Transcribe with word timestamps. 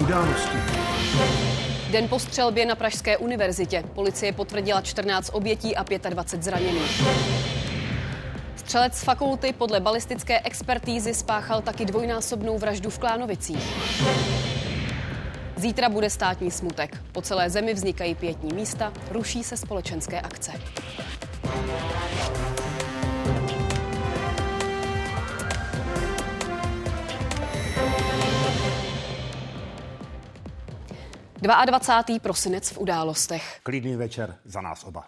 Události. 0.00 0.58
Den 1.90 2.08
po 2.08 2.18
střelbě 2.18 2.66
na 2.66 2.74
Pražské 2.74 3.16
univerzitě. 3.16 3.84
Policie 3.94 4.32
potvrdila 4.32 4.80
14 4.80 5.30
obětí 5.32 5.76
a 5.76 5.82
25 6.08 6.42
zraněných. 6.42 7.02
Střelec 8.56 8.94
z 8.94 9.04
fakulty 9.04 9.52
podle 9.52 9.80
balistické 9.80 10.40
expertízy 10.40 11.14
spáchal 11.14 11.62
taky 11.62 11.84
dvojnásobnou 11.84 12.58
vraždu 12.58 12.90
v 12.90 12.98
Klánovicích. 12.98 13.74
Zítra 15.56 15.88
bude 15.88 16.10
státní 16.10 16.50
smutek. 16.50 16.96
Po 17.12 17.22
celé 17.22 17.50
zemi 17.50 17.74
vznikají 17.74 18.14
pětní 18.14 18.54
místa, 18.54 18.92
ruší 19.10 19.44
se 19.44 19.56
společenské 19.56 20.20
akce. 20.20 20.52
22. 31.42 32.18
prosinec 32.18 32.70
v 32.70 32.78
událostech. 32.78 33.60
Klidný 33.62 33.96
večer 33.96 34.38
za 34.44 34.60
nás 34.60 34.84
oba. 34.84 35.06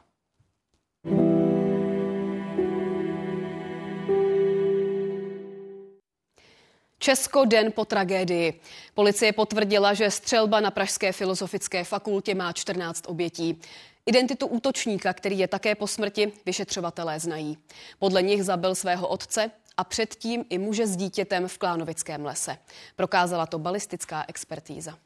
Česko 6.99 7.45
den 7.45 7.73
po 7.73 7.85
tragédii. 7.85 8.61
Policie 8.95 9.33
potvrdila, 9.33 9.95
že 9.95 10.11
střelba 10.11 10.61
na 10.61 10.71
Pražské 10.71 11.13
filozofické 11.13 11.85
fakultě 11.85 12.35
má 12.35 12.53
14 12.53 13.05
obětí. 13.09 13.61
Identitu 14.07 14.47
útočníka, 14.47 15.13
který 15.13 15.39
je 15.39 15.49
také 15.49 15.75
po 15.75 15.87
smrti, 15.87 16.33
vyšetřovatelé 16.47 17.21
znají. 17.21 17.59
Podle 17.99 18.23
nich 18.23 18.45
zabil 18.45 18.75
svého 18.75 19.09
otce 19.09 19.51
a 19.77 19.85
předtím 19.85 20.45
i 20.49 20.59
muže 20.59 20.87
s 20.87 20.97
dítětem 20.97 21.49
v 21.49 21.59
Klánovickém 21.59 22.25
lese. 22.25 22.59
Prokázala 22.97 23.47
to 23.47 23.59
balistická 23.59 24.25
expertíza. 24.29 24.99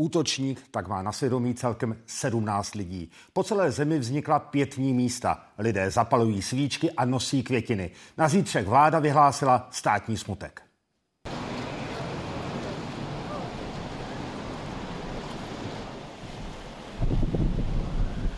Útočník 0.00 0.62
tak 0.70 0.88
má 0.88 1.02
na 1.02 1.12
svědomí 1.12 1.54
celkem 1.54 1.96
17 2.06 2.74
lidí. 2.74 3.10
Po 3.32 3.44
celé 3.44 3.72
zemi 3.72 3.98
vznikla 3.98 4.38
pětní 4.38 4.94
místa. 4.94 5.44
Lidé 5.58 5.90
zapalují 5.90 6.42
svíčky 6.42 6.90
a 6.90 7.04
nosí 7.04 7.42
květiny. 7.42 7.90
Na 8.18 8.28
zítřek 8.28 8.66
vláda 8.66 8.98
vyhlásila 8.98 9.68
státní 9.70 10.16
smutek. 10.16 10.62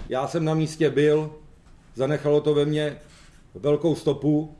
Já 0.08 0.28
jsem 0.28 0.44
na 0.44 0.54
místě 0.54 0.90
byl, 0.90 1.34
zanechalo 1.94 2.40
to 2.40 2.54
ve 2.54 2.64
mně 2.64 2.98
velkou 3.54 3.94
stopu 3.94 4.56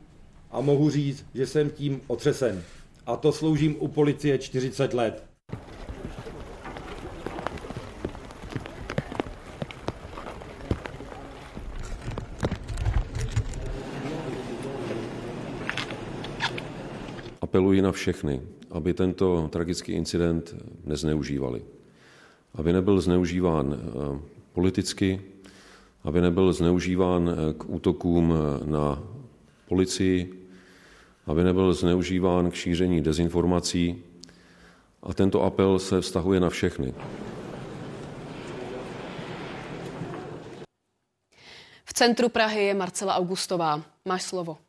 a 0.51 0.61
mohu 0.61 0.89
říct, 0.89 1.25
že 1.33 1.47
jsem 1.47 1.69
tím 1.69 2.01
otřesen. 2.07 2.63
A 3.05 3.15
to 3.15 3.31
sloužím 3.31 3.75
u 3.79 3.87
policie 3.87 4.37
40 4.37 4.93
let. 4.93 5.33
Apeluji 17.53 17.81
na 17.81 17.91
všechny, 17.91 18.41
aby 18.71 18.93
tento 18.93 19.45
tragický 19.53 19.93
incident 19.93 20.55
nezneužívali. 20.89 21.61
Aby 22.57 22.73
nebyl 22.73 23.01
zneužíván 23.01 23.77
eh, 23.77 24.19
politicky, 24.53 25.21
aby 26.03 26.21
nebyl 26.21 26.53
zneužíván 26.53 27.29
eh, 27.29 27.53
k 27.53 27.69
útokům 27.69 28.33
eh, 28.33 28.65
na 28.65 29.03
policii, 29.69 30.49
aby 31.25 31.43
nebyl 31.43 31.73
zneužíván 31.73 32.51
k 32.51 32.55
šíření 32.55 33.01
dezinformací. 33.01 34.01
A 35.03 35.13
tento 35.13 35.43
apel 35.43 35.79
se 35.79 36.01
vztahuje 36.01 36.39
na 36.39 36.49
všechny. 36.49 36.93
V 41.85 41.93
centru 41.93 42.29
Prahy 42.29 42.65
je 42.65 42.73
Marcela 42.73 43.15
Augustová. 43.15 43.81
Máš 44.05 44.23
slovo. 44.23 44.62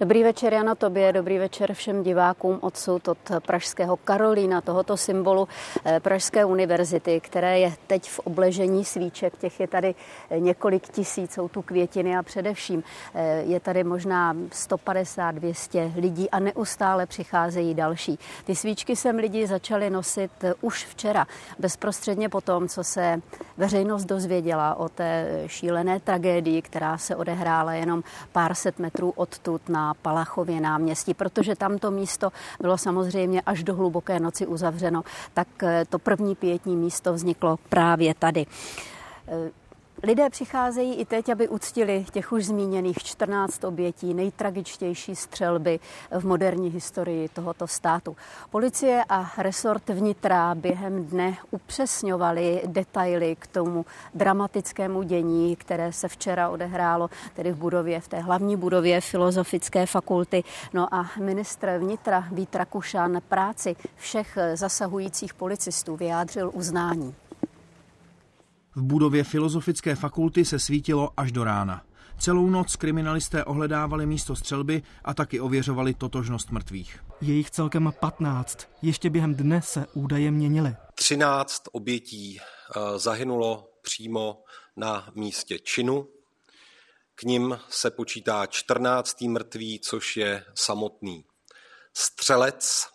Dobrý 0.00 0.22
večer, 0.22 0.54
Jana, 0.54 0.74
tobě, 0.74 1.12
dobrý 1.12 1.38
večer 1.38 1.74
všem 1.74 2.02
divákům 2.02 2.58
odsud 2.62 3.08
od 3.08 3.18
pražského 3.46 3.96
Karolína, 3.96 4.60
tohoto 4.60 4.96
symbolu 4.96 5.48
eh, 5.84 6.00
Pražské 6.00 6.44
univerzity, 6.44 7.20
které 7.20 7.58
je 7.58 7.72
teď 7.86 8.10
v 8.10 8.18
obležení 8.18 8.84
svíček. 8.84 9.36
Těch 9.36 9.60
je 9.60 9.68
tady 9.68 9.94
eh, 10.30 10.40
několik 10.40 10.88
tisíc, 10.88 11.32
jsou 11.32 11.48
tu 11.48 11.62
květiny 11.62 12.16
a 12.16 12.22
především 12.22 12.82
eh, 13.14 13.42
je 13.46 13.60
tady 13.60 13.84
možná 13.84 14.34
150-200 14.34 15.92
lidí 15.96 16.30
a 16.30 16.40
neustále 16.40 17.06
přicházejí 17.06 17.74
další. 17.74 18.18
Ty 18.44 18.56
svíčky 18.56 18.96
sem 18.96 19.16
lidi 19.16 19.46
začali 19.46 19.90
nosit 19.90 20.30
už 20.60 20.84
včera, 20.84 21.26
bezprostředně 21.58 22.28
po 22.28 22.40
tom, 22.40 22.68
co 22.68 22.84
se 22.84 23.20
veřejnost 23.56 24.04
dozvěděla 24.04 24.74
o 24.74 24.88
té 24.88 25.42
šílené 25.46 26.00
tragédii, 26.00 26.62
která 26.62 26.98
se 26.98 27.16
odehrála 27.16 27.72
jenom 27.72 28.02
pár 28.32 28.54
set 28.54 28.78
metrů 28.78 29.12
odtud 29.16 29.68
na 29.68 29.83
Palachově 29.94 30.60
náměstí, 30.60 31.14
protože 31.14 31.56
tamto 31.56 31.90
místo 31.90 32.32
bylo 32.60 32.78
samozřejmě 32.78 33.40
až 33.40 33.64
do 33.64 33.74
hluboké 33.74 34.20
noci 34.20 34.46
uzavřeno, 34.46 35.02
tak 35.34 35.48
to 35.88 35.98
první 35.98 36.34
pětní 36.34 36.76
místo 36.76 37.12
vzniklo 37.12 37.56
právě 37.68 38.14
tady. 38.14 38.46
Lidé 40.06 40.30
přicházejí 40.30 40.94
i 40.94 41.04
teď, 41.04 41.28
aby 41.28 41.48
uctili 41.48 42.06
těch 42.12 42.32
už 42.32 42.44
zmíněných 42.44 42.98
14 42.98 43.64
obětí, 43.64 44.14
nejtragičtější 44.14 45.16
střelby 45.16 45.80
v 46.10 46.26
moderní 46.26 46.68
historii 46.68 47.28
tohoto 47.28 47.66
státu. 47.66 48.16
Policie 48.50 49.04
a 49.08 49.30
resort 49.38 49.88
vnitra 49.88 50.54
během 50.54 51.04
dne 51.04 51.36
upřesňovali 51.50 52.62
detaily 52.66 53.36
k 53.38 53.46
tomu 53.46 53.86
dramatickému 54.14 55.02
dění, 55.02 55.56
které 55.56 55.92
se 55.92 56.08
včera 56.08 56.48
odehrálo 56.48 57.10
tedy 57.34 57.52
v 57.52 57.56
budově, 57.56 58.00
v 58.00 58.08
té 58.08 58.20
hlavní 58.20 58.56
budově 58.56 59.00
Filozofické 59.00 59.86
fakulty. 59.86 60.44
No 60.72 60.94
a 60.94 61.10
ministr 61.20 61.78
vnitra 61.78 62.24
Vít 62.32 62.56
Rakušan 62.56 63.20
práci 63.28 63.76
všech 63.96 64.38
zasahujících 64.54 65.34
policistů 65.34 65.96
vyjádřil 65.96 66.50
uznání. 66.54 67.14
V 68.76 68.82
budově 68.82 69.24
Filozofické 69.24 69.94
fakulty 69.94 70.44
se 70.44 70.58
svítilo 70.58 71.10
až 71.16 71.32
do 71.32 71.44
rána. 71.44 71.84
Celou 72.18 72.50
noc 72.50 72.76
kriminalisté 72.76 73.44
ohledávali 73.44 74.06
místo 74.06 74.36
střelby 74.36 74.82
a 75.04 75.14
taky 75.14 75.40
ověřovali 75.40 75.94
totožnost 75.94 76.50
mrtvých. 76.50 77.04
Je 77.20 77.34
jich 77.34 77.50
celkem 77.50 77.92
15. 78.00 78.68
Ještě 78.82 79.10
během 79.10 79.34
dne 79.34 79.62
se 79.62 79.86
údaje 79.94 80.30
měnily. 80.30 80.76
13 80.94 81.62
obětí 81.72 82.38
eh, 82.40 82.98
zahynulo 82.98 83.70
přímo 83.82 84.42
na 84.76 85.08
místě 85.14 85.58
činu. 85.58 86.08
K 87.14 87.22
nim 87.22 87.58
se 87.68 87.90
počítá 87.90 88.46
14. 88.46 89.20
mrtvý, 89.20 89.80
což 89.80 90.16
je 90.16 90.44
samotný 90.54 91.24
střelec 91.94 92.86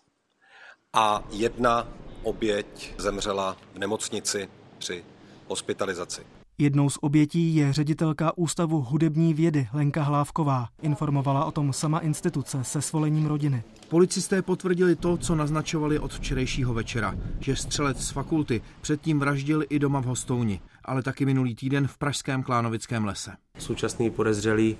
a 0.93 1.23
jedna 1.29 1.87
oběť 2.23 2.93
zemřela 2.97 3.57
v 3.73 3.77
nemocnici 3.77 4.49
při 4.77 5.05
hospitalizaci. 5.49 6.21
Jednou 6.61 6.89
z 6.89 6.97
obětí 7.01 7.55
je 7.55 7.73
ředitelka 7.73 8.37
Ústavu 8.37 8.81
hudební 8.81 9.33
vědy 9.33 9.67
Lenka 9.73 10.03
Hlávková. 10.03 10.67
Informovala 10.81 11.45
o 11.45 11.51
tom 11.51 11.73
sama 11.73 11.99
instituce 11.99 12.63
se 12.63 12.81
svolením 12.81 13.25
rodiny. 13.25 13.63
Policisté 13.89 14.41
potvrdili 14.41 14.95
to, 14.95 15.17
co 15.17 15.35
naznačovali 15.35 15.99
od 15.99 16.13
včerejšího 16.13 16.73
večera, 16.73 17.15
že 17.39 17.55
střelec 17.55 17.97
z 17.97 18.11
fakulty 18.11 18.61
předtím 18.81 19.19
vraždil 19.19 19.63
i 19.69 19.79
doma 19.79 19.99
v 19.99 20.05
Hostouni, 20.05 20.61
ale 20.85 21.03
taky 21.03 21.25
minulý 21.25 21.55
týden 21.55 21.87
v 21.87 21.97
pražském 21.97 22.43
Klánovickém 22.43 23.05
lese. 23.05 23.31
Současný 23.59 24.09
podezřelý 24.09 24.77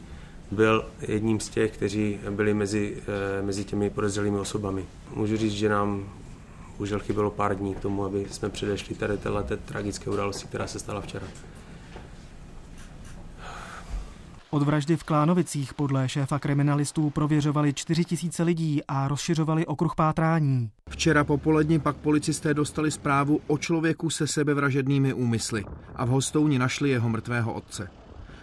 byl 0.52 0.86
jedním 1.02 1.40
z 1.40 1.50
těch, 1.50 1.72
kteří 1.72 2.20
byli 2.30 2.54
mezi, 2.54 2.98
eh, 3.40 3.42
mezi 3.42 3.66
těmi 3.66 3.90
podezřelými 3.90 4.38
osobami. 4.38 4.86
Můžu 5.16 5.38
říct, 5.38 5.54
že 5.54 5.70
nám 5.70 6.10
bohužel 6.80 7.00
chybělo 7.00 7.32
pár 7.32 7.56
dní 7.56 7.76
k 7.76 7.80
tomu, 7.80 8.06
aby 8.06 8.26
jsme 8.32 8.50
předešli 8.50 8.96
tady 8.96 9.18
této 9.18 9.58
tragické 9.58 10.10
události, 10.10 10.48
která 10.48 10.68
se 10.68 10.80
stala 10.80 11.02
včera. 11.02 11.28
Od 14.52 14.64
vraždy 14.64 14.98
v 14.98 15.04
Klánovicích 15.04 15.74
podle 15.74 16.10
šéfa 16.10 16.40
kriminalistů 16.40 17.10
prověřovali 17.10 17.74
4 17.74 18.06
tisíce 18.06 18.44
lidí 18.44 18.82
a 18.88 19.08
rozšiřovali 19.08 19.66
okruh 19.66 19.96
pátrání. 19.96 20.70
Včera 20.90 21.24
popolední 21.24 21.80
pak 21.80 21.96
policisté 21.96 22.54
dostali 22.54 22.92
zprávu 22.92 23.40
o 23.48 23.58
člověku 23.58 24.10
se 24.10 24.28
sebevražednými 24.28 25.14
úmysly 25.14 25.66
a 25.96 26.06
v 26.06 26.10
Hostouni 26.10 26.60
našli 26.60 26.90
jeho 26.90 27.10
mrtvého 27.10 27.54
otce. 27.54 27.90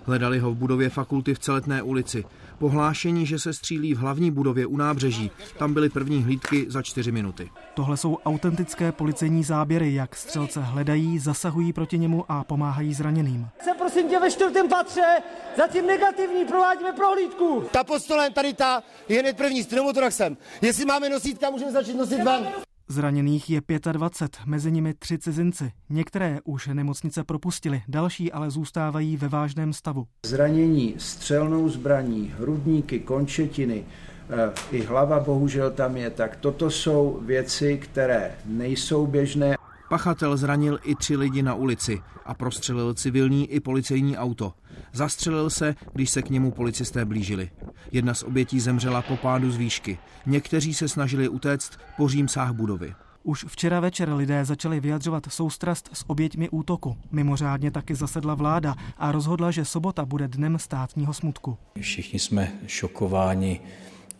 Hledali 0.04 0.38
ho 0.38 0.50
v 0.50 0.56
budově 0.56 0.90
fakulty 0.90 1.34
v 1.34 1.38
Celetné 1.38 1.82
ulici. 1.82 2.24
Pohlášení, 2.58 3.26
že 3.26 3.38
se 3.38 3.52
střílí 3.52 3.94
v 3.94 3.98
hlavní 3.98 4.30
budově 4.30 4.66
u 4.66 4.76
nábřeží, 4.76 5.30
tam 5.58 5.74
byly 5.74 5.88
první 5.88 6.22
hlídky 6.22 6.66
za 6.68 6.82
čtyři 6.82 7.12
minuty. 7.12 7.50
Tohle 7.74 7.96
jsou 7.96 8.18
autentické 8.24 8.92
policejní 8.92 9.44
záběry, 9.44 9.94
jak 9.94 10.16
střelce 10.16 10.60
hledají, 10.60 11.18
zasahují 11.18 11.72
proti 11.72 11.98
němu 11.98 12.24
a 12.28 12.44
pomáhají 12.44 12.94
zraněným. 12.94 13.48
Se 13.64 13.70
prosím 13.78 14.08
tě 14.08 14.20
ve 14.20 14.30
čtvrtém 14.30 14.68
patře, 14.68 15.16
zatím 15.56 15.86
negativní, 15.86 16.44
provádíme 16.44 16.92
prohlídku. 16.92 17.64
Ta 17.72 17.84
pod 17.84 18.02
stolem 18.02 18.32
tady 18.32 18.54
ta 18.54 18.82
je 19.08 19.20
hned 19.20 19.36
první 19.36 19.62
s 19.62 19.66
pneumotoraxem. 19.66 20.36
Jestli 20.62 20.84
máme 20.84 21.08
nosítka, 21.08 21.50
můžeme 21.50 21.72
začít 21.72 21.96
nosit 21.96 22.22
ven. 22.22 22.48
Zraněných 22.88 23.50
je 23.50 23.60
25, 23.92 24.46
mezi 24.46 24.72
nimi 24.72 24.94
tři 24.94 25.18
cizinci. 25.18 25.72
Některé 25.90 26.38
už 26.44 26.66
nemocnice 26.66 27.24
propustili, 27.24 27.82
další 27.88 28.32
ale 28.32 28.50
zůstávají 28.50 29.16
ve 29.16 29.28
vážném 29.28 29.72
stavu. 29.72 30.06
Zranění 30.26 30.94
střelnou 30.98 31.68
zbraní, 31.68 32.34
hrudníky, 32.38 33.00
končetiny, 33.00 33.84
eh, 34.30 34.52
i 34.76 34.82
hlava 34.82 35.20
bohužel 35.20 35.70
tam 35.70 35.96
je, 35.96 36.10
tak 36.10 36.36
toto 36.36 36.70
jsou 36.70 37.20
věci, 37.22 37.78
které 37.78 38.34
nejsou 38.44 39.06
běžné. 39.06 39.55
Pachatel 39.88 40.36
zranil 40.36 40.78
i 40.82 40.94
tři 40.94 41.16
lidi 41.16 41.42
na 41.42 41.54
ulici 41.54 42.02
a 42.24 42.34
prostřelil 42.34 42.94
civilní 42.94 43.50
i 43.50 43.60
policejní 43.60 44.16
auto. 44.16 44.52
Zastřelil 44.92 45.50
se, 45.50 45.74
když 45.92 46.10
se 46.10 46.22
k 46.22 46.30
němu 46.30 46.50
policisté 46.50 47.04
blížili. 47.04 47.50
Jedna 47.92 48.14
z 48.14 48.22
obětí 48.22 48.60
zemřela 48.60 49.02
po 49.02 49.16
pádu 49.16 49.50
z 49.50 49.56
výšky. 49.56 49.98
Někteří 50.26 50.74
se 50.74 50.88
snažili 50.88 51.28
utéct 51.28 51.78
po 51.96 52.08
římsách 52.08 52.52
budovy. 52.52 52.94
Už 53.22 53.44
včera 53.48 53.80
večer 53.80 54.12
lidé 54.12 54.44
začali 54.44 54.80
vyjadřovat 54.80 55.26
soustrast 55.28 55.90
s 55.92 56.04
oběťmi 56.06 56.48
útoku. 56.48 56.96
Mimořádně 57.10 57.70
taky 57.70 57.94
zasedla 57.94 58.34
vláda 58.34 58.74
a 58.96 59.12
rozhodla, 59.12 59.50
že 59.50 59.64
sobota 59.64 60.04
bude 60.04 60.28
dnem 60.28 60.58
státního 60.58 61.14
smutku. 61.14 61.56
Všichni 61.80 62.18
jsme 62.18 62.52
šokováni 62.66 63.60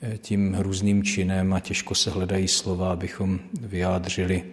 eh, 0.00 0.18
tím 0.18 0.52
hrůzným 0.52 1.02
činem 1.02 1.52
a 1.52 1.60
těžko 1.60 1.94
se 1.94 2.10
hledají 2.10 2.48
slova, 2.48 2.92
abychom 2.92 3.38
vyjádřili 3.60 4.44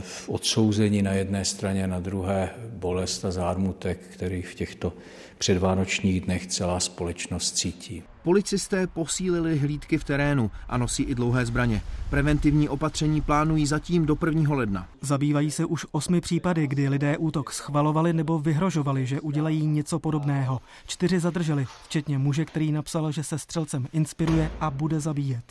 v 0.00 0.28
odsouzení 0.28 1.02
na 1.02 1.12
jedné 1.12 1.44
straně, 1.44 1.86
na 1.86 2.00
druhé 2.00 2.50
bolest 2.72 3.24
a 3.24 3.30
zármutek, 3.30 3.98
který 4.12 4.42
v 4.42 4.54
těchto 4.54 4.92
předvánočních 5.38 6.20
dnech 6.20 6.46
celá 6.46 6.80
společnost 6.80 7.52
cítí. 7.52 8.02
Policisté 8.22 8.86
posílili 8.86 9.58
hlídky 9.58 9.98
v 9.98 10.04
terénu 10.04 10.50
a 10.68 10.78
nosí 10.78 11.02
i 11.02 11.14
dlouhé 11.14 11.46
zbraně. 11.46 11.82
Preventivní 12.10 12.68
opatření 12.68 13.20
plánují 13.20 13.66
zatím 13.66 14.06
do 14.06 14.16
1. 14.26 14.54
ledna. 14.54 14.88
Zabývají 15.00 15.50
se 15.50 15.64
už 15.64 15.86
osmi 15.90 16.20
případy, 16.20 16.66
kdy 16.66 16.88
lidé 16.88 17.16
útok 17.16 17.52
schvalovali 17.52 18.12
nebo 18.12 18.38
vyhrožovali, 18.38 19.06
že 19.06 19.20
udělají 19.20 19.66
něco 19.66 19.98
podobného. 19.98 20.60
Čtyři 20.86 21.20
zadrželi, 21.20 21.66
včetně 21.84 22.18
muže, 22.18 22.44
který 22.44 22.72
napsal, 22.72 23.12
že 23.12 23.24
se 23.24 23.38
střelcem 23.38 23.86
inspiruje 23.92 24.50
a 24.60 24.70
bude 24.70 25.00
zabíjet. 25.00 25.44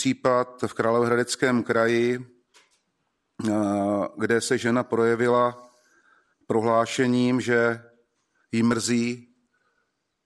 Případ 0.00 0.64
v 0.66 0.74
Královéhradeckém 0.74 1.62
kraji, 1.62 2.26
kde 4.16 4.40
se 4.40 4.58
žena 4.58 4.82
projevila 4.82 5.70
prohlášením, 6.46 7.40
že 7.40 7.82
jí 8.52 8.62
mrzí, 8.62 9.28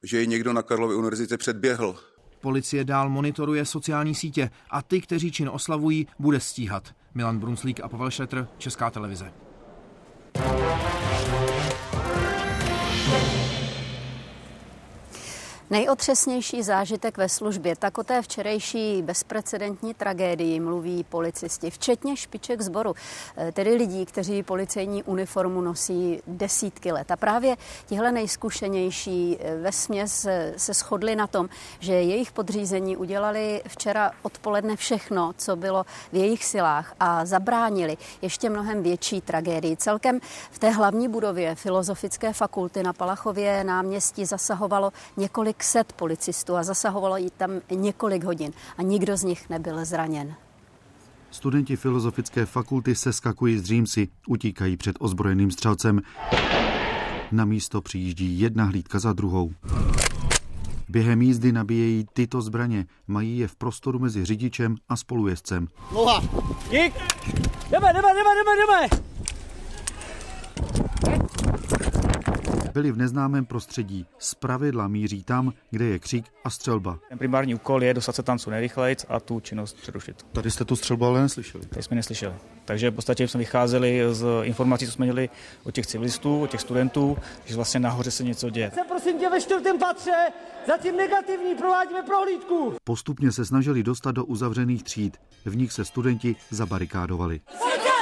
že 0.03 0.21
ji 0.21 0.27
někdo 0.27 0.53
na 0.53 0.63
Karlově 0.63 0.97
univerzitě 0.97 1.37
předběhl. 1.37 1.97
Policie 2.41 2.85
dál 2.85 3.11
monitoruje 3.11 3.65
sociální 3.65 4.15
sítě 4.15 4.51
a 4.71 4.83
ty, 4.83 5.01
kteří 5.01 5.33
čin 5.33 5.49
oslavují, 5.49 6.07
bude 6.19 6.41
stíhat. 6.41 6.95
Milan 7.15 7.39
Brunslík 7.39 7.81
a 7.81 7.89
Pavel 7.89 8.11
Šetr, 8.11 8.49
Česká 8.59 8.91
televize. 8.91 9.33
Nejotřesnější 15.75 16.63
zážitek 16.63 17.17
ve 17.17 17.29
službě, 17.29 17.77
tak 17.77 17.99
o 17.99 18.03
té 18.03 18.23
včerejší 18.23 19.03
bezprecedentní 19.03 19.95
tragédii 19.95 20.61
mluví 20.61 21.05
policisti, 21.05 21.71
včetně 21.71 22.17
špiček 22.17 22.61
zboru, 22.61 22.95
eh, 23.37 23.53
tedy 23.53 23.75
lidí, 23.75 24.07
kteří 24.07 24.43
policejní 24.43 25.03
uniformu 25.03 25.61
nosí 25.61 26.23
desítky 26.27 26.93
let. 26.93 27.11
A 27.11 27.17
právě 27.17 27.57
tihle 27.87 28.13
nejzkušenější 28.13 29.37
eh, 29.41 29.57
ve 29.57 29.73
směs 29.73 30.25
eh, 30.25 30.55
se 30.57 30.73
shodli 30.75 31.17
na 31.17 31.27
tom, 31.27 31.49
že 31.81 31.93
jejich 31.93 32.33
podřízení 32.33 32.97
udělali 32.97 33.63
včera 33.69 34.11
odpoledne 34.23 34.77
všechno, 34.77 35.33
co 35.37 35.57
bylo 35.57 35.87
v 36.13 36.17
jejich 36.17 36.45
silách 36.45 36.95
a 37.01 37.25
zabránili 37.25 37.97
ještě 38.23 38.51
mnohem 38.51 38.83
větší 38.83 39.21
tragédii. 39.21 39.77
Celkem 39.77 40.21
v 40.51 40.59
té 40.59 40.71
hlavní 40.71 41.09
budově 41.09 41.55
Filozofické 41.55 42.33
fakulty 42.33 42.83
na 42.83 42.93
Palachově 42.93 43.65
náměstí 43.65 44.25
zasahovalo 44.25 44.93
několik 45.17 45.64
set 45.65 45.93
policistů 45.93 46.57
a 46.57 46.63
zasahovalo 46.63 47.17
jí 47.17 47.31
tam 47.37 47.51
několik 47.71 48.25
hodin 48.25 48.53
a 48.79 48.83
nikdo 48.83 49.17
z 49.17 49.23
nich 49.23 49.49
nebyl 49.51 49.85
zraněn. 49.85 50.35
Studenti 51.31 51.77
Filozofické 51.77 52.47
fakulty 52.47 52.95
se 52.95 53.13
skakují 53.13 53.59
z 53.59 53.65
Římsy, 53.65 54.09
utíkají 54.29 54.77
před 54.77 54.97
ozbrojeným 55.01 55.51
střelcem. 55.51 56.01
Na 57.33 57.45
místo 57.45 57.81
přijíždí 57.81 58.41
jedna 58.41 58.65
hlídka 58.65 58.99
za 58.99 59.13
druhou. 59.13 59.53
Během 60.89 61.23
jízdy 61.23 61.53
nabíjejí 61.53 62.07
tyto 62.13 62.43
zbraně, 62.43 62.87
mají 63.07 63.39
je 63.39 63.49
v 63.49 63.57
prostoru 63.57 63.99
mezi 63.99 64.25
řidičem 64.25 64.77
a 64.89 64.97
spolujezdcem. 64.97 65.69
Noha! 65.93 66.21
Dík! 66.71 66.95
Jdeme, 67.71 67.93
jdeme, 67.93 68.09
jdeme, 68.15 68.31
jdeme, 68.35 68.53
jdeme! 68.57 69.05
Byli 72.75 72.93
v 72.93 72.97
neznámém 72.97 73.47
prostředí. 73.47 74.07
Z 74.19 74.35
pravidla 74.35 74.89
míří 74.89 75.25
tam, 75.25 75.53
kde 75.71 75.85
je 75.85 75.99
křik 75.99 76.25
a 76.45 76.51
střelba. 76.51 76.99
Ten 77.09 77.19
primární 77.19 77.55
úkol 77.55 77.85
je 77.85 77.95
dostat 77.95 78.17
se 78.17 78.23
tam 78.23 78.39
co 78.39 78.51
nejrychlejc 78.51 79.07
a 79.09 79.21
tu 79.21 79.41
činnost 79.41 79.77
přerušit. 79.83 80.27
Tady 80.33 80.51
jste 80.51 80.65
tu 80.65 80.77
střelbu 80.77 81.05
ale 81.05 81.23
neslyšeli. 81.23 81.67
Tady 81.67 81.83
jsme 81.83 81.97
neslyšeli. 81.97 82.35
Takže 82.65 82.91
v 82.91 82.95
podstatě 82.95 83.29
jsme 83.29 83.39
vycházeli 83.39 84.03
z 84.11 84.27
informací, 84.43 84.87
co 84.87 84.93
jsme 84.93 85.07
měli 85.07 85.29
od 85.65 85.75
těch 85.75 85.87
civilistů, 85.87 86.43
od 86.43 86.51
těch 86.51 86.61
studentů, 86.61 87.17
že 87.45 87.57
vlastně 87.57 87.81
nahoře 87.81 88.11
se 88.11 88.25
něco 88.25 88.51
děje. 88.51 88.71
Se 88.75 88.81
prosím 88.89 89.19
tě 89.19 89.31
ve 89.31 89.41
čtvrtém 89.41 89.79
patře, 89.79 90.29
zatím 90.67 90.97
negativní, 90.97 91.55
provádíme 91.55 92.03
prohlídku. 92.03 92.75
Postupně 92.85 93.33
se 93.33 93.45
snažili 93.45 93.83
dostat 93.83 94.13
do 94.13 94.25
uzavřených 94.25 94.83
tříd. 94.83 95.17
V 95.45 95.57
nich 95.57 95.73
se 95.73 95.85
studenti 95.85 96.37
zabarikádovali. 96.51 97.41
V 97.61 97.94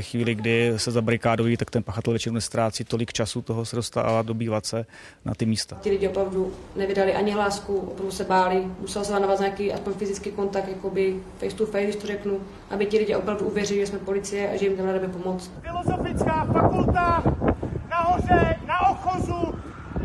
chvíli, 0.00 0.34
kdy 0.34 0.72
se 0.76 0.90
zabarikádují, 0.90 1.56
tak 1.56 1.70
ten 1.70 1.82
pachatel 1.82 2.12
většinou 2.12 2.34
nestrácí 2.34 2.84
tolik 2.84 3.12
času 3.12 3.42
toho 3.42 3.64
se 3.64 3.76
dostává 3.76 4.22
dobývat 4.22 4.66
se 4.66 4.86
na 5.24 5.34
ty 5.34 5.46
místa. 5.46 5.76
Ti 5.80 5.90
lidi 5.90 6.08
opravdu 6.08 6.52
nevydali 6.76 7.14
ani 7.14 7.32
hlásku, 7.32 7.76
opravdu 7.76 8.10
se 8.10 8.24
báli, 8.24 8.66
musel 8.80 9.04
se 9.04 9.12
navázat 9.12 9.40
nějaký 9.40 9.72
aspoň 9.72 9.92
fyzický 9.92 10.30
kontakt, 10.30 10.68
jakoby 10.68 11.16
face 11.38 11.56
to 11.56 11.66
face, 11.66 11.84
když 11.84 11.96
to 11.96 12.06
řeknu, 12.06 12.40
aby 12.70 12.86
ti 12.86 12.98
lidi 12.98 13.14
opravdu 13.14 13.46
uvěřili, 13.46 13.80
že 13.80 13.86
jsme 13.86 13.98
policie 13.98 14.50
a 14.50 14.56
že 14.56 14.66
jim 14.66 14.76
tam 14.76 14.86
jdeme 14.86 15.08
pomoct. 15.08 15.52
Filozofická 15.62 16.44
fakulta 16.52 17.22
nahoře, 17.90 18.56
na 18.66 18.90
ochozu, 18.90 19.54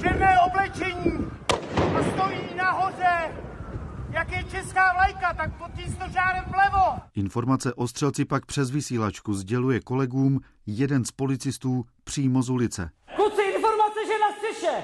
černé 0.02 0.36
oblečení 0.48 1.26
a 2.00 2.04
stojí 2.04 2.40
nahoře 2.58 3.32
jak 4.12 4.32
je 4.32 4.44
česká 4.44 4.94
vlajka, 4.94 5.34
tak 5.34 5.58
pod 5.58 5.72
tím 5.76 5.94
stožárem 5.94 6.44
vlevo. 6.52 7.00
Informace 7.16 7.74
o 7.74 7.88
střelci 7.88 8.26
pak 8.26 8.46
přes 8.46 8.72
vysílačku 8.72 9.34
sděluje 9.34 9.80
kolegům 9.80 10.40
jeden 10.66 11.06
z 11.06 11.12
policistů 11.12 11.86
přímo 12.04 12.42
z 12.42 12.50
ulice. 12.50 12.90
Kluci, 13.16 13.42
informace, 13.42 14.00
že 14.06 14.14
na 14.20 14.32
střeše. 14.38 14.84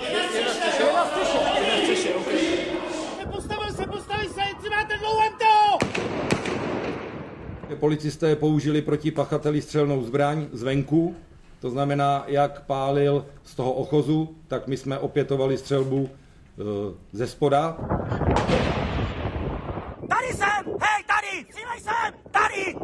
Je 0.00 0.22
na 0.22 0.28
střeše, 0.28 0.82
je 0.82 0.92
na 0.92 1.04
střeše. 1.06 1.38
Je 1.60 1.70
na 1.70 1.76
střeše, 1.82 2.14
ok. 2.14 2.28
Se 3.20 3.26
postavil 3.26 3.72
se, 3.72 3.86
postavil 3.86 4.30
se, 4.30 4.40
máte 4.70 4.98
dlouhém 4.98 5.32
to! 5.38 5.78
Policisté 7.80 8.36
použili 8.36 8.82
proti 8.82 9.10
pachateli 9.10 9.62
střelnou 9.62 10.02
zbraň 10.04 10.46
zvenku, 10.52 11.16
to 11.60 11.70
znamená, 11.70 12.24
jak 12.26 12.60
pálil 12.60 13.26
z 13.42 13.54
toho 13.54 13.72
ochozu, 13.72 14.36
tak 14.48 14.66
my 14.66 14.76
jsme 14.76 14.98
opětovali 14.98 15.58
střelbu 15.58 16.08
e, 16.08 16.12
ze 17.12 17.26
spoda. 17.26 17.76
Tady 20.08 20.26
jsem! 20.26 20.74
Hej, 20.80 21.04
tady! 21.06 21.46
Střílej 21.50 21.80
sem! 21.80 22.14
Tady! 22.30 22.74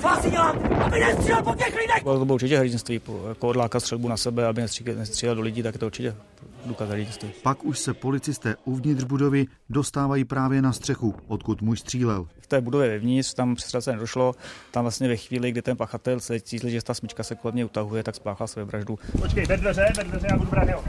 Co 0.00 0.08
asi 0.08 0.30
dělám? 0.30 0.58
Aby 0.84 1.00
nestřílel 1.00 1.42
po 1.42 1.54
těch 1.54 1.74
lidech! 1.74 2.02
To 2.04 2.24
bylo 2.24 2.34
určitě 2.34 2.58
hrdinství, 2.58 3.00
jako 3.28 3.48
odlákat 3.48 3.80
střelbu 3.80 4.08
na 4.08 4.16
sebe, 4.16 4.46
aby 4.46 4.62
nestřílel 4.96 5.36
do 5.36 5.42
lidí, 5.42 5.62
tak 5.62 5.74
je 5.74 5.78
to 5.78 5.86
určitě 5.86 6.16
důkaz 6.64 6.88
hrdinství. 6.88 7.32
Pak 7.42 7.64
už 7.64 7.78
se 7.78 7.94
policisté 7.94 8.56
uvnitř 8.64 9.04
budovy 9.04 9.46
dostávají 9.70 10.24
právě 10.24 10.62
na 10.62 10.72
střechu, 10.72 11.14
odkud 11.28 11.62
muž 11.62 11.80
střílel. 11.80 12.28
V 12.40 12.46
té 12.46 12.60
budově 12.60 12.88
vevnitř, 12.88 13.34
tam 13.34 13.54
přestřelce 13.54 13.92
nedošlo, 13.92 14.34
tam 14.70 14.84
vlastně 14.84 15.08
ve 15.08 15.16
chvíli, 15.16 15.50
kdy 15.50 15.62
ten 15.62 15.76
pachatel 15.76 16.20
se 16.20 16.40
cítil, 16.40 16.70
že 16.70 16.82
ta 16.82 16.94
smyčka 16.94 17.22
se 17.22 17.34
kolem 17.34 17.54
mě 17.54 17.64
utahuje, 17.64 18.02
tak 18.02 18.14
spáchal 18.14 18.46
své 18.46 18.64
vraždu. 18.64 18.98
Počkej, 19.20 19.46
ve 19.46 19.56
dveře, 19.56 19.92
ve 19.96 20.04
dveře, 20.04 20.26
já 20.30 20.36
budu 20.36 20.50
brát 20.50 20.68
jeho. 20.68 20.84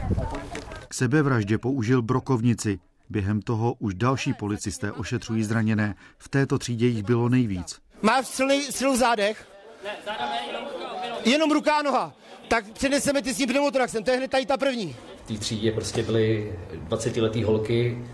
K 0.88 0.94
sebevraždě 0.94 1.58
použil 1.58 2.02
brokovnici. 2.02 2.78
Během 3.10 3.42
toho 3.42 3.74
už 3.78 3.94
další 3.94 4.32
policisté 4.32 4.92
ošetřují 4.92 5.44
zraněné. 5.44 5.94
V 6.18 6.28
této 6.28 6.58
třídě 6.58 6.86
jich 6.86 7.02
bylo 7.02 7.28
nejvíc. 7.28 7.80
Máš 8.02 8.26
střely, 8.26 8.62
střelu 8.62 8.92
v 8.92 8.96
zádech? 8.96 9.48
Ne, 9.84 9.90
záda 10.06 10.26
ne, 10.26 10.40
jenom 10.46 10.62
ruka, 10.72 10.90
jenom 11.24 11.52
ruka 11.52 11.76
a 11.76 11.82
noha. 11.82 12.14
Tak 12.48 12.72
přeneseme 12.72 13.22
ty 13.22 13.34
s 13.34 13.36
tím 13.36 13.48
pneumotoraxem, 13.48 14.04
to 14.04 14.10
je 14.10 14.16
hned 14.16 14.30
tady 14.30 14.46
ta 14.46 14.56
první. 14.56 14.96
V 15.24 15.28
té 15.28 15.38
třídě 15.38 15.72
prostě 15.72 16.02
byly 16.02 16.58
20-letý 16.88 17.42
holky, 17.42 18.04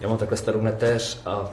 já 0.00 0.08
mám 0.08 0.18
takhle 0.18 0.36
starou 0.36 0.60
neteř 0.60 1.22
a 1.26 1.50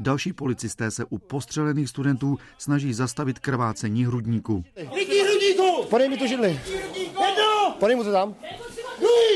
Další 0.00 0.32
policisté 0.32 0.90
se 0.90 1.04
u 1.04 1.18
postřelených 1.18 1.88
studentů 1.88 2.38
snaží 2.58 2.92
zastavit 2.94 3.38
krvácení 3.38 4.04
hrudníku! 4.04 4.64
Podej 5.90 6.08
mi 6.08 6.16
tu 6.16 6.26
židli. 6.26 6.60
Podej 7.78 7.96
mu 7.96 8.04
to 8.04 8.12
tam. 8.12 8.34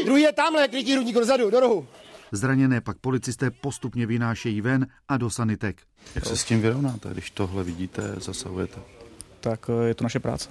Druhý 0.04 0.22
je 0.22 0.32
tamhle, 0.32 0.68
krytí 0.68 0.92
hrudníku 0.92 1.18
dozadu, 1.18 1.50
do 1.50 1.60
rohu. 1.60 1.86
Zraněné 2.32 2.80
pak 2.80 2.98
policisté 2.98 3.50
postupně 3.50 4.06
vynášejí 4.06 4.60
ven 4.60 4.86
a 5.08 5.16
do 5.16 5.30
sanitek. 5.30 5.82
Jak 6.14 6.26
se 6.26 6.36
s 6.36 6.44
tím 6.44 6.60
vyrovnáte, 6.60 7.08
když 7.12 7.30
tohle 7.30 7.64
vidíte, 7.64 8.14
zasahujete? 8.16 8.80
Tak 9.40 9.70
eh, 9.84 9.88
je 9.88 9.94
to 9.94 10.04
naše 10.04 10.20
práce. 10.20 10.48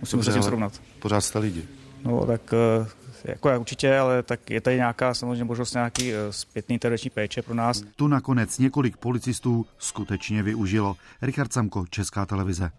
Musíme 0.00 0.18
Dobře, 0.18 0.30
se 0.30 0.32
s 0.32 0.34
tím 0.34 0.42
srovnat. 0.42 0.80
Pořád 0.98 1.20
jste 1.20 1.38
lidi. 1.38 1.68
No 2.04 2.26
tak 2.26 2.54
eh, 2.54 2.86
jako 3.24 3.48
já 3.48 3.58
určitě, 3.58 3.98
ale 3.98 4.22
tak 4.22 4.50
je 4.50 4.60
tady 4.60 4.76
nějaká 4.76 5.14
samozřejmě 5.14 5.44
možnost 5.44 5.72
nějaký 5.74 6.12
eh, 6.12 6.16
zpětný 6.30 6.74
intervenční 6.74 7.10
péče 7.10 7.42
pro 7.42 7.54
nás. 7.54 7.82
Tu 7.96 8.08
nakonec 8.08 8.58
několik 8.58 8.96
policistů 8.96 9.66
skutečně 9.78 10.42
využilo. 10.42 10.96
Richard 11.22 11.52
Samko, 11.52 11.84
Česká 11.90 12.26
televize. 12.26 12.70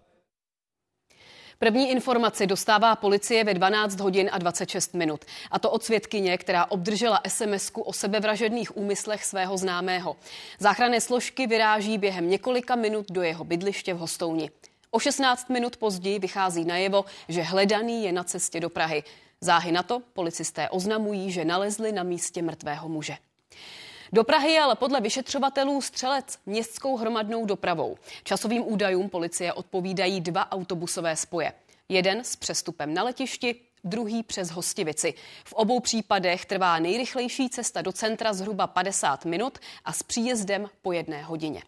První 1.63 1.89
informaci 1.89 2.47
dostává 2.47 2.95
policie 2.95 3.43
ve 3.43 3.53
12 3.53 3.99
hodin 3.99 4.29
a 4.31 4.37
26 4.37 4.93
minut. 4.93 5.25
A 5.51 5.59
to 5.59 5.71
od 5.71 5.83
svědkyně, 5.83 6.37
která 6.37 6.65
obdržela 6.65 7.19
sms 7.27 7.71
o 7.75 7.93
sebevražedných 7.93 8.77
úmyslech 8.77 9.25
svého 9.25 9.57
známého. 9.57 10.15
Záchranné 10.59 11.01
složky 11.01 11.47
vyráží 11.47 11.97
během 11.97 12.29
několika 12.29 12.75
minut 12.75 13.05
do 13.11 13.21
jeho 13.21 13.43
bydliště 13.43 13.93
v 13.93 13.97
Hostouni. 13.97 14.49
O 14.91 14.99
16 14.99 15.49
minut 15.49 15.77
později 15.77 16.19
vychází 16.19 16.65
najevo, 16.65 17.05
že 17.27 17.41
hledaný 17.41 18.03
je 18.03 18.11
na 18.11 18.23
cestě 18.23 18.59
do 18.59 18.69
Prahy. 18.69 19.03
Záhy 19.41 19.71
na 19.71 19.83
to 19.83 20.01
policisté 20.13 20.69
oznamují, 20.69 21.31
že 21.31 21.45
nalezli 21.45 21.91
na 21.91 22.03
místě 22.03 22.41
mrtvého 22.41 22.89
muže. 22.89 23.17
Do 24.13 24.23
Prahy 24.23 24.51
je 24.51 24.61
ale 24.61 24.75
podle 24.75 25.01
vyšetřovatelů 25.01 25.81
střelec 25.81 26.37
městskou 26.45 26.97
hromadnou 26.97 27.45
dopravou. 27.45 27.97
Časovým 28.23 28.63
údajům 28.67 29.09
policie 29.09 29.53
odpovídají 29.53 30.21
dva 30.21 30.51
autobusové 30.51 31.15
spoje. 31.15 31.53
Jeden 31.89 32.23
s 32.23 32.35
přestupem 32.35 32.93
na 32.93 33.03
letišti, 33.03 33.55
druhý 33.83 34.23
přes 34.23 34.49
Hostivici. 34.49 35.13
V 35.43 35.53
obou 35.53 35.79
případech 35.79 36.45
trvá 36.45 36.79
nejrychlejší 36.79 37.49
cesta 37.49 37.81
do 37.81 37.91
centra 37.91 38.33
zhruba 38.33 38.67
50 38.67 39.25
minut 39.25 39.57
a 39.85 39.93
s 39.93 40.03
příjezdem 40.03 40.69
po 40.81 40.91
jedné 40.91 41.23
hodině. 41.23 41.61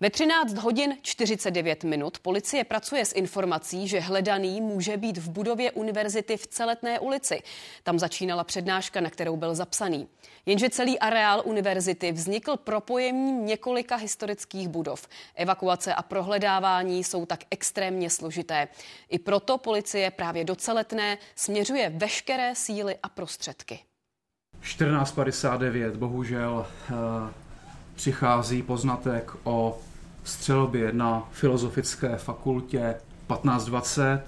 Ve 0.00 0.10
13 0.10 0.58
hodin 0.58 0.96
49 1.02 1.84
minut 1.84 2.18
policie 2.18 2.64
pracuje 2.64 3.04
s 3.04 3.14
informací, 3.14 3.88
že 3.88 4.00
hledaný 4.00 4.60
může 4.60 4.96
být 4.96 5.18
v 5.18 5.30
budově 5.30 5.72
univerzity 5.72 6.36
v 6.36 6.46
Celetné 6.46 7.00
ulici. 7.00 7.42
Tam 7.82 7.98
začínala 7.98 8.44
přednáška, 8.44 9.00
na 9.00 9.10
kterou 9.10 9.36
byl 9.36 9.54
zapsaný. 9.54 10.08
Jenže 10.46 10.70
celý 10.70 10.98
areál 10.98 11.42
univerzity 11.44 12.12
vznikl 12.12 12.56
propojením 12.56 13.46
několika 13.46 13.96
historických 13.96 14.68
budov. 14.68 15.08
Evakuace 15.34 15.94
a 15.94 16.02
prohledávání 16.02 17.04
jsou 17.04 17.26
tak 17.26 17.40
extrémně 17.50 18.10
složité. 18.10 18.68
I 19.08 19.18
proto 19.18 19.58
policie 19.58 20.10
právě 20.10 20.44
do 20.44 20.56
Celetné 20.56 21.18
směřuje 21.36 21.90
veškeré 21.90 22.54
síly 22.54 22.96
a 23.02 23.08
prostředky. 23.08 23.78
14.59 24.62 25.96
bohužel 25.96 26.66
eh, 26.66 26.94
přichází 27.94 28.62
poznatek 28.62 29.30
o 29.44 29.78
střelbě 30.28 30.92
na 30.92 31.28
Filozofické 31.32 32.16
fakultě 32.16 32.94
1520 33.28 34.22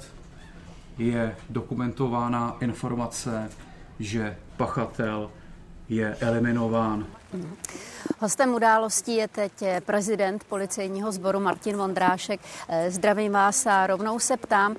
je 0.99 1.37
dokumentována 1.51 2.57
informace, 2.61 3.51
že 4.01 4.37
pachatel 4.57 5.31
je 5.89 6.17
eliminován. 6.21 7.07
Hostem 8.19 8.55
událostí 8.55 9.17
je 9.17 9.29
teď 9.29 9.53
prezident 9.81 10.45
policejního 10.45 11.13
sboru 11.13 11.41
Martin 11.41 11.77
Vondrášek. 11.77 12.41
Zdravím 12.89 13.33
vás 13.33 13.67
a 13.67 13.87
rovnou 13.87 14.19
se 14.19 14.37
ptám, 14.37 14.77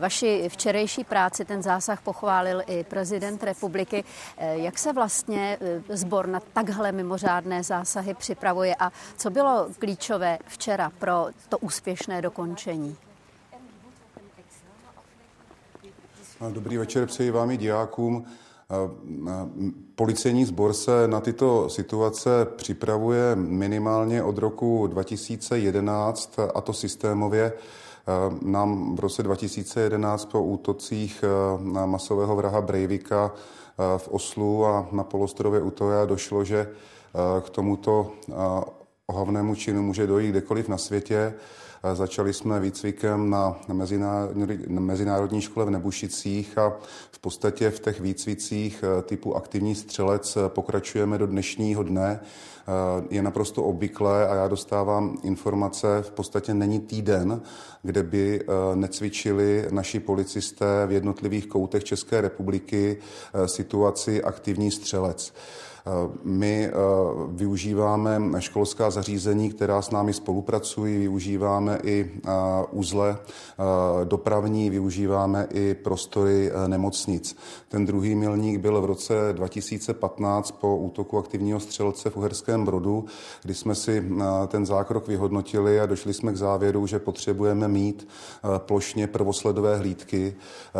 vaši 0.00 0.48
včerejší 0.48 1.04
práci, 1.04 1.44
ten 1.44 1.62
zásah 1.62 2.00
pochválil 2.00 2.62
i 2.66 2.84
prezident 2.84 3.42
republiky. 3.42 4.04
Jak 4.38 4.78
se 4.78 4.92
vlastně 4.92 5.58
sbor 5.88 6.26
na 6.26 6.40
takhle 6.52 6.92
mimořádné 6.92 7.62
zásahy 7.62 8.14
připravuje 8.14 8.74
a 8.78 8.92
co 9.16 9.30
bylo 9.30 9.68
klíčové 9.78 10.38
včera 10.46 10.90
pro 10.98 11.26
to 11.48 11.58
úspěšné 11.58 12.22
dokončení? 12.22 12.96
Dobrý 16.50 16.76
večer 16.76 17.06
přeji 17.06 17.30
vám 17.30 17.50
i 17.50 17.56
divákům. 17.56 18.26
Policejní 19.94 20.44
sbor 20.44 20.72
se 20.72 21.08
na 21.08 21.20
tyto 21.20 21.68
situace 21.68 22.46
připravuje 22.56 23.36
minimálně 23.36 24.22
od 24.22 24.38
roku 24.38 24.86
2011, 24.86 26.36
a 26.54 26.60
to 26.60 26.72
systémově. 26.72 27.52
Nám 28.42 28.96
v 28.96 29.00
roce 29.00 29.22
2011 29.22 30.24
po 30.24 30.42
útocích 30.42 31.24
na 31.60 31.86
masového 31.86 32.36
vraha 32.36 32.60
Breivika 32.60 33.34
v 33.96 34.08
Oslu 34.08 34.66
a 34.66 34.88
na 34.92 35.04
polostrově 35.04 35.60
Utoja 35.60 36.04
došlo, 36.04 36.44
že 36.44 36.68
k 37.40 37.50
tomuto 37.50 38.12
ohavnému 39.06 39.54
činu 39.54 39.82
může 39.82 40.06
dojít 40.06 40.30
kdekoliv 40.30 40.68
na 40.68 40.78
světě. 40.78 41.34
Začali 41.94 42.32
jsme 42.32 42.60
výcvikem 42.60 43.30
na 43.30 43.56
Mezinárodní 44.68 45.40
škole 45.40 45.66
v 45.66 45.70
Nebušicích 45.70 46.58
a 46.58 46.76
v 47.10 47.18
podstatě 47.18 47.70
v 47.70 47.80
těch 47.80 48.00
výcvicích 48.00 48.84
eh, 48.84 49.02
typu 49.02 49.36
aktivní 49.36 49.74
střelec 49.74 50.36
eh, 50.36 50.48
pokračujeme 50.48 51.18
do 51.18 51.26
dnešního 51.26 51.82
dne. 51.82 52.20
Eh, 52.20 53.04
je 53.10 53.22
naprosto 53.22 53.64
obvyklé 53.64 54.28
a 54.28 54.34
já 54.34 54.48
dostávám 54.48 55.18
informace, 55.22 56.02
v 56.02 56.10
podstatě 56.10 56.54
není 56.54 56.80
týden, 56.80 57.42
kde 57.82 58.02
by 58.02 58.44
necvičili 58.74 59.66
naši 59.70 60.00
policisté 60.00 60.86
v 60.86 60.92
jednotlivých 60.92 61.46
koutech 61.46 61.84
České 61.84 62.20
republiky 62.20 62.96
situaci 63.46 64.22
aktivní 64.22 64.70
střelec. 64.70 65.32
My 66.24 66.66
eh, 66.66 66.72
využíváme 67.28 68.20
školská 68.38 68.90
zařízení, 68.90 69.50
která 69.50 69.82
s 69.82 69.90
námi 69.90 70.12
spolupracují, 70.12 70.98
využíváme 70.98 71.78
i 71.84 72.10
eh, 72.14 72.30
uzle 72.70 73.18
eh, 73.18 74.04
dopravní, 74.04 74.70
využíváme 74.70 75.46
i 75.52 75.74
prostory 75.74 76.52
nemocnic. 76.66 77.36
Ten 77.68 77.86
druhý 77.86 78.14
milník 78.14 78.60
byl 78.60 78.80
v 78.80 78.84
roce 78.84 79.14
2015 79.32 80.50
po 80.50 80.76
útoku 80.76 81.18
aktivního 81.18 81.60
střelce 81.60 82.10
v 82.10 82.16
Uherském 82.16 82.64
Brodu, 82.64 83.04
kdy 83.42 83.54
jsme 83.54 83.74
si 83.74 84.04
ten 84.48 84.66
zákrok 84.66 85.08
vyhodnotili 85.08 85.80
a 85.80 85.86
došli 85.86 86.14
jsme 86.14 86.32
k 86.32 86.36
závěru, 86.36 86.86
že 86.86 86.98
potřebujeme 86.98 87.68
mít 87.68 88.08
plošně 88.58 89.06
prvosledové 89.06 89.76
hlídky, 89.76 90.34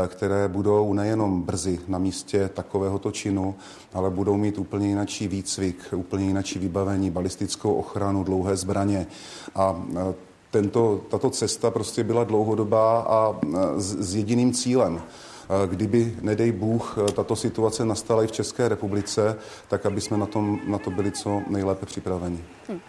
které 0.07 0.49
budou 0.49 0.93
nejenom 0.93 1.43
brzy 1.43 1.79
na 1.89 1.99
místě 1.99 2.51
takovéhoto 2.55 3.11
činu, 3.11 3.55
ale 3.95 4.11
budou 4.11 4.37
mít 4.37 4.59
úplně 4.59 4.90
jináčí 4.91 5.29
výcvik, 5.29 5.95
úplně 5.97 6.25
jináčí 6.25 6.59
vybavení, 6.59 7.11
balistickou 7.11 7.75
ochranu, 7.75 8.25
dlouhé 8.25 8.57
zbraně. 8.57 9.07
A 9.55 9.85
e, 9.97 10.15
tento, 10.51 11.01
tato 11.11 11.31
cesta 11.31 11.71
prostě 11.71 12.05
byla 12.05 12.25
dlouhodobá 12.25 13.01
a 13.01 13.41
e, 13.43 13.81
s, 13.81 13.97
s 13.97 14.15
jediným 14.15 14.53
cílem 14.53 15.01
e, 15.01 15.67
kdyby, 15.67 16.17
nedej 16.21 16.53
Bůh, 16.53 16.99
tato 17.15 17.37
situace 17.37 17.85
nastala 17.85 18.25
i 18.25 18.27
v 18.27 18.33
České 18.33 18.69
republice, 18.69 19.39
tak 19.69 19.87
aby 19.87 20.01
jsme 20.01 20.17
na, 20.17 20.27
tom, 20.27 20.61
na 20.67 20.79
to 20.79 20.91
byli 20.91 21.13
co 21.13 21.43
nejlépe 21.49 21.87
připraveni. 21.87 22.45
Hm. 22.69 22.81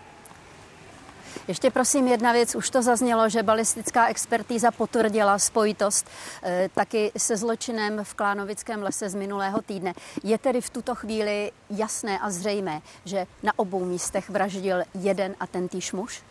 Ještě 1.51 1.71
prosím 1.71 2.07
jedna 2.07 2.31
věc, 2.31 2.55
už 2.55 2.69
to 2.69 2.81
zaznělo, 2.81 3.29
že 3.29 3.43
balistická 3.43 4.07
expertíza 4.07 4.71
potvrdila 4.71 5.39
spojitost 5.39 6.05
e, 6.43 6.69
taky 6.75 7.11
se 7.17 7.37
zločinem 7.37 8.03
v 8.03 8.13
Klánovickém 8.13 8.83
lese 8.83 9.09
z 9.09 9.15
minulého 9.15 9.61
týdne. 9.61 9.93
Je 10.23 10.37
tedy 10.37 10.61
v 10.61 10.69
tuto 10.69 10.95
chvíli 10.95 11.51
jasné 11.69 12.19
a 12.19 12.29
zřejmé, 12.29 12.81
že 13.05 13.27
na 13.43 13.59
obou 13.59 13.85
místech 13.85 14.29
vraždil 14.29 14.83
jeden 14.93 15.35
a 15.39 15.47
ten 15.47 15.67
týž 15.67 15.91
muž? 15.91 16.23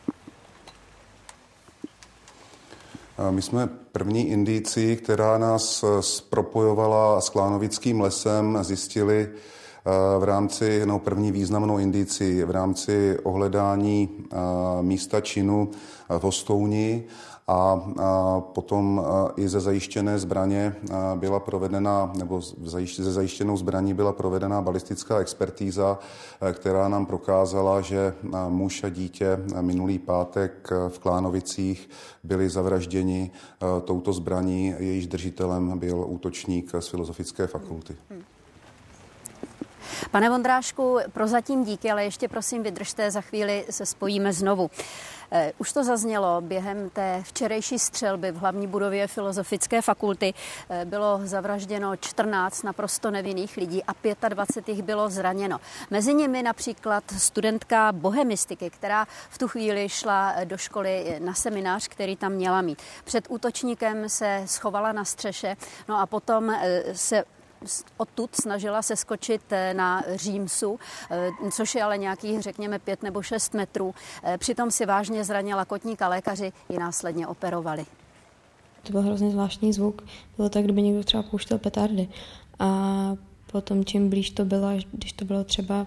My 3.30 3.42
jsme 3.42 3.66
první 3.92 4.28
indici, 4.28 4.96
která 4.96 5.38
nás 5.38 5.84
propojovala 6.30 7.20
s 7.20 7.28
Klánovickým 7.28 8.00
lesem, 8.00 8.58
zjistili 8.62 9.28
v 10.18 10.24
rámci, 10.24 10.82
no 10.84 10.98
první 10.98 11.32
významnou 11.32 11.78
indici 11.78 12.44
v 12.44 12.50
rámci 12.50 13.18
ohledání 13.22 14.08
místa 14.80 15.20
činu 15.20 15.70
v 16.18 16.22
Hostouni 16.22 17.04
a 17.48 17.80
potom 18.54 19.04
i 19.36 19.48
ze 19.48 19.60
zajištěné 19.60 20.18
zbraně 20.18 20.76
byla 21.14 21.40
provedena, 21.40 22.12
nebo 22.18 22.40
ze 22.98 23.12
zajištěnou 23.12 23.56
zbraní 23.56 23.94
byla 23.94 24.12
provedena 24.12 24.62
balistická 24.62 25.18
expertíza, 25.18 25.98
která 26.52 26.88
nám 26.88 27.06
prokázala, 27.06 27.80
že 27.80 28.14
muž 28.48 28.84
a 28.84 28.88
dítě 28.88 29.38
minulý 29.60 29.98
pátek 29.98 30.70
v 30.88 30.98
Klánovicích 30.98 31.90
byli 32.24 32.48
zavražděni 32.48 33.30
touto 33.84 34.12
zbraní, 34.12 34.74
jejíž 34.78 35.06
držitelem 35.06 35.78
byl 35.78 36.04
útočník 36.08 36.72
z 36.80 36.88
Filozofické 36.88 37.46
fakulty. 37.46 37.96
Hmm. 38.10 38.22
Pane 40.10 40.30
Vondrášku, 40.30 40.98
prozatím 41.12 41.64
díky, 41.64 41.90
ale 41.90 42.04
ještě 42.04 42.28
prosím 42.28 42.62
vydržte, 42.62 43.10
za 43.10 43.20
chvíli 43.20 43.64
se 43.70 43.86
spojíme 43.86 44.32
znovu. 44.32 44.70
Eh, 45.32 45.52
už 45.58 45.72
to 45.72 45.84
zaznělo 45.84 46.40
během 46.40 46.90
té 46.90 47.22
včerejší 47.22 47.78
střelby 47.78 48.32
v 48.32 48.36
hlavní 48.36 48.66
budově 48.66 49.06
Filozofické 49.06 49.82
fakulty. 49.82 50.34
Eh, 50.70 50.84
bylo 50.84 51.20
zavražděno 51.24 51.96
14 51.96 52.62
naprosto 52.62 53.10
nevinných 53.10 53.56
lidí 53.56 53.82
a 53.84 53.94
25 54.28 54.72
jich 54.72 54.82
bylo 54.82 55.10
zraněno. 55.10 55.60
Mezi 55.90 56.14
nimi 56.14 56.42
například 56.42 57.04
studentka 57.18 57.92
bohemistiky, 57.92 58.70
která 58.70 59.04
v 59.30 59.38
tu 59.38 59.48
chvíli 59.48 59.88
šla 59.88 60.34
do 60.44 60.56
školy 60.56 61.16
na 61.18 61.34
seminář, 61.34 61.88
který 61.88 62.16
tam 62.16 62.32
měla 62.32 62.62
mít. 62.62 62.82
Před 63.04 63.24
útočníkem 63.28 64.08
se 64.08 64.42
schovala 64.46 64.92
na 64.92 65.04
střeše, 65.04 65.56
no 65.88 66.00
a 66.00 66.06
potom 66.06 66.50
eh, 66.50 66.82
se 66.94 67.24
odtud 67.96 68.36
snažila 68.36 68.82
se 68.82 68.96
skočit 68.96 69.42
eh, 69.50 69.74
na 69.74 70.04
Římsu, 70.14 70.78
eh, 71.10 71.30
což 71.52 71.74
je 71.74 71.82
ale 71.82 71.98
nějakých, 71.98 72.42
řekněme, 72.42 72.78
pět 72.78 73.02
nebo 73.02 73.22
šest 73.22 73.54
metrů. 73.54 73.94
Eh, 74.24 74.38
přitom 74.38 74.70
si 74.70 74.86
vážně 74.86 75.24
zranila 75.24 75.64
kotník 75.64 76.02
a 76.02 76.08
lékaři 76.08 76.52
ji 76.68 76.78
následně 76.78 77.26
operovali. 77.26 77.86
To 78.82 78.92
byl 78.92 79.02
hrozně 79.02 79.30
zvláštní 79.30 79.72
zvuk. 79.72 80.02
Bylo 80.36 80.48
tak, 80.48 80.64
kdyby 80.64 80.82
někdo 80.82 81.04
třeba 81.04 81.22
pouštěl 81.22 81.58
petardy. 81.58 82.08
A 82.58 83.16
potom 83.52 83.84
čím 83.84 84.10
blíž 84.10 84.30
to 84.30 84.44
bylo, 84.44 84.68
když 84.92 85.12
to 85.12 85.24
bylo 85.24 85.44
třeba, 85.44 85.86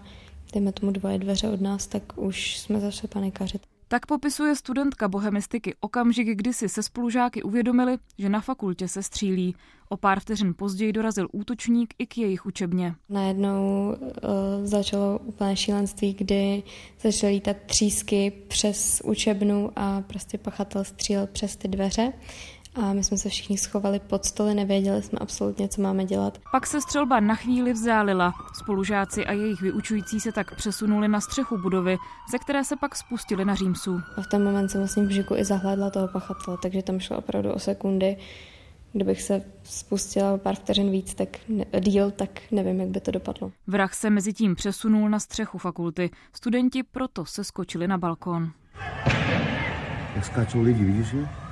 dejme 0.53 0.71
tomu 0.71 0.91
dvoje 0.91 1.17
dveře 1.17 1.49
od 1.49 1.61
nás, 1.61 1.87
tak 1.87 2.03
už 2.15 2.59
jsme 2.59 2.79
začali 2.79 3.07
panikařit. 3.07 3.72
Tak 3.93 4.05
popisuje 4.05 4.55
studentka 4.55 5.07
bohemistiky 5.07 5.75
okamžik, 5.79 6.27
kdy 6.27 6.53
si 6.53 6.69
se 6.69 6.83
spolužáky 6.83 7.43
uvědomili, 7.43 7.97
že 8.17 8.29
na 8.29 8.41
fakultě 8.41 8.87
se 8.87 9.03
střílí. 9.03 9.55
O 9.89 9.97
pár 9.97 10.19
vteřin 10.19 10.53
později 10.53 10.93
dorazil 10.93 11.27
útočník 11.31 11.93
i 11.99 12.07
k 12.07 12.17
jejich 12.17 12.45
učebně. 12.45 12.95
Najednou 13.09 13.87
uh, 13.89 14.65
začalo 14.65 15.19
úplné 15.19 15.55
šílenství, 15.55 16.13
kdy 16.13 16.63
začaly 17.01 17.33
lítat 17.33 17.57
třísky 17.65 18.31
přes 18.47 19.01
učebnu 19.05 19.71
a 19.75 20.01
prostě 20.01 20.37
pachatel 20.37 20.83
střílel 20.83 21.27
přes 21.27 21.55
ty 21.55 21.67
dveře 21.67 22.13
a 22.75 22.93
my 22.93 23.03
jsme 23.03 23.17
se 23.17 23.29
všichni 23.29 23.57
schovali 23.57 23.99
pod 23.99 24.25
stoly, 24.25 24.53
nevěděli 24.53 25.01
jsme 25.01 25.19
absolutně, 25.19 25.67
co 25.67 25.81
máme 25.81 26.05
dělat. 26.05 26.37
Pak 26.51 26.67
se 26.67 26.81
střelba 26.81 27.19
na 27.19 27.35
chvíli 27.35 27.73
vzdálila. 27.73 28.33
Spolužáci 28.53 29.25
a 29.25 29.31
jejich 29.31 29.61
vyučující 29.61 30.19
se 30.19 30.31
tak 30.31 30.55
přesunuli 30.55 31.07
na 31.07 31.21
střechu 31.21 31.57
budovy, 31.57 31.97
ze 32.31 32.39
které 32.39 32.63
se 32.63 32.75
pak 32.75 32.95
spustili 32.95 33.45
na 33.45 33.55
Římsu. 33.55 34.01
A 34.17 34.21
v 34.21 34.27
ten 34.27 34.43
moment 34.43 34.69
jsem 34.69 34.81
vlastně 34.81 35.03
v 35.03 35.07
bžiku 35.07 35.35
i 35.35 35.45
zahlédla 35.45 35.89
toho 35.89 36.07
pachatele, 36.07 36.57
takže 36.61 36.83
tam 36.83 36.99
šlo 36.99 37.17
opravdu 37.17 37.51
o 37.51 37.59
sekundy. 37.59 38.17
Kdybych 38.93 39.21
se 39.21 39.43
spustila 39.63 40.37
pár 40.37 40.55
vteřin 40.55 40.91
víc, 40.91 41.13
tak 41.13 41.29
ne, 41.47 41.65
díl, 41.79 42.11
tak 42.11 42.29
nevím, 42.51 42.79
jak 42.79 42.89
by 42.89 42.99
to 42.99 43.11
dopadlo. 43.11 43.51
Vrah 43.67 43.93
se 43.93 44.09
mezi 44.09 44.33
tím 44.33 44.55
přesunul 44.55 45.09
na 45.09 45.19
střechu 45.19 45.57
fakulty. 45.57 46.09
Studenti 46.33 46.83
proto 46.83 47.25
se 47.25 47.43
skočili 47.43 47.87
na 47.87 47.97
balkón. 47.97 48.51
Jak 50.15 50.25
skáčou 50.25 50.61
lidi, 50.61 50.83
vidíš 50.83 51.13
je? 51.13 51.42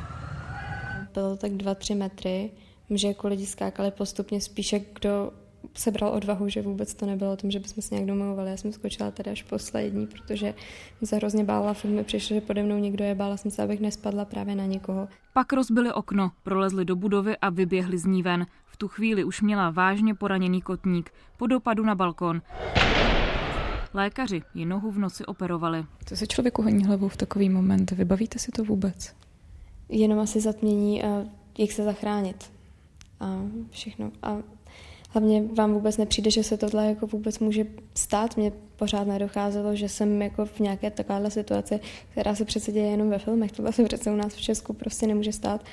Bylo 1.13 1.38
tak 1.38 1.51
2-3 1.51 1.98
metry, 1.98 2.51
že 2.89 3.08
jako 3.08 3.27
lidi 3.27 3.46
skákali 3.46 3.91
postupně 3.91 4.41
spíše, 4.41 4.82
kdo 4.94 5.32
sebral 5.74 6.12
odvahu, 6.12 6.50
že 6.50 6.62
vůbec 6.62 6.94
to 6.94 7.06
nebylo 7.06 7.34
o 7.34 7.36
tom, 7.36 7.51
že 7.51 7.60
bychom 7.60 7.82
se 7.82 7.96
nějak 7.96 8.08
domluvali. 8.08 8.50
Já 8.50 8.58
jsem 8.58 8.74
skočila 8.74 9.12
tady 9.12 9.32
až 9.32 9.44
poslední, 9.44 10.08
protože 10.08 10.53
jsem 10.98 11.08
se 11.08 11.15
hrozně 11.15 11.44
bála, 11.44 11.74
furt 11.74 11.91
mi 11.91 12.03
přišlo, 12.03 12.36
že 12.36 12.41
pode 12.41 12.63
mnou 12.63 12.77
někdo 12.77 13.06
je, 13.06 13.15
bála 13.15 13.38
jsem 13.38 13.51
se, 13.51 13.63
abych 13.63 13.80
nespadla 13.80 14.25
právě 14.25 14.56
na 14.56 14.65
někoho. 14.65 15.08
Pak 15.34 15.53
rozbili 15.53 15.94
okno, 15.94 16.32
prolezli 16.44 16.86
do 16.86 16.96
budovy 16.96 17.38
a 17.38 17.50
vyběhli 17.50 17.98
z 17.98 18.06
ní 18.06 18.24
ven. 18.24 18.46
V 18.65 18.77
tu 18.77 18.88
chvíli 18.88 19.24
už 19.24 19.41
měla 19.41 19.70
vážně 19.70 20.15
poraněný 20.15 20.62
kotník 20.62 21.12
po 21.38 21.48
dopadu 21.48 21.86
na 21.86 21.96
balkon. 21.96 22.41
Lékaři 23.94 24.41
ji 24.53 24.65
nohu 24.65 24.91
v 24.91 25.00
noci 25.00 25.25
operovali. 25.25 25.86
Co 26.06 26.15
se 26.15 26.27
člověku 26.27 26.62
honí 26.62 26.86
hlavou 26.86 27.08
v 27.08 27.18
takový 27.18 27.50
moment? 27.50 27.91
Vybavíte 27.91 28.39
si 28.39 28.51
to 28.51 28.63
vůbec? 28.63 29.13
Jenom 29.91 30.19
asi 30.19 30.39
zatmění 30.39 31.03
a 31.03 31.25
jak 31.57 31.71
se 31.71 31.83
zachránit 31.83 32.51
a 33.19 33.41
všechno. 33.69 34.12
A 34.24 34.38
hlavně 35.10 35.43
vám 35.57 35.74
vůbec 35.74 35.98
nepřijde, 35.98 36.31
že 36.31 36.43
se 36.43 36.57
tohle 36.57 36.86
jako 36.86 37.07
vůbec 37.07 37.39
může 37.39 37.66
stát. 37.96 38.37
Mně 38.37 38.51
pořád 38.75 39.07
nedocházelo, 39.07 39.75
že 39.75 39.89
jsem 39.89 40.22
jako 40.22 40.46
v 40.46 40.59
nějaké 40.59 40.92
takovéhle 40.92 41.31
situaci, 41.31 41.79
která 42.11 42.35
se 42.35 42.46
přece 42.46 42.72
děje 42.72 42.87
jenom 42.87 43.09
ve 43.09 43.20
filmech, 43.20 43.51
tohle 43.51 43.74
se 43.74 43.83
přece 43.83 44.11
u 44.11 44.16
nás 44.16 44.33
v 44.33 44.42
Česku 44.42 44.74
prostě 44.74 45.07
nemůže 45.07 45.33
stát. 45.33 45.66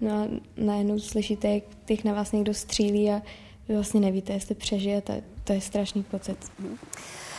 No 0.00 0.10
a 0.10 0.28
najednou 0.56 0.98
slyšíte, 0.98 1.48
jak 1.48 1.64
těch 1.84 2.04
na 2.04 2.14
vás 2.14 2.32
někdo 2.32 2.54
střílí 2.54 3.10
a 3.10 3.22
vy 3.68 3.74
vlastně 3.74 4.00
nevíte, 4.00 4.32
jestli 4.32 4.54
přežijete. 4.54 5.22
To 5.44 5.52
je 5.52 5.60
strašný 5.60 6.02
pocit. 6.02 6.36
Mm. 6.58 6.76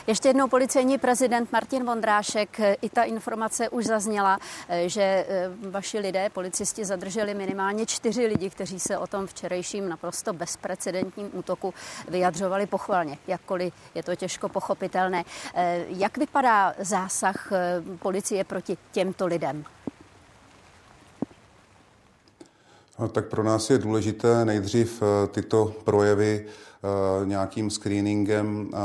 Ještě 0.08 0.30
jednou 0.30 0.48
policejní 0.48 0.98
prezident 0.98 1.52
Martin 1.52 1.86
Vondrášek, 1.86 2.60
i 2.82 2.90
ta 2.90 3.04
informace 3.04 3.70
už 3.70 3.86
zazněla, 3.86 4.40
že 4.86 5.02
eh, 5.02 5.50
vaši 5.70 6.00
lidé, 6.00 6.30
policisti, 6.30 6.86
zadrželi 6.86 7.34
minimálně 7.34 7.86
čtyři 7.86 8.26
lidi, 8.26 8.50
kteří 8.50 8.80
se 8.80 8.98
o 8.98 9.08
tom 9.08 9.28
včerejším 9.28 9.90
naprosto 9.90 10.34
bezprecedentním 10.34 11.30
útoku 11.34 11.74
vyjadřovali 12.08 12.66
pochvalně, 12.66 13.18
jakkoliv 13.28 13.74
je 13.96 14.04
to 14.04 14.16
těžko 14.16 14.50
pochopitelné. 14.50 15.24
Eh, 15.56 15.86
jak 15.88 16.18
vypadá 16.18 16.74
zásah 16.80 17.52
eh, 17.52 17.82
policie 18.00 18.44
proti 18.44 18.78
těmto 18.92 19.26
lidem? 19.26 19.66
No, 23.04 23.10
tak 23.10 23.28
pro 23.28 23.44
nás 23.44 23.70
je 23.70 23.78
důležité 23.78 24.46
nejdřív 24.46 25.04
tyto 25.32 25.74
projevy 25.84 26.46
Eh, 26.86 27.26
nějakým 27.26 27.70
screeningem 27.70 28.70
eh, 28.74 28.78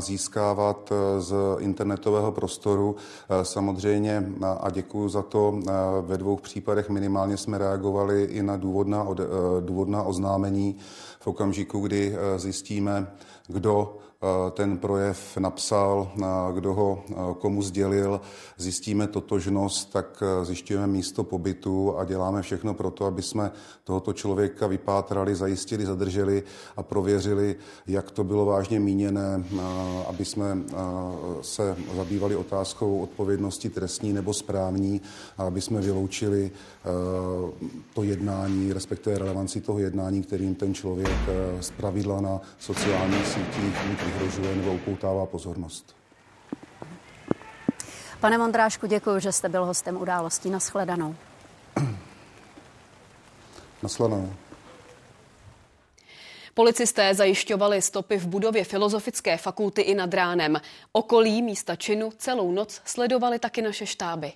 získávat 0.00 0.92
eh, 0.92 1.20
z 1.20 1.34
internetového 1.58 2.32
prostoru. 2.32 2.96
Samozřejmě 3.42 4.32
a 4.60 4.70
děkuji 4.70 5.08
za 5.08 5.22
to, 5.22 5.60
ve 6.00 6.18
dvou 6.18 6.36
případech 6.36 6.90
minimálně 6.90 7.36
jsme 7.36 7.58
reagovali 7.58 8.24
i 8.24 8.42
na 8.42 8.56
důvodná, 8.56 9.06
důvodná 9.60 10.02
oznámení 10.02 10.76
v 11.20 11.26
okamžiku, 11.26 11.80
kdy 11.80 12.16
zjistíme, 12.36 13.06
kdo 13.46 13.98
Eh, 14.15 14.15
ten 14.50 14.78
projev 14.78 15.36
napsal, 15.36 16.12
eh, 16.16 16.24
kdo 16.54 16.74
ho 16.74 17.04
eh, 17.10 17.14
komu 17.38 17.62
sdělil, 17.62 18.20
zjistíme 18.56 19.06
totožnost, 19.06 19.92
tak 19.92 20.22
zjišťujeme 20.42 20.86
místo 20.86 21.24
pobytu 21.24 21.98
a 21.98 22.04
děláme 22.04 22.42
všechno 22.42 22.74
pro 22.74 22.90
to, 22.90 23.04
aby 23.04 23.22
jsme 23.22 23.50
tohoto 23.84 24.12
člověka 24.12 24.66
vypátrali, 24.66 25.34
zajistili, 25.34 25.86
zadrželi 25.86 26.42
a 26.76 26.82
prověřili, 26.82 27.56
jak 27.86 28.10
to 28.10 28.24
bylo 28.24 28.44
vážně 28.44 28.80
míněné, 28.80 29.44
aby 30.08 30.24
jsme 30.24 30.58
se 31.42 31.76
zabývali 31.96 32.36
otázkou 32.36 32.98
odpovědnosti 33.00 33.70
trestní 33.70 34.12
nebo 34.12 34.34
správní 34.34 35.00
aby 35.38 35.60
jsme 35.60 35.80
vyloučili 35.80 36.50
to 37.94 38.02
jednání, 38.02 38.72
respektive 38.72 39.18
relevanci 39.18 39.60
toho 39.60 39.78
jednání, 39.78 40.22
kterým 40.22 40.54
ten 40.54 40.74
člověk 40.74 41.18
z 41.60 41.70
pravidla 41.70 42.20
na 42.20 42.40
sociálních 42.58 43.26
sítích 43.26 43.74
vyhrožuje 44.06 44.56
nebo 44.56 44.72
upoutává 44.72 45.26
pozornost. 45.26 45.96
Pane 48.20 48.38
Mondrášku, 48.38 48.86
děkuji, 48.86 49.20
že 49.20 49.32
jste 49.32 49.48
byl 49.48 49.64
hostem 49.64 49.96
událostí. 49.96 50.50
Naschledanou. 50.50 51.16
Naschledanou. 53.82 54.32
Policisté 56.54 57.14
zajišťovali 57.14 57.82
stopy 57.82 58.16
v 58.16 58.26
budově 58.26 58.64
Filozofické 58.64 59.36
fakulty 59.36 59.82
i 59.82 59.94
nad 59.94 60.14
ránem. 60.14 60.60
Okolí 60.92 61.42
místa 61.42 61.76
činu 61.76 62.10
celou 62.16 62.52
noc 62.52 62.80
sledovali 62.84 63.38
taky 63.38 63.62
naše 63.62 63.86
štáby. 63.86 64.32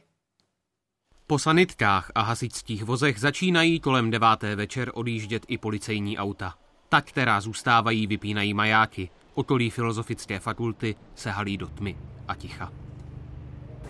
Po 1.27 1.39
sanitkách 1.39 2.11
a 2.15 2.21
hasičských 2.21 2.85
vozech 2.85 3.21
začínají 3.21 3.81
kolem 3.81 4.11
deváté 4.11 4.57
večer 4.57 4.91
odjíždět 4.95 5.43
i 5.49 5.59
policejní 5.59 6.19
auta. 6.19 6.55
Ta, 6.89 7.01
která 7.01 7.41
zůstávají, 7.41 8.07
vypínají 8.07 8.55
majáky. 8.55 9.11
Okolí 9.40 9.70
Filozofické 9.70 10.40
fakulty 10.40 10.94
se 11.14 11.31
halí 11.31 11.57
do 11.57 11.66
tmy 11.66 11.96
a 12.29 12.35
ticha. 12.35 12.72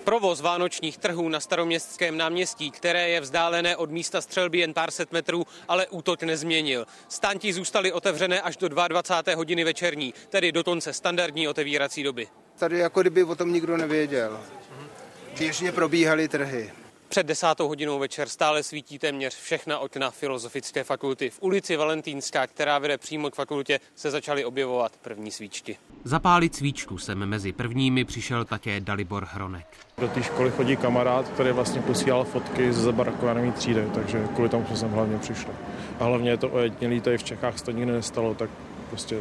Provoz 0.04 0.40
vánočních 0.40 0.98
trhů 0.98 1.28
na 1.28 1.40
staroměstském 1.40 2.16
náměstí, 2.16 2.70
které 2.70 3.08
je 3.08 3.20
vzdálené 3.20 3.76
od 3.76 3.90
místa 3.90 4.20
střelby 4.20 4.58
jen 4.58 4.74
pár 4.74 4.90
set 4.90 5.12
metrů, 5.12 5.46
ale 5.68 5.86
útok 5.86 6.22
nezměnil. 6.22 6.86
Stánti 7.08 7.52
zůstaly 7.52 7.92
otevřené 7.92 8.40
až 8.40 8.56
do 8.56 8.68
22. 8.68 9.36
hodiny 9.36 9.64
večerní, 9.64 10.14
tedy 10.28 10.52
do 10.52 10.64
konce 10.64 10.92
standardní 10.92 11.48
otevírací 11.48 12.02
doby. 12.02 12.28
Tady 12.58 12.78
jako 12.78 13.00
kdyby 13.00 13.24
o 13.24 13.34
tom 13.34 13.52
nikdo 13.52 13.76
nevěděl. 13.76 14.40
Běžně 15.38 15.72
probíhaly 15.72 16.28
trhy. 16.28 16.72
Před 17.10 17.26
desátou 17.26 17.68
hodinou 17.68 17.98
večer 17.98 18.28
stále 18.28 18.62
svítí 18.62 18.98
téměř 18.98 19.36
všechna 19.36 19.78
okna 19.78 20.10
Filozofické 20.10 20.84
fakulty. 20.84 21.30
V 21.30 21.42
ulici 21.42 21.76
Valentínská, 21.76 22.46
která 22.46 22.78
vede 22.78 22.98
přímo 22.98 23.30
k 23.30 23.34
fakultě, 23.34 23.80
se 23.94 24.10
začaly 24.10 24.44
objevovat 24.44 24.96
první 24.96 25.30
svíčky. 25.30 25.78
Zapálit 26.04 26.54
svíčku 26.54 26.98
sem 26.98 27.26
mezi 27.26 27.52
prvními 27.52 28.04
přišel 28.04 28.44
také 28.44 28.80
Dalibor 28.80 29.28
Hronek. 29.30 29.66
Do 29.98 30.08
té 30.08 30.22
školy 30.22 30.50
chodí 30.50 30.76
kamarád, 30.76 31.28
který 31.28 31.52
vlastně 31.52 31.82
posílal 31.82 32.24
fotky 32.24 32.72
z 32.72 32.76
zabarakované 32.76 33.52
třídy, 33.52 33.86
takže 33.94 34.28
kvůli 34.34 34.48
tomu 34.48 34.66
jsme 34.66 34.76
sem 34.76 34.90
hlavně 34.90 35.18
přišli. 35.18 35.52
A 36.00 36.04
hlavně 36.04 36.30
je 36.30 36.36
to 36.36 36.48
ojednělý, 36.48 37.00
tady 37.00 37.18
v 37.18 37.24
Čechách 37.24 37.58
se 37.58 37.64
to 37.64 37.70
nikdy 37.70 37.92
nestalo, 37.92 38.34
tak 38.34 38.50
prostě 38.88 39.18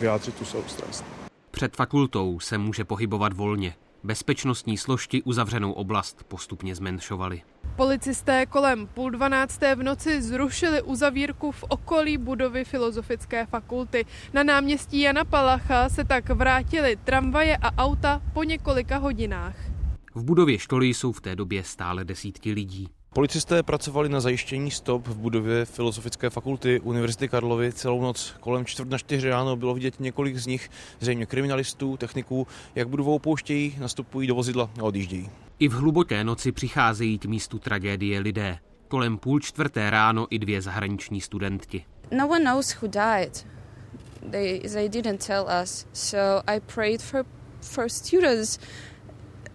vyjádřit 0.00 0.34
tu 0.34 0.44
soustrast. 0.44 1.04
Před 1.50 1.76
fakultou 1.76 2.40
se 2.40 2.58
může 2.58 2.84
pohybovat 2.84 3.32
volně. 3.32 3.74
Bezpečnostní 4.04 4.78
složky 4.78 5.22
uzavřenou 5.22 5.72
oblast 5.72 6.24
postupně 6.28 6.74
zmenšovaly. 6.74 7.42
Policisté 7.76 8.46
kolem 8.46 8.86
půl 8.86 9.10
dvanácté 9.10 9.74
v 9.74 9.82
noci 9.82 10.22
zrušili 10.22 10.82
uzavírku 10.82 11.52
v 11.52 11.64
okolí 11.68 12.18
budovy 12.18 12.64
Filozofické 12.64 13.46
fakulty. 13.46 14.06
Na 14.32 14.42
náměstí 14.42 15.00
Jana 15.00 15.24
Palacha 15.24 15.88
se 15.88 16.04
tak 16.04 16.28
vrátili 16.28 16.96
tramvaje 17.04 17.56
a 17.56 17.84
auta 17.84 18.22
po 18.32 18.42
několika 18.42 18.96
hodinách. 18.96 19.56
V 20.14 20.24
budově 20.24 20.58
školy 20.58 20.86
jsou 20.86 21.12
v 21.12 21.20
té 21.20 21.36
době 21.36 21.64
stále 21.64 22.04
desítky 22.04 22.52
lidí. 22.52 22.88
Policisté 23.14 23.62
pracovali 23.62 24.08
na 24.08 24.20
zajištění 24.20 24.70
stop 24.70 25.08
v 25.08 25.16
budově 25.16 25.64
Filozofické 25.64 26.30
fakulty 26.30 26.80
Univerzity 26.80 27.28
Karlovy 27.28 27.72
celou 27.72 28.02
noc. 28.02 28.34
Kolem 28.40 28.64
čtvrt 28.64 28.88
na 28.88 28.98
čtyři 28.98 29.28
ráno 29.28 29.56
bylo 29.56 29.74
vidět 29.74 30.00
několik 30.00 30.36
z 30.36 30.46
nich, 30.46 30.70
zřejmě 31.00 31.26
kriminalistů, 31.26 31.96
techniků, 31.96 32.46
jak 32.74 32.88
budovu 32.88 33.14
opouštějí, 33.14 33.76
nastupují 33.78 34.28
do 34.28 34.34
vozidla 34.34 34.70
a 34.80 34.82
odjíždějí. 34.82 35.30
I 35.58 35.68
v 35.68 35.72
hluboké 35.72 36.24
noci 36.24 36.52
přicházejí 36.52 37.18
k 37.18 37.24
místu 37.24 37.58
tragédie 37.58 38.20
lidé. 38.20 38.58
Kolem 38.88 39.18
půl 39.18 39.40
čtvrté 39.40 39.90
ráno 39.90 40.26
i 40.30 40.38
dvě 40.38 40.62
zahraniční 40.62 41.20
studentky. 41.20 41.84
No 42.10 42.28
one 42.28 42.40
knows 42.40 42.76
who 42.82 42.88
died. 42.88 43.46
They, 44.30 44.60
they 44.60 44.88
didn't 44.88 45.26
tell 45.26 45.46
us. 45.62 45.86
So 45.92 46.52
I 46.52 46.60
prayed 46.60 47.02
for, 47.02 47.24
for 47.60 47.88
students 47.88 48.58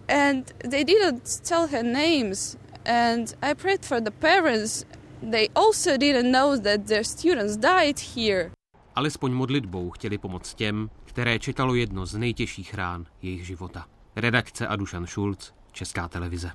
and 0.08 0.54
they 0.70 0.84
didn't 0.84 1.40
tell 1.48 1.66
her 1.66 1.84
names. 1.84 2.56
And 2.90 3.36
I 3.42 3.54
prayed 3.54 3.84
for 3.84 4.00
the 4.00 4.10
parents. 4.10 4.84
They 5.30 5.48
also 5.54 5.96
didn't 5.96 6.32
know 6.32 6.58
that 6.58 6.86
their 6.86 7.04
students 7.04 7.56
died 7.56 7.98
here. 8.16 8.50
Alespoň 8.94 9.32
modlitbou 9.32 9.90
chtěli 9.90 10.18
pomoct 10.18 10.54
těm, 10.54 10.90
které 11.04 11.38
čekalo 11.38 11.74
jedno 11.74 12.06
z 12.06 12.14
nejtěžších 12.14 12.74
rán 12.74 13.06
jejich 13.22 13.46
života. 13.46 13.86
Redakce 14.16 14.66
Adušan 14.66 15.06
Schulz, 15.06 15.52
Česká 15.72 16.08
televize. 16.08 16.50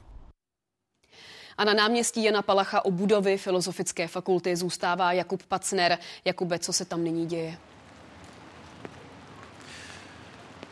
A 1.58 1.64
na 1.64 1.74
náměstí 1.74 2.24
Jana 2.24 2.42
Palacha 2.42 2.86
o 2.86 2.92
budovy 2.92 3.38
Filozofické 3.38 4.08
fakulty 4.08 4.56
zůstává 4.56 5.14
Jakub 5.14 5.44
Pacner. 5.44 5.98
Jakube, 6.26 6.60
co 6.60 6.74
se 6.74 6.86
tam 6.86 7.04
nyní 7.04 7.26
děje? 7.26 7.58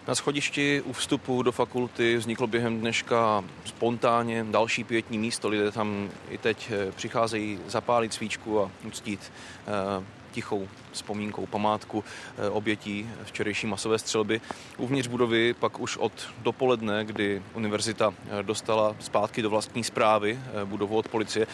Na 0.07 0.15
schodišti 0.15 0.81
u 0.85 0.93
vstupu 0.93 1.43
do 1.43 1.51
fakulty 1.51 2.17
vzniklo 2.17 2.47
během 2.47 2.79
dneška 2.79 3.43
spontánně 3.65 4.45
další 4.51 4.83
pětní 4.83 5.17
místo. 5.17 5.49
Lidé 5.49 5.71
tam 5.71 6.09
i 6.29 6.37
teď 6.37 6.71
eh, 6.71 6.91
přicházejí 6.91 7.59
zapálit 7.67 8.13
svíčku 8.13 8.61
a 8.61 8.71
uctít 8.87 9.31
eh, 9.67 10.03
tichou 10.33 10.67
vzpomínkou, 10.91 11.45
památku 11.45 12.03
eh, 12.37 12.49
obětí 12.49 13.09
včerejší 13.23 13.67
masové 13.67 13.99
střelby. 13.99 14.41
Uvnitř 14.77 15.07
budovy 15.07 15.53
pak 15.53 15.79
už 15.79 15.97
od 15.97 16.11
dopoledne, 16.41 17.05
kdy 17.05 17.41
univerzita 17.53 18.13
dostala 18.41 18.95
zpátky 18.99 19.41
do 19.41 19.49
vlastní 19.49 19.83
zprávy 19.83 20.39
budovu 20.65 20.97
od 20.97 21.07
policie, 21.07 21.47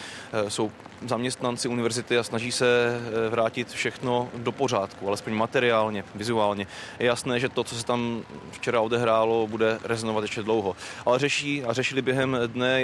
jsou 0.48 0.72
zaměstnanci 1.08 1.68
univerzity 1.68 2.18
a 2.18 2.24
snaží 2.24 2.52
se 2.52 3.00
vrátit 3.30 3.72
všechno 3.72 4.30
do 4.38 4.52
pořádku, 4.52 5.08
alespoň 5.08 5.34
materiálně, 5.34 6.04
vizuálně. 6.16 6.68
Je 7.00 7.06
jasné, 7.06 7.40
že 7.40 7.50
to, 7.50 7.64
co 7.64 7.76
se 7.76 7.86
tam 7.86 8.24
včera 8.52 8.82
odehrálo, 8.82 9.48
bude 9.48 9.80
rezonovat 9.84 10.24
ještě 10.24 10.44
dlouho. 10.44 10.76
Ale 11.06 11.20
řeší 11.20 11.64
a 11.64 11.74
řešili 11.74 12.02
během 12.02 12.38
dne, 12.48 12.84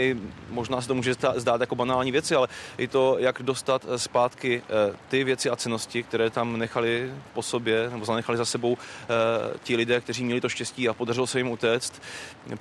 možná 0.50 0.82
se 0.82 0.88
to 0.88 0.96
může 0.96 1.14
zdát 1.36 1.62
jako 1.62 1.76
banální 1.76 2.12
věci, 2.12 2.36
ale 2.36 2.48
i 2.78 2.88
to, 2.88 3.18
jak 3.20 3.42
dostat 3.42 3.86
zpátky 3.98 4.62
ty 5.08 5.24
věci 5.24 5.50
a 5.50 5.56
cenosti, 5.56 5.85
které 5.86 6.30
tam 6.30 6.60
nechali 6.60 7.14
po 7.34 7.42
sobě 7.42 7.90
nebo 7.90 8.06
zanechali 8.06 8.38
za 8.38 8.46
sebou 8.46 8.78
ti 9.64 9.76
lidé, 9.76 10.02
kteří 10.02 10.24
měli 10.24 10.42
to 10.42 10.50
štěstí 10.50 10.90
a 10.90 10.94
podařilo 10.94 11.28
se 11.28 11.40
jim 11.40 11.52
utéct. 11.52 12.02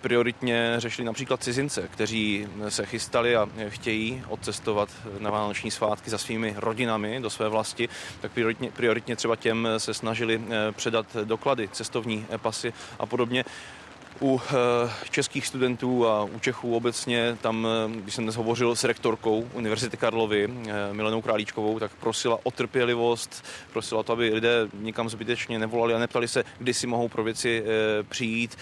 Prioritně 0.00 0.74
řešili 0.78 1.06
například 1.06 1.42
cizince, 1.42 1.88
kteří 1.90 2.48
se 2.68 2.86
chystali 2.86 3.36
a 3.36 3.48
chtějí 3.68 4.22
odcestovat 4.28 4.88
na 5.18 5.30
vánoční 5.30 5.70
svátky 5.70 6.10
za 6.10 6.18
svými 6.18 6.54
rodinami 6.56 7.20
do 7.20 7.30
své 7.30 7.48
vlasti, 7.48 7.88
tak 8.20 8.32
prioritně, 8.32 8.70
prioritně 8.70 9.16
třeba 9.16 9.36
těm 9.36 9.68
se 9.78 9.94
snažili 9.94 10.40
předat 10.72 11.16
doklady, 11.24 11.68
cestovní 11.68 12.26
pasy 12.36 12.72
a 12.98 13.06
podobně 13.06 13.44
u 14.20 14.40
eh, 14.46 14.54
českých 15.10 15.46
studentů 15.46 16.08
a 16.08 16.24
u 16.24 16.38
Čechů 16.38 16.76
obecně, 16.76 17.36
tam, 17.40 17.66
eh, 17.66 18.00
když 18.00 18.14
jsem 18.14 18.24
dnes 18.24 18.36
hovořil 18.36 18.76
s 18.76 18.84
rektorkou 18.84 19.48
Univerzity 19.52 19.96
Karlovy, 19.96 20.48
eh, 20.68 20.92
Milenou 20.92 21.22
Králíčkovou, 21.22 21.78
tak 21.78 21.90
prosila 21.94 22.38
o 22.42 22.50
trpělivost, 22.50 23.44
prosila 23.72 24.02
to, 24.02 24.12
aby 24.12 24.30
lidé 24.34 24.68
nikam 24.80 25.08
zbytečně 25.08 25.58
nevolali 25.58 25.94
a 25.94 25.98
neptali 25.98 26.28
se, 26.28 26.44
kdy 26.58 26.74
si 26.74 26.86
mohou 26.86 27.08
pro 27.08 27.24
věci 27.24 27.64
přijít. 28.08 28.56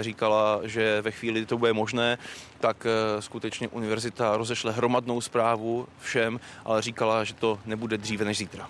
Říkala, 0.00 0.60
že 0.64 1.02
ve 1.02 1.10
chvíli, 1.10 1.40
kdy 1.40 1.46
to 1.46 1.58
bude 1.58 1.72
možné, 1.72 2.18
tak 2.60 2.86
skutečně 3.20 3.68
univerzita 3.68 4.36
rozešle 4.36 4.72
hromadnou 4.72 5.20
zprávu 5.20 5.88
všem, 6.00 6.40
ale 6.64 6.82
říkala, 6.82 7.24
že 7.24 7.34
to 7.34 7.58
nebude 7.66 7.98
dříve 7.98 8.24
než 8.24 8.38
zítra. 8.38 8.68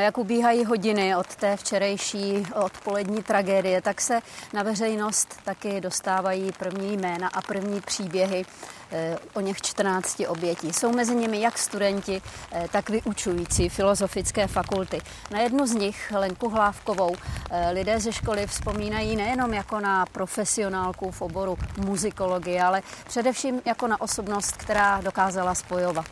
Jak 0.00 0.18
ubíhají 0.18 0.64
hodiny 0.64 1.16
od 1.16 1.36
té 1.36 1.56
včerejší 1.56 2.46
odpolední 2.54 3.22
tragédie, 3.22 3.82
tak 3.82 4.00
se 4.00 4.20
na 4.52 4.62
veřejnost 4.62 5.40
taky 5.44 5.80
dostávají 5.80 6.52
první 6.58 6.96
jména 6.96 7.28
a 7.28 7.42
první 7.42 7.80
příběhy 7.80 8.44
eh, 8.92 9.16
o 9.34 9.40
něch 9.40 9.60
14 9.62 10.22
obětí. 10.28 10.72
Jsou 10.72 10.92
mezi 10.92 11.16
nimi 11.16 11.40
jak 11.40 11.58
studenti, 11.58 12.22
eh, 12.52 12.68
tak 12.72 12.90
vyučující 12.90 13.68
filozofické 13.68 14.46
fakulty. 14.46 15.00
Na 15.30 15.40
jednu 15.40 15.66
z 15.66 15.74
nich, 15.74 16.12
Lenku 16.16 16.48
Hlávkovou, 16.48 17.16
eh, 17.50 17.70
lidé 17.70 18.00
ze 18.00 18.12
školy 18.12 18.46
vzpomínají 18.46 19.16
nejenom 19.16 19.54
jako 19.54 19.80
na 19.80 20.06
profesionálku 20.06 21.10
v 21.10 21.22
oboru 21.22 21.58
muzikologie, 21.76 22.62
ale 22.62 22.82
především 23.06 23.60
jako 23.64 23.86
na 23.86 24.00
osobnost, 24.00 24.56
která 24.56 25.00
dokázala 25.00 25.54
spojovat. 25.54 26.06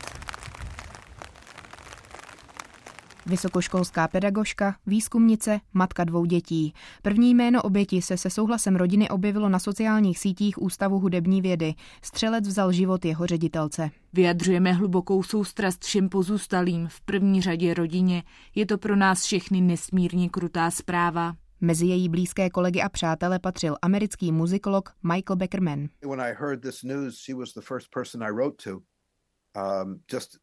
Vysokoškolská 3.26 4.08
pedagožka, 4.08 4.76
výzkumnice, 4.86 5.60
matka 5.72 6.04
dvou 6.04 6.24
dětí. 6.24 6.74
První 7.02 7.34
jméno 7.34 7.62
oběti 7.62 8.02
se 8.02 8.16
se 8.16 8.30
souhlasem 8.30 8.76
rodiny 8.76 9.08
objevilo 9.08 9.48
na 9.48 9.58
sociálních 9.58 10.18
sítích 10.18 10.62
Ústavu 10.62 10.98
hudební 10.98 11.42
vědy. 11.42 11.74
Střelec 12.02 12.48
vzal 12.48 12.72
život 12.72 13.04
jeho 13.04 13.26
ředitelce. 13.26 13.90
Vyjadřujeme 14.12 14.72
hlubokou 14.72 15.22
soustrast 15.22 15.84
všem 15.84 16.08
pozůstalým, 16.08 16.88
v 16.88 17.00
první 17.00 17.42
řadě 17.42 17.74
rodině. 17.74 18.22
Je 18.54 18.66
to 18.66 18.78
pro 18.78 18.96
nás 18.96 19.22
všechny 19.22 19.60
nesmírně 19.60 20.28
krutá 20.28 20.70
zpráva. 20.70 21.34
Mezi 21.60 21.86
její 21.86 22.08
blízké 22.08 22.50
kolegy 22.50 22.82
a 22.82 22.88
přátele 22.88 23.38
patřil 23.38 23.76
americký 23.82 24.32
muzikolog 24.32 24.92
Michael 25.02 25.36
Beckerman. 25.36 25.88
When 26.08 26.20
I 26.20 26.34
heard 26.38 26.62
this 26.62 26.82
news, 26.82 27.18
she 27.18 27.34
was 27.34 27.54
the 27.54 27.60
first 27.60 27.88
person 27.90 28.22
I 28.22 28.30
wrote 28.30 28.70
to. 28.70 28.70
Um, 28.70 30.00
just 30.12 30.38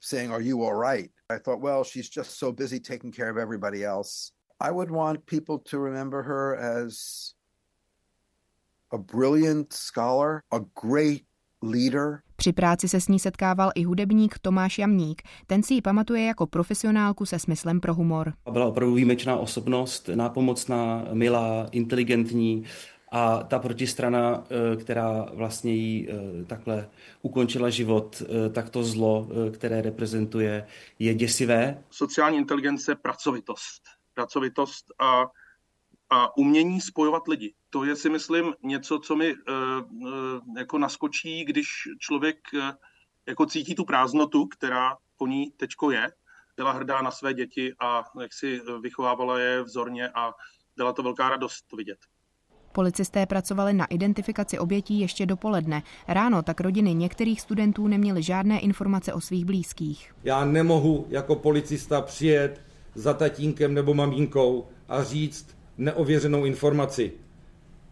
saying, 0.00 0.32
Are 0.32 0.44
you 0.44 0.64
all 0.64 0.92
right? 0.92 1.19
I 1.30 1.38
thought, 1.38 1.62
well, 1.62 1.84
she's 1.84 2.08
just 2.16 2.38
so 2.38 2.52
busy 2.52 2.80
taking 2.80 3.12
care 3.12 3.30
of 3.30 3.36
everybody 3.36 3.84
else. 3.84 4.32
I 4.60 4.70
would 4.70 4.90
want 4.90 5.26
people 5.26 5.58
to 5.70 5.78
remember 5.78 6.22
her 6.22 6.56
as 6.56 6.94
a 8.92 8.98
brilliant 8.98 9.72
scholar, 9.72 10.42
a 10.52 10.60
great 10.82 11.24
leader. 11.62 12.22
Při 12.36 12.52
práci 12.52 12.88
se 12.88 13.00
s 13.00 13.08
ní 13.08 13.18
setkával 13.18 13.70
i 13.74 13.84
hudebník 13.84 14.38
Tomáš 14.38 14.78
Jamník. 14.78 15.22
Ten 15.46 15.62
si 15.62 15.74
ji 15.74 15.82
pamatuje 15.82 16.24
jako 16.24 16.46
profesionálku 16.46 17.26
se 17.26 17.38
smyslem 17.38 17.80
pro 17.80 17.94
humor. 17.94 18.32
Byla 18.52 18.66
opravdu 18.66 18.94
výjimečná 18.94 19.36
osobnost, 19.36 20.08
nápomocná, 20.14 21.08
milá, 21.12 21.68
inteligentní 21.72 22.64
a 23.10 23.42
ta 23.42 23.58
protistrana, 23.58 24.44
eh, 24.44 24.76
která 24.76 25.26
vlastně 25.34 25.72
jí 25.72 26.08
eh, 26.08 26.44
takhle 26.44 26.90
ukončila 27.22 27.70
život, 27.70 28.22
eh, 28.22 28.50
tak 28.50 28.70
to 28.70 28.84
zlo, 28.84 29.28
které 29.54 29.82
reprezentuje, 29.82 30.66
je 30.98 31.14
děsivé. 31.14 31.84
Sociální 31.90 32.36
inteligence, 32.36 32.94
pracovitost. 32.94 33.82
Pracovitost 34.14 34.84
a, 34.98 35.26
a 36.10 36.36
umění 36.36 36.80
spojovat 36.80 37.28
lidi. 37.28 37.54
To 37.70 37.84
je 37.84 37.96
si 37.96 38.08
myslím 38.08 38.54
něco, 38.62 38.98
co 38.98 39.16
mi 39.16 39.34
jako 40.56 40.78
naskočí, 40.78 41.44
když 41.44 41.66
člověk 41.98 42.38
jako 43.26 43.46
cítí 43.46 43.74
tu 43.74 43.84
prázdnotu, 43.84 44.46
která 44.46 44.96
po 45.16 45.26
ní 45.26 45.50
tečko 45.56 45.90
je, 45.90 46.12
byla 46.56 46.72
hrdá 46.72 47.02
na 47.02 47.10
své 47.10 47.34
děti 47.34 47.74
a 47.80 48.04
jak 48.20 48.32
si 48.32 48.60
vychovávala 48.80 49.38
je 49.38 49.62
vzorně 49.62 50.08
a 50.08 50.32
byla 50.76 50.92
to 50.92 51.02
velká 51.02 51.28
radost 51.28 51.72
vidět. 51.72 51.98
Policisté 52.72 53.26
pracovali 53.26 53.72
na 53.72 53.84
identifikaci 53.84 54.58
obětí 54.58 55.00
ještě 55.00 55.26
dopoledne. 55.26 55.82
Ráno 56.08 56.42
tak 56.42 56.60
rodiny 56.60 56.94
některých 56.94 57.40
studentů 57.40 57.88
neměly 57.88 58.22
žádné 58.22 58.60
informace 58.60 59.12
o 59.12 59.20
svých 59.20 59.44
blízkých. 59.44 60.12
Já 60.24 60.44
nemohu 60.44 61.06
jako 61.08 61.34
policista 61.34 62.00
přijet 62.00 62.60
za 62.94 63.14
tatínkem 63.14 63.74
nebo 63.74 63.94
mamínkou 63.94 64.66
a 64.88 65.04
říct 65.04 65.46
neověřenou 65.78 66.44
informaci. 66.44 67.12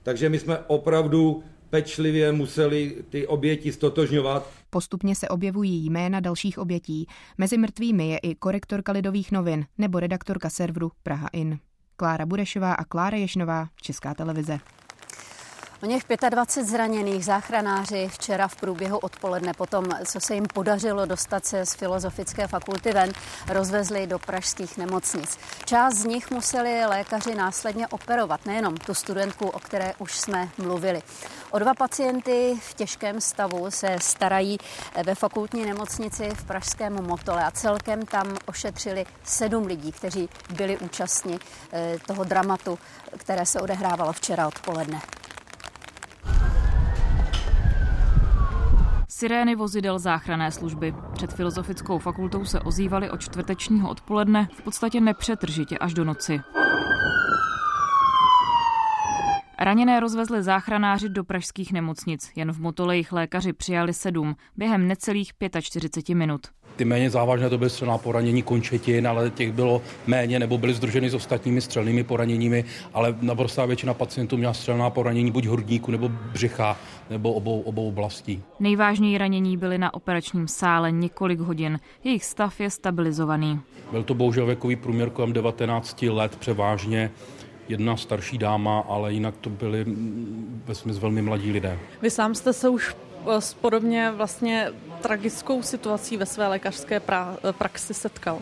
Takže 0.03 0.29
my 0.29 0.39
jsme 0.39 0.59
opravdu 0.59 1.43
pečlivě 1.71 2.33
museli 2.33 2.97
ty 3.11 3.27
oběti 3.27 3.73
stotožňovat. 3.73 4.49
Postupně 4.71 5.15
se 5.15 5.29
objevují 5.29 5.87
jména 5.87 6.21
dalších 6.21 6.59
obětí. 6.59 7.07
Mezi 7.39 7.59
mrtvými 7.59 8.09
je 8.09 8.19
i 8.19 8.35
korektorka 8.35 8.93
Lidových 8.93 9.33
novin 9.33 9.67
nebo 9.79 10.01
redaktorka 10.01 10.51
serveru 10.51 10.91
Praha 11.03 11.29
In. 11.33 11.59
Klára 11.99 12.27
Burešová 12.27 12.73
a 12.75 12.85
Klára 12.85 13.17
Ješnová, 13.17 13.69
Česká 13.83 14.15
televize. 14.15 14.59
O 15.83 15.87
něch 15.87 16.03
25 16.31 16.67
zraněných 16.67 17.25
záchranáři 17.25 18.09
včera 18.13 18.49
v 18.49 18.57
průběhu 18.57 18.99
odpoledne 18.99 19.53
potom, 19.55 19.85
co 20.05 20.21
se 20.21 20.35
jim 20.35 20.47
podařilo 20.55 21.07
dostat 21.07 21.47
se 21.47 21.67
z 21.67 21.75
Filozofické 21.75 22.47
fakulty 22.47 22.93
ven, 22.93 23.13
rozvezli 23.49 24.07
do 24.07 24.19
pražských 24.19 24.79
nemocnic. 24.79 25.39
Část 25.65 25.95
z 25.95 26.05
nich 26.05 26.31
museli 26.31 26.87
lékaři 26.87 27.35
následně 27.35 27.89
operovat, 27.89 28.47
nejenom 28.47 28.77
tu 28.77 28.95
studentku, 28.95 29.49
o 29.49 29.59
které 29.59 29.95
už 29.99 30.17
jsme 30.17 30.49
mluvili. 30.59 31.03
O 31.51 31.59
dva 31.59 31.75
pacienty 31.75 32.55
v 32.61 32.75
těžkém 32.75 33.21
stavu 33.21 33.71
se 33.71 33.97
starají 34.01 34.59
ve 35.07 35.15
fakultní 35.15 35.67
nemocnici 35.67 36.31
v 36.35 36.45
pražském 36.45 37.07
Motole 37.07 37.45
a 37.45 37.51
celkem 37.51 38.03
tam 38.03 38.37
ošetřili 38.47 39.07
sedm 39.23 39.67
lidí, 39.67 39.93
kteří 39.93 40.29
byli 40.57 40.79
účastni 40.79 41.39
eh, 41.73 41.97
toho 42.07 42.25
dramatu, 42.25 42.79
které 43.17 43.47
se 43.47 43.61
odehrávalo 43.61 44.13
včera 44.13 44.49
odpoledne. 44.49 45.01
Sirény 49.09 49.57
vozidel 49.57 49.99
záchranné 49.99 50.53
služby. 50.53 50.95
Před 51.13 51.33
filozofickou 51.33 51.99
fakultou 51.99 52.45
se 52.45 52.61
ozývaly 52.61 53.11
od 53.11 53.21
čtvrtečního 53.21 53.91
odpoledne 53.91 54.49
v 54.55 54.63
podstatě 54.63 55.01
nepřetržitě 55.01 55.79
až 55.79 55.95
do 55.95 56.05
noci. 56.05 56.41
Raněné 59.61 60.01
rozvezli 60.01 60.43
záchranáři 60.43 61.09
do 61.09 61.25
pražských 61.25 61.73
nemocnic. 61.73 62.31
Jen 62.37 62.53
v 62.53 62.61
Motole 62.61 62.97
jich 62.97 63.13
lékaři 63.13 63.53
přijali 63.53 63.93
sedm 63.93 64.37
během 64.57 64.89
necelých 64.89 65.33
45 65.61 66.15
minut. 66.15 66.41
Ty 66.77 66.85
méně 66.85 67.11
závažné 67.11 67.51
to 67.51 67.59
byly 67.59 67.71
střelná 67.71 67.99
poranění 67.99 68.43
končetin, 68.43 69.09
ale 69.09 69.31
těch 69.31 69.53
bylo 69.53 69.83
méně 70.07 70.39
nebo 70.39 70.59
byly 70.59 70.75
združeny 70.75 71.11
s 71.11 71.15
ostatními 71.15 71.61
střelnými 71.61 72.05
poraněními, 72.05 72.65
ale 72.95 73.15
naprostá 73.21 73.67
většina 73.67 73.95
pacientů 73.95 74.37
měla 74.37 74.53
střelná 74.53 74.91
poranění 74.91 75.31
buď 75.31 75.47
hrudníku 75.47 75.91
nebo 75.91 76.09
břicha 76.09 76.77
nebo 77.11 77.33
obou, 77.33 77.61
obou 77.61 77.89
oblastí. 77.89 78.43
Nejvážněji 78.61 79.19
ranění 79.19 79.57
byly 79.57 79.79
na 79.79 79.95
operačním 79.95 80.49
sále 80.49 80.93
několik 80.93 81.41
hodin. 81.41 81.79
Jejich 82.05 82.25
stav 82.25 82.61
je 82.61 82.71
stabilizovaný. 82.71 83.61
Byl 83.91 84.03
to 84.03 84.15
bohužel 84.15 84.47
věkový 84.47 84.77
průměr 84.77 85.11
kolem 85.11 85.33
19 85.33 86.03
let 86.03 86.37
převážně 86.37 87.11
jedna 87.69 87.97
starší 87.97 88.39
dáma, 88.39 88.85
ale 88.89 89.13
jinak 89.13 89.35
to 89.41 89.51
byly 89.51 89.85
ve 90.65 90.75
smyslu 90.75 91.01
velmi 91.01 91.23
mladí 91.23 91.53
lidé. 91.53 91.79
Vy 92.03 92.11
sám 92.11 92.35
jste 92.35 92.53
se 92.53 92.69
už 92.69 92.97
eh, 93.37 93.41
s 93.41 93.55
podobně 93.55 94.11
vlastně 94.11 94.73
tragickou 95.01 95.63
situací 95.63 96.17
ve 96.17 96.27
své 96.27 96.49
lékařské 96.49 96.99
pra- 96.99 97.53
praxi 97.53 97.95
setkal? 97.95 98.39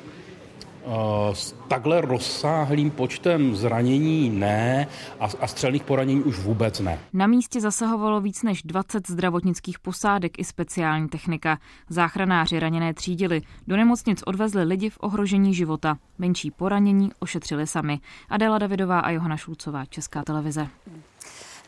S 1.32 1.54
takhle 1.68 2.00
rozsáhlým 2.00 2.90
počtem 2.90 3.56
zranění 3.56 4.30
ne 4.30 4.88
a, 5.20 5.28
a 5.40 5.46
střelných 5.46 5.82
poranění 5.82 6.22
už 6.22 6.38
vůbec 6.38 6.80
ne. 6.80 6.98
Na 7.12 7.26
místě 7.26 7.60
zasahovalo 7.60 8.20
víc 8.20 8.42
než 8.42 8.62
20 8.62 9.10
zdravotnických 9.10 9.78
posádek 9.78 10.38
i 10.38 10.44
speciální 10.44 11.08
technika. 11.08 11.58
Záchranáři 11.88 12.60
raněné 12.60 12.94
třídili. 12.94 13.42
Do 13.66 13.76
nemocnic 13.76 14.22
odvezli 14.26 14.64
lidi 14.64 14.90
v 14.90 14.98
ohrožení 15.00 15.54
života. 15.54 15.98
Menší 16.18 16.50
poranění 16.50 17.10
ošetřili 17.18 17.66
sami. 17.66 18.00
Adela 18.28 18.58
Davidová 18.58 19.00
a 19.00 19.10
Johana 19.10 19.36
Šulcová, 19.36 19.84
Česká 19.84 20.22
televize. 20.22 20.68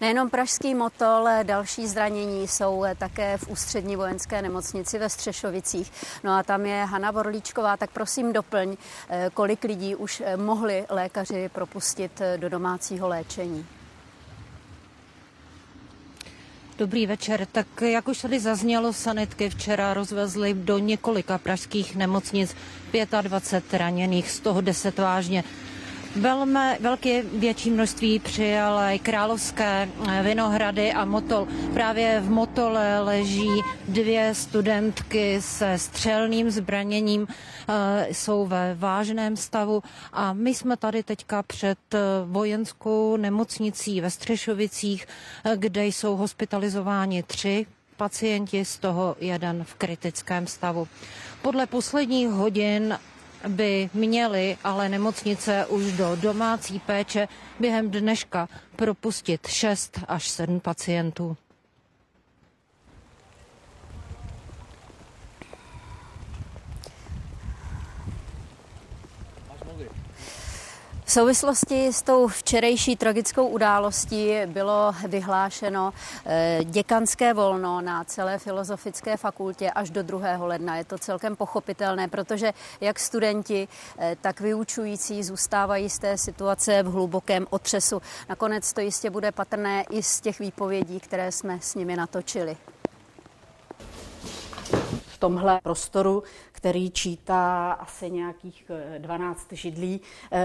Nejenom 0.00 0.30
pražský 0.30 0.74
motol, 0.74 1.28
další 1.42 1.86
zranění 1.86 2.48
jsou 2.48 2.84
také 2.98 3.38
v 3.38 3.48
ústřední 3.48 3.96
vojenské 3.96 4.42
nemocnici 4.42 4.98
ve 4.98 5.08
Střešovicích. 5.08 5.92
No 6.24 6.32
a 6.32 6.42
tam 6.42 6.66
je 6.66 6.84
Hanna 6.84 7.10
Vorlíčková, 7.10 7.76
tak 7.76 7.90
prosím 7.90 8.32
doplň, 8.32 8.76
kolik 9.34 9.64
lidí 9.64 9.94
už 9.94 10.22
mohli 10.36 10.84
lékaři 10.88 11.50
propustit 11.52 12.22
do 12.36 12.48
domácího 12.48 13.08
léčení. 13.08 13.66
Dobrý 16.78 17.06
večer. 17.06 17.46
Tak 17.52 17.66
jak 17.80 18.08
už 18.08 18.18
tady 18.18 18.40
zaznělo, 18.40 18.92
sanitky 18.92 19.50
včera 19.50 19.94
rozvezly 19.94 20.54
do 20.54 20.78
několika 20.78 21.38
pražských 21.38 21.96
nemocnic 21.96 22.56
25 23.22 23.78
raněných, 23.78 24.30
z 24.30 24.40
toho 24.40 24.60
10 24.60 24.98
vážně. 24.98 25.44
Velmi 26.18 26.78
velké 26.80 27.22
větší 27.22 27.70
množství 27.70 28.18
přijal 28.18 28.80
královské 29.02 29.88
eh, 30.08 30.22
Vinohrady 30.22 30.92
a 30.92 31.04
Motol. 31.04 31.48
Právě 31.74 32.20
v 32.20 32.30
Motole 32.30 33.00
leží 33.00 33.50
dvě 33.88 34.34
studentky 34.34 35.42
se 35.42 35.78
střelným 35.78 36.50
zbraněním, 36.50 37.26
eh, 37.68 38.06
jsou 38.10 38.46
ve 38.46 38.74
vážném 38.74 39.36
stavu 39.36 39.82
a 40.12 40.32
my 40.32 40.54
jsme 40.54 40.76
tady 40.76 41.02
teďka 41.02 41.42
před 41.42 41.78
eh, 41.94 41.98
vojenskou 42.24 43.16
nemocnicí 43.16 44.00
ve 44.00 44.10
Střešovicích, 44.10 45.06
kde 45.56 45.86
jsou 45.86 46.16
hospitalizováni 46.16 47.22
tři 47.22 47.66
pacienti, 47.96 48.64
z 48.64 48.78
toho 48.78 49.16
jeden 49.20 49.64
v 49.64 49.74
kritickém 49.74 50.46
stavu. 50.46 50.88
Podle 51.42 51.66
posledních 51.66 52.28
hodin 52.28 52.98
by 53.48 53.90
měly 53.94 54.56
ale 54.64 54.88
nemocnice 54.88 55.66
už 55.66 55.92
do 55.92 56.16
domácí 56.16 56.78
péče 56.78 57.28
během 57.60 57.90
dneška 57.90 58.48
propustit 58.76 59.46
6 59.46 60.00
až 60.08 60.28
7 60.28 60.60
pacientů. 60.60 61.36
V 71.08 71.12
souvislosti 71.12 71.92
s 71.92 72.02
tou 72.02 72.28
včerejší 72.28 72.96
tragickou 72.96 73.46
událostí 73.46 74.32
bylo 74.46 74.92
vyhlášeno 75.08 75.92
eh, 76.26 76.60
děkanské 76.64 77.34
volno 77.34 77.80
na 77.80 78.04
celé 78.04 78.38
filozofické 78.38 79.16
fakultě 79.16 79.70
až 79.70 79.90
do 79.90 80.02
2. 80.02 80.36
ledna. 80.40 80.76
Je 80.76 80.84
to 80.84 80.98
celkem 80.98 81.36
pochopitelné, 81.36 82.08
protože 82.08 82.52
jak 82.80 82.98
studenti, 82.98 83.68
eh, 83.98 84.16
tak 84.20 84.40
vyučující 84.40 85.24
zůstávají 85.24 85.90
z 85.90 85.98
té 85.98 86.18
situace 86.18 86.82
v 86.82 86.92
hlubokém 86.92 87.46
otřesu. 87.50 88.02
Nakonec 88.28 88.72
to 88.72 88.80
jistě 88.80 89.10
bude 89.10 89.32
patrné 89.32 89.84
i 89.90 90.02
z 90.02 90.20
těch 90.20 90.38
výpovědí, 90.38 91.00
které 91.00 91.32
jsme 91.32 91.58
s 91.62 91.74
nimi 91.74 91.96
natočili 91.96 92.56
v 95.18 95.20
tomhle 95.20 95.60
prostoru, 95.62 96.22
který 96.52 96.90
čítá 96.90 97.72
asi 97.72 98.10
nějakých 98.10 98.70
12 98.98 99.52
židlí, 99.52 100.00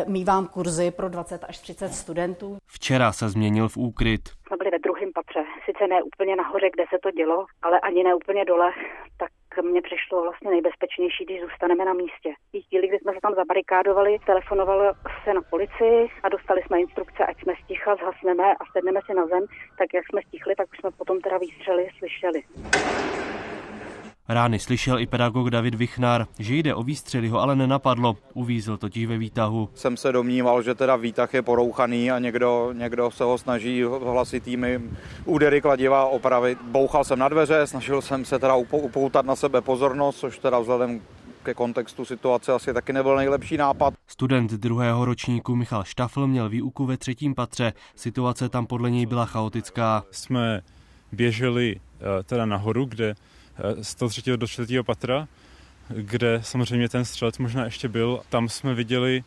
mývám 0.07 0.47
kurzy 0.47 0.91
pro 0.91 1.09
20 1.09 1.43
až 1.43 1.59
30 1.59 1.89
studentů. 1.93 2.57
Včera 2.67 3.11
se 3.11 3.29
změnil 3.29 3.69
v 3.69 3.77
úkryt. 3.77 4.21
Jsme 4.47 4.57
byli 4.57 4.71
ve 4.71 4.79
druhém 4.79 5.09
patře, 5.15 5.43
sice 5.65 5.87
ne 5.87 6.03
úplně 6.03 6.35
nahoře, 6.35 6.69
kde 6.73 6.83
se 6.89 6.97
to 7.03 7.11
dělo, 7.11 7.45
ale 7.61 7.79
ani 7.79 8.03
ne 8.03 8.15
úplně 8.15 8.45
dole, 8.45 8.71
tak 9.17 9.29
mně 9.63 9.81
přišlo 9.81 10.21
vlastně 10.23 10.51
nejbezpečnější, 10.51 11.25
když 11.25 11.41
zůstaneme 11.41 11.85
na 11.85 11.93
místě. 11.93 12.29
V 12.53 12.67
chvíli, 12.67 12.87
kdy 12.87 12.99
jsme 12.99 13.13
se 13.13 13.19
tam 13.21 13.33
zabarikádovali, 13.35 14.17
telefonovalo 14.25 14.93
se 15.23 15.33
na 15.33 15.41
policii 15.41 16.07
a 16.23 16.29
dostali 16.29 16.61
jsme 16.61 16.81
instrukce, 16.81 17.25
ať 17.25 17.41
jsme 17.41 17.53
sticha, 17.63 17.95
zhasneme 17.95 18.47
a 18.61 18.63
sedneme 18.73 18.99
si 19.05 19.13
na 19.13 19.25
zem, 19.27 19.43
tak 19.77 19.87
jak 19.93 20.03
jsme 20.07 20.21
stichli, 20.27 20.55
tak 20.55 20.67
už 20.71 20.77
jsme 20.79 20.91
potom 20.91 21.21
teda 21.21 21.37
výstřely 21.37 21.89
slyšeli. 21.97 22.43
Rány 24.29 24.59
slyšel 24.59 24.99
i 24.99 25.07
pedagog 25.07 25.49
David 25.49 25.75
Vichnar, 25.75 26.27
že 26.39 26.55
jde 26.55 26.75
o 26.75 26.83
výstřely, 26.83 27.27
ho 27.29 27.39
ale 27.39 27.55
nenapadlo. 27.55 28.17
Uvízl 28.33 28.77
totiž 28.77 29.05
ve 29.05 29.17
výtahu. 29.17 29.69
Jsem 29.73 29.97
se 29.97 30.11
domníval, 30.11 30.61
že 30.61 30.75
teda 30.75 30.95
výtah 30.95 31.33
je 31.33 31.41
porouchaný 31.41 32.11
a 32.11 32.19
někdo, 32.19 32.69
někdo 32.73 33.11
se 33.11 33.23
ho 33.23 33.37
snaží 33.37 33.83
hlasitými 33.83 34.81
údery 35.25 35.61
kladiva 35.61 36.05
opravit. 36.05 36.57
Bouchal 36.61 37.03
jsem 37.03 37.19
na 37.19 37.29
dveře, 37.29 37.67
snažil 37.67 38.01
jsem 38.01 38.25
se 38.25 38.39
teda 38.39 38.55
upoutat 38.55 39.25
na 39.25 39.35
sebe 39.35 39.61
pozornost, 39.61 40.17
což 40.17 40.39
teda 40.39 40.59
vzhledem 40.59 41.01
ke 41.43 41.53
kontextu 41.53 42.05
situace 42.05 42.53
asi 42.53 42.73
taky 42.73 42.93
nebyl 42.93 43.15
nejlepší 43.15 43.57
nápad. 43.57 43.93
Student 44.07 44.51
druhého 44.51 45.05
ročníku 45.05 45.55
Michal 45.55 45.83
Štafl 45.83 46.27
měl 46.27 46.49
výuku 46.49 46.85
ve 46.85 46.97
třetím 46.97 47.35
patře. 47.35 47.73
Situace 47.95 48.49
tam 48.49 48.67
podle 48.67 48.91
něj 48.91 49.05
byla 49.05 49.25
chaotická. 49.25 50.03
Jsme 50.11 50.61
běželi 51.11 51.75
eh, 51.75 52.23
teda 52.23 52.45
nahoru, 52.45 52.85
kde 52.85 53.15
z 53.81 53.95
toho 53.95 54.09
třetího 54.09 54.37
do 54.37 54.47
čtvrtého 54.47 54.83
patra, 54.83 55.27
kde 55.89 56.39
samozřejmě 56.43 56.89
ten 56.89 57.05
střelec 57.05 57.37
možná 57.37 57.65
ještě 57.65 57.87
byl. 57.87 58.21
Tam 58.29 58.49
jsme 58.49 58.73
viděli 58.73 59.23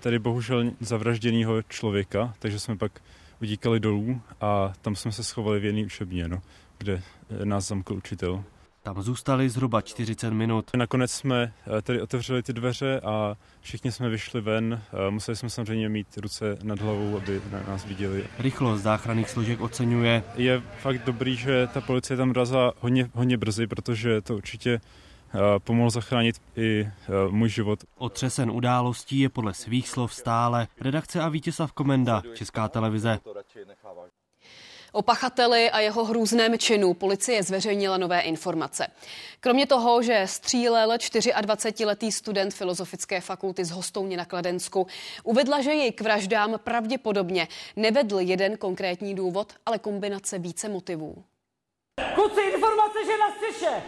tady 0.00 0.18
bohužel 0.18 0.70
zavražděného 0.80 1.62
člověka, 1.62 2.34
takže 2.38 2.58
jsme 2.58 2.76
pak 2.76 3.00
udíkali 3.42 3.80
dolů 3.80 4.20
a 4.40 4.72
tam 4.82 4.96
jsme 4.96 5.12
se 5.12 5.24
schovali 5.24 5.60
v 5.60 5.64
jedné 5.64 5.84
učebně, 5.84 6.28
no, 6.28 6.42
kde 6.78 7.02
nás 7.44 7.68
zamkl 7.68 7.94
učitel. 7.94 8.44
Tam 8.94 9.02
zůstali 9.02 9.48
zhruba 9.48 9.80
40 9.80 10.30
minut. 10.30 10.70
Nakonec 10.76 11.10
jsme 11.10 11.54
eh, 11.78 11.82
tedy 11.82 12.02
otevřeli 12.02 12.42
ty 12.42 12.52
dveře 12.52 13.00
a 13.00 13.36
všichni 13.60 13.92
jsme 13.92 14.08
vyšli 14.08 14.40
ven. 14.40 14.82
Eh, 14.92 15.10
museli 15.10 15.36
jsme 15.36 15.50
samozřejmě 15.50 15.88
mít 15.88 16.16
ruce 16.16 16.58
nad 16.62 16.80
hlavou, 16.80 17.16
aby 17.16 17.42
nás 17.68 17.84
viděli. 17.84 18.24
Rychlost 18.38 18.82
záchranných 18.82 19.30
složek 19.30 19.60
oceňuje. 19.60 20.22
Je 20.36 20.62
fakt 20.78 21.04
dobrý, 21.04 21.36
že 21.36 21.68
ta 21.74 21.80
policie 21.80 22.16
tam 22.16 22.32
dorazila 22.32 22.72
hodně, 22.80 23.10
hodně 23.14 23.36
brzy, 23.36 23.66
protože 23.66 24.20
to 24.20 24.36
určitě 24.36 24.80
pomohl 25.58 25.90
zachránit 25.90 26.42
i 26.56 26.88
můj 27.30 27.48
život. 27.48 27.84
Otřesen 27.98 28.50
událostí 28.50 29.18
je 29.18 29.28
podle 29.28 29.54
svých 29.54 29.88
slov 29.88 30.14
stále. 30.14 30.68
Redakce 30.80 31.20
a 31.20 31.28
Vítězslav 31.28 31.72
Komenda, 31.72 32.22
Česká 32.34 32.68
televize. 32.68 33.18
O 34.92 35.02
pachateli 35.02 35.70
a 35.70 35.80
jeho 35.80 36.04
hrůzném 36.04 36.58
činu 36.58 36.94
policie 36.94 37.42
zveřejnila 37.42 37.96
nové 37.96 38.20
informace. 38.20 38.86
Kromě 39.40 39.66
toho, 39.66 40.02
že 40.02 40.22
střílel 40.26 40.90
24-letý 40.90 42.12
student 42.12 42.54
Filozofické 42.54 43.20
fakulty 43.20 43.64
z 43.64 43.70
Hostouně 43.70 44.16
na 44.16 44.24
Kladensku, 44.24 44.86
uvedla, 45.22 45.60
že 45.60 45.70
jej 45.70 45.92
k 45.92 46.00
vraždám 46.00 46.58
pravděpodobně 46.64 47.48
nevedl 47.76 48.18
jeden 48.20 48.56
konkrétní 48.56 49.14
důvod, 49.14 49.52
ale 49.66 49.78
kombinace 49.78 50.38
více 50.38 50.68
motivů. 50.68 51.24
Kluci, 52.14 52.40
informace, 52.40 52.98
že 53.04 53.18
na 53.18 53.30
střeše! 53.30 53.82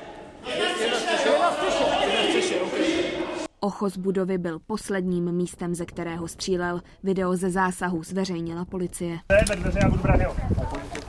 Ochos 3.62 3.96
budovy 3.96 4.38
byl 4.38 4.58
posledním 4.66 5.32
místem, 5.32 5.74
ze 5.74 5.86
kterého 5.86 6.28
střílel. 6.28 6.80
Video 7.02 7.36
ze 7.36 7.50
zásahu 7.50 8.02
zveřejnila 8.02 8.64
policie. 8.64 9.18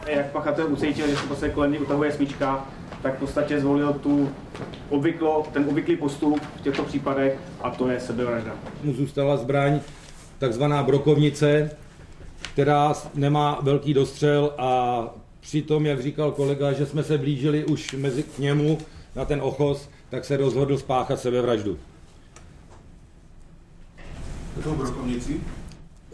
Jak 0.07 0.31
pachatel 0.31 0.67
ucítil, 0.73 1.07
že 1.07 1.15
se 1.15 1.27
prostě 1.27 1.49
kolem 1.49 1.71
něj 1.71 1.81
utahuje 1.81 2.11
svíčka, 2.11 2.69
tak 3.01 3.15
v 3.15 3.19
podstatě 3.19 3.59
zvolil 3.59 3.93
tu 3.93 4.29
obvyklo, 4.89 5.43
ten 5.53 5.65
obvyklý 5.69 5.95
postup 5.95 6.39
v 6.57 6.61
těchto 6.61 6.83
případech 6.83 7.39
a 7.61 7.69
to 7.69 7.89
je 7.89 7.99
sebevražda. 7.99 8.51
Mu 8.83 8.93
zůstala 8.93 9.37
zbraň 9.37 9.79
takzvaná 10.37 10.83
brokovnice, 10.83 11.71
která 12.53 12.93
nemá 13.13 13.59
velký 13.61 13.93
dostřel 13.93 14.53
a 14.57 15.01
přitom, 15.39 15.85
jak 15.85 16.01
říkal 16.01 16.31
kolega, 16.31 16.73
že 16.73 16.85
jsme 16.85 17.03
se 17.03 17.17
blížili 17.17 17.65
už 17.65 17.93
mezi 17.93 18.23
k 18.23 18.39
němu 18.39 18.77
na 19.15 19.25
ten 19.25 19.41
ochos, 19.41 19.89
tak 20.09 20.25
se 20.25 20.37
rozhodl 20.37 20.77
spáchat 20.77 21.19
sebevraždu. 21.19 21.77
Brokovnici? 24.55 25.41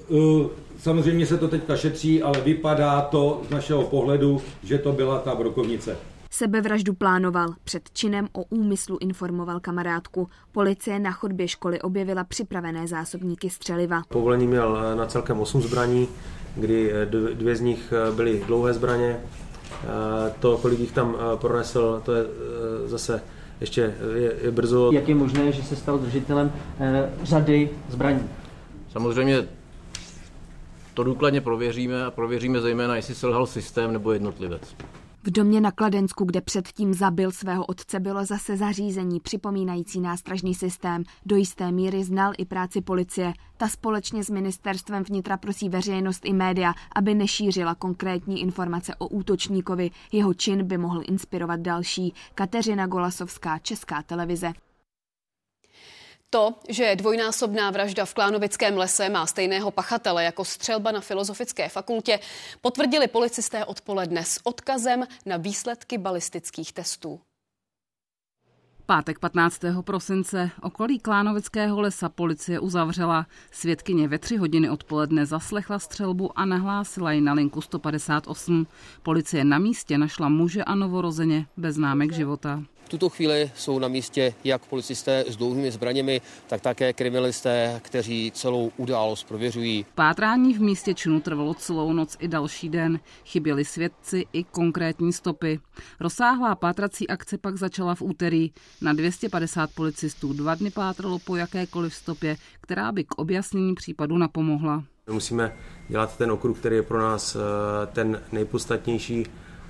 Uh, 0.07 0.45
samozřejmě 0.79 1.25
se 1.25 1.37
to 1.37 1.47
teďka 1.47 1.77
šetří, 1.77 2.21
ale 2.21 2.41
vypadá 2.41 3.01
to 3.01 3.41
z 3.47 3.49
našeho 3.49 3.83
pohledu, 3.83 4.41
že 4.63 4.77
to 4.77 4.91
byla 4.91 5.19
ta 5.19 5.35
brokovnice. 5.35 5.97
Sebevraždu 6.31 6.93
plánoval. 6.93 7.53
Před 7.63 7.89
činem 7.93 8.27
o 8.33 8.43
úmyslu 8.43 8.97
informoval 9.01 9.59
kamarádku. 9.59 10.29
Policie 10.51 10.99
na 10.99 11.11
chodbě 11.11 11.47
školy 11.47 11.81
objevila 11.81 12.23
připravené 12.23 12.87
zásobníky 12.87 13.49
střeliva. 13.49 14.01
Povolení 14.09 14.47
měl 14.47 14.77
eh, 14.77 14.95
na 14.95 15.05
celkem 15.05 15.39
8 15.39 15.61
zbraní, 15.61 16.07
kdy 16.55 16.91
eh, 16.91 17.05
dvě 17.33 17.55
z 17.55 17.61
nich 17.61 17.93
byly 18.15 18.43
dlouhé 18.47 18.73
zbraně. 18.73 19.19
To, 20.39 20.57
kolik 20.57 20.79
jich 20.79 20.91
tam 20.91 21.15
pronesl, 21.35 22.01
to 22.05 22.13
je 22.13 22.23
zase 22.85 23.21
ještě 23.61 23.93
je, 24.15 24.33
je 24.41 24.51
brzo. 24.51 24.91
Jak 24.93 25.09
je 25.09 25.15
možné, 25.15 25.51
že 25.51 25.63
se 25.63 25.75
stal 25.75 25.97
držitelem 25.97 26.51
eh, 26.79 27.09
řady 27.23 27.69
zbraní? 27.89 28.23
Samozřejmě 28.91 29.45
to 30.93 31.03
důkladně 31.03 31.41
prověříme 31.41 32.05
a 32.05 32.11
prověříme 32.11 32.61
zejména, 32.61 32.95
jestli 32.95 33.15
selhal 33.15 33.47
systém 33.47 33.93
nebo 33.93 34.11
jednotlivec. 34.11 34.75
V 35.27 35.31
domě 35.31 35.61
na 35.61 35.71
Kladensku, 35.71 36.25
kde 36.25 36.41
předtím 36.41 36.93
zabil 36.93 37.31
svého 37.31 37.65
otce, 37.65 37.99
bylo 37.99 38.25
zase 38.25 38.57
zařízení 38.57 39.19
připomínající 39.19 40.01
nástražný 40.01 40.55
systém. 40.55 41.03
Do 41.25 41.35
jisté 41.35 41.71
míry 41.71 42.03
znal 42.03 42.33
i 42.37 42.45
práci 42.45 42.81
policie. 42.81 43.33
Ta 43.57 43.67
společně 43.67 44.23
s 44.23 44.29
ministerstvem 44.29 45.03
vnitra 45.03 45.37
prosí 45.37 45.69
veřejnost 45.69 46.25
i 46.25 46.33
média, 46.33 46.73
aby 46.95 47.15
nešířila 47.15 47.75
konkrétní 47.75 48.41
informace 48.41 48.95
o 48.95 49.07
útočníkovi. 49.07 49.91
Jeho 50.11 50.33
čin 50.33 50.67
by 50.67 50.77
mohl 50.77 51.01
inspirovat 51.07 51.59
další. 51.59 52.13
Kateřina 52.35 52.87
Golasovská, 52.87 53.59
Česká 53.59 54.01
televize. 54.01 54.53
To, 56.29 56.53
že 56.69 56.95
dvojnásobná 56.95 57.71
vražda 57.71 58.05
v 58.05 58.13
Klánovickém 58.13 58.77
lese 58.77 59.09
má 59.09 59.25
stejného 59.25 59.71
pachatele 59.71 60.23
jako 60.23 60.45
střelba 60.45 60.91
na 60.91 61.01
Filozofické 61.01 61.69
fakultě, 61.69 62.19
potvrdili 62.61 63.07
policisté 63.07 63.65
odpoledne 63.65 64.25
s 64.25 64.39
odkazem 64.43 65.07
na 65.25 65.37
výsledky 65.37 65.97
balistických 65.97 66.73
testů. 66.73 67.19
Pátek 68.85 69.19
15. 69.19 69.61
prosince 69.81 70.49
okolí 70.61 70.99
Klánovického 70.99 71.81
lesa 71.81 72.09
policie 72.09 72.59
uzavřela. 72.59 73.27
Svědkyně 73.51 74.07
ve 74.07 74.19
tři 74.19 74.37
hodiny 74.37 74.69
odpoledne 74.69 75.25
zaslechla 75.25 75.79
střelbu 75.79 76.39
a 76.39 76.45
nahlásila 76.45 77.11
ji 77.11 77.21
na 77.21 77.33
linku 77.33 77.61
158. 77.61 78.67
Policie 79.03 79.45
na 79.45 79.59
místě 79.59 79.97
našla 79.97 80.29
muže 80.29 80.63
a 80.63 80.75
novorozeně 80.75 81.45
bez 81.57 81.75
známek 81.75 82.13
života. 82.13 82.63
V 82.87 82.89
tuto 82.89 83.09
chvíli 83.09 83.51
jsou 83.55 83.79
na 83.79 83.87
místě 83.87 84.33
jak 84.43 84.65
policisté 84.65 85.25
s 85.27 85.35
dlouhými 85.35 85.71
zbraněmi, 85.71 86.21
tak 86.47 86.61
také 86.61 86.93
kriminalisté, 86.93 87.81
kteří 87.83 88.31
celou 88.35 88.71
událost 88.77 89.23
prověřují. 89.23 89.85
Pátrání 89.95 90.53
v 90.53 90.61
místě 90.61 90.93
činu 90.93 91.19
trvalo 91.19 91.53
celou 91.53 91.93
noc 91.93 92.17
i 92.19 92.27
další 92.27 92.69
den. 92.69 92.99
Chyběli 93.25 93.65
svědci 93.65 94.25
i 94.33 94.43
konkrétní 94.43 95.13
stopy. 95.13 95.59
Rozsáhlá 95.99 96.55
pátrací 96.55 97.07
akce 97.07 97.37
pak 97.37 97.57
začala 97.57 97.95
v 97.95 98.01
úterý. 98.01 98.51
Na 98.81 98.93
250 98.93 99.69
policistů 99.75 100.33
dva 100.33 100.55
dny 100.55 100.71
pátralo 100.71 101.19
po 101.19 101.35
jakékoliv 101.35 101.95
stopě, 101.95 102.35
která 102.61 102.91
by 102.91 103.03
k 103.03 103.17
objasnění 103.17 103.75
případu 103.75 104.17
napomohla. 104.17 104.83
Musíme 105.11 105.55
dělat 105.89 106.17
ten 106.17 106.31
okruh, 106.31 106.59
který 106.59 106.75
je 106.75 106.83
pro 106.83 107.01
nás 107.01 107.35
eh, 107.35 107.39
ten 107.85 108.21
nejpodstatnější 108.31 109.25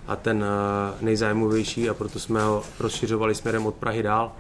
a 0.08 0.16
ten 0.16 0.44
eh, 0.44 1.06
nejzájmovější 1.06 1.90
a 1.90 1.94
proto 1.94 2.20
jsme 2.20 2.44
ho 2.44 2.64
rozšiřovali 2.80 3.36
směrem 3.36 3.66
od 3.66 3.76
Prahy 3.76 4.04
dál. 4.04 4.32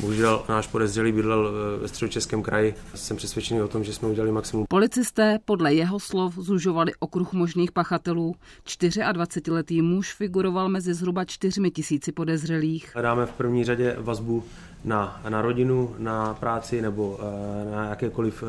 Bohužel 0.00 0.44
náš 0.48 0.66
podezřelý 0.66 1.12
bydlel 1.12 1.48
eh, 1.48 1.80
ve 1.80 1.88
středočeském 1.88 2.42
kraji. 2.42 2.74
Jsem 2.94 3.16
přesvědčený 3.16 3.62
o 3.62 3.68
tom, 3.68 3.84
že 3.84 3.92
jsme 3.92 4.08
udělali 4.08 4.32
maximum. 4.32 4.66
Policisté 4.68 5.38
podle 5.44 5.74
jeho 5.74 6.00
slov 6.00 6.34
zužovali 6.34 6.92
okruh 6.98 7.32
možných 7.32 7.72
pachatelů. 7.72 8.34
24-letý 8.66 9.82
muž 9.82 10.14
figuroval 10.14 10.68
mezi 10.68 10.94
zhruba 10.94 11.24
4 11.24 11.70
tisíci 11.70 12.12
podezřelých. 12.12 12.90
Hledáme 12.94 13.26
v 13.26 13.32
první 13.32 13.64
řadě 13.64 13.96
vazbu 13.98 14.44
na, 14.84 15.20
na 15.28 15.42
rodinu, 15.42 15.94
na 15.98 16.34
práci 16.34 16.82
nebo 16.82 17.18
eh, 17.20 17.74
na 17.74 17.88
jakékoliv 17.88 18.44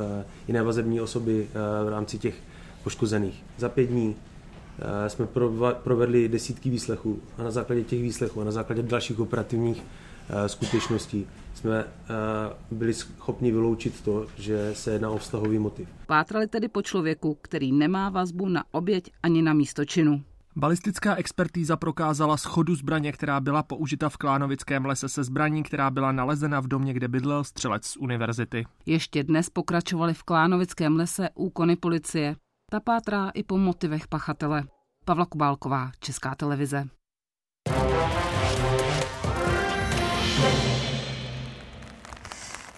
jiné 0.47 0.63
vazební 0.63 1.01
osoby 1.01 1.47
v 1.86 1.89
rámci 1.89 2.17
těch 2.19 2.36
poškozených. 2.84 3.43
Za 3.58 3.69
pět 3.69 3.86
dní 3.86 4.15
Eh, 4.79 5.09
jsme 5.09 5.27
provedli 5.83 6.29
desítky 6.29 6.69
výslechů 6.69 7.21
a 7.37 7.43
na 7.43 7.51
základě 7.51 7.83
těch 7.83 8.01
výslechů 8.01 8.41
a 8.41 8.43
na 8.43 8.51
základě 8.51 8.83
dalších 8.83 9.19
operativních 9.19 9.83
eh, 10.29 10.49
skutečností 10.49 11.27
jsme 11.53 11.79
eh, 11.79 11.85
byli 12.71 12.93
schopni 12.93 13.51
vyloučit 13.51 14.01
to, 14.01 14.27
že 14.37 14.71
se 14.73 14.91
jedná 14.91 15.09
o 15.09 15.17
vztahový 15.17 15.59
motiv. 15.59 15.89
Pátrali 16.07 16.47
tedy 16.47 16.67
po 16.67 16.81
člověku, 16.81 17.37
který 17.41 17.71
nemá 17.71 18.09
vazbu 18.09 18.49
na 18.49 18.63
oběť 18.71 19.11
ani 19.23 19.41
na 19.41 19.53
místo 19.53 19.85
činu. 19.85 20.23
Balistická 20.55 21.15
expertíza 21.15 21.77
prokázala 21.77 22.37
schodu 22.37 22.75
zbraně, 22.75 23.11
která 23.11 23.39
byla 23.39 23.63
použita 23.63 24.09
v 24.09 24.17
Klánovickém 24.17 24.85
lese 24.85 25.09
se 25.09 25.23
zbraní, 25.23 25.63
která 25.63 25.91
byla 25.91 26.11
nalezena 26.11 26.59
v 26.59 26.67
domě, 26.67 26.93
kde 26.93 27.07
bydlel 27.07 27.43
střelec 27.43 27.85
z 27.85 27.97
univerzity. 27.97 28.65
Ještě 28.85 29.23
dnes 29.23 29.49
pokračovali 29.49 30.13
v 30.13 30.23
Klánovickém 30.23 30.95
lese 30.95 31.29
úkony 31.35 31.75
policie. 31.75 32.35
Ta 32.71 32.80
pátrá 32.80 33.32
i 33.34 33.43
po 33.43 33.58
motivech 33.58 34.08
pachatele. 34.08 34.63
Pavla 35.06 35.25
Kubálková, 35.25 35.91
Česká 35.99 36.36
televize. 36.36 36.96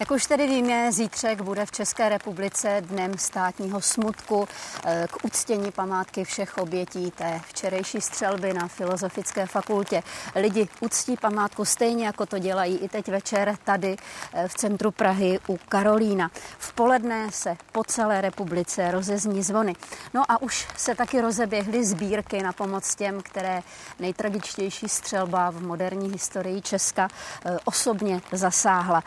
Jak 0.00 0.10
už 0.10 0.26
tedy 0.26 0.46
víme, 0.46 0.92
zítřek 0.92 1.40
bude 1.40 1.66
v 1.66 1.70
České 1.70 2.08
republice 2.08 2.76
dnem 2.80 3.18
státního 3.18 3.80
smutku 3.80 4.48
eh, 4.84 5.06
k 5.10 5.24
uctění 5.24 5.72
památky 5.72 6.24
všech 6.24 6.58
obětí 6.58 7.10
té 7.10 7.40
včerejší 7.46 8.00
střelby 8.00 8.52
na 8.52 8.68
Filozofické 8.68 9.46
fakultě. 9.46 10.02
Lidi 10.34 10.68
uctí 10.80 11.16
památku 11.16 11.64
stejně, 11.64 12.06
jako 12.06 12.26
to 12.26 12.38
dělají 12.38 12.78
i 12.78 12.88
teď 12.88 13.08
večer 13.08 13.56
tady 13.64 13.96
eh, 14.32 14.48
v 14.48 14.54
centru 14.54 14.90
Prahy 14.90 15.38
u 15.48 15.58
Karolína. 15.68 16.30
V 16.58 16.72
poledne 16.72 17.26
se 17.32 17.56
po 17.72 17.84
celé 17.84 18.20
republice 18.20 18.90
rozezní 18.90 19.42
zvony. 19.42 19.74
No 20.14 20.22
a 20.28 20.42
už 20.42 20.68
se 20.76 20.94
taky 20.94 21.20
rozeběhly 21.20 21.84
sbírky 21.84 22.42
na 22.42 22.52
pomoc 22.52 22.94
těm, 22.94 23.22
které 23.22 23.62
nejtragičtější 23.98 24.88
střelba 24.88 25.50
v 25.50 25.62
moderní 25.62 26.08
historii 26.12 26.62
Česka 26.62 27.08
eh, 27.44 27.58
osobně 27.64 28.20
zasáhla. 28.32 29.02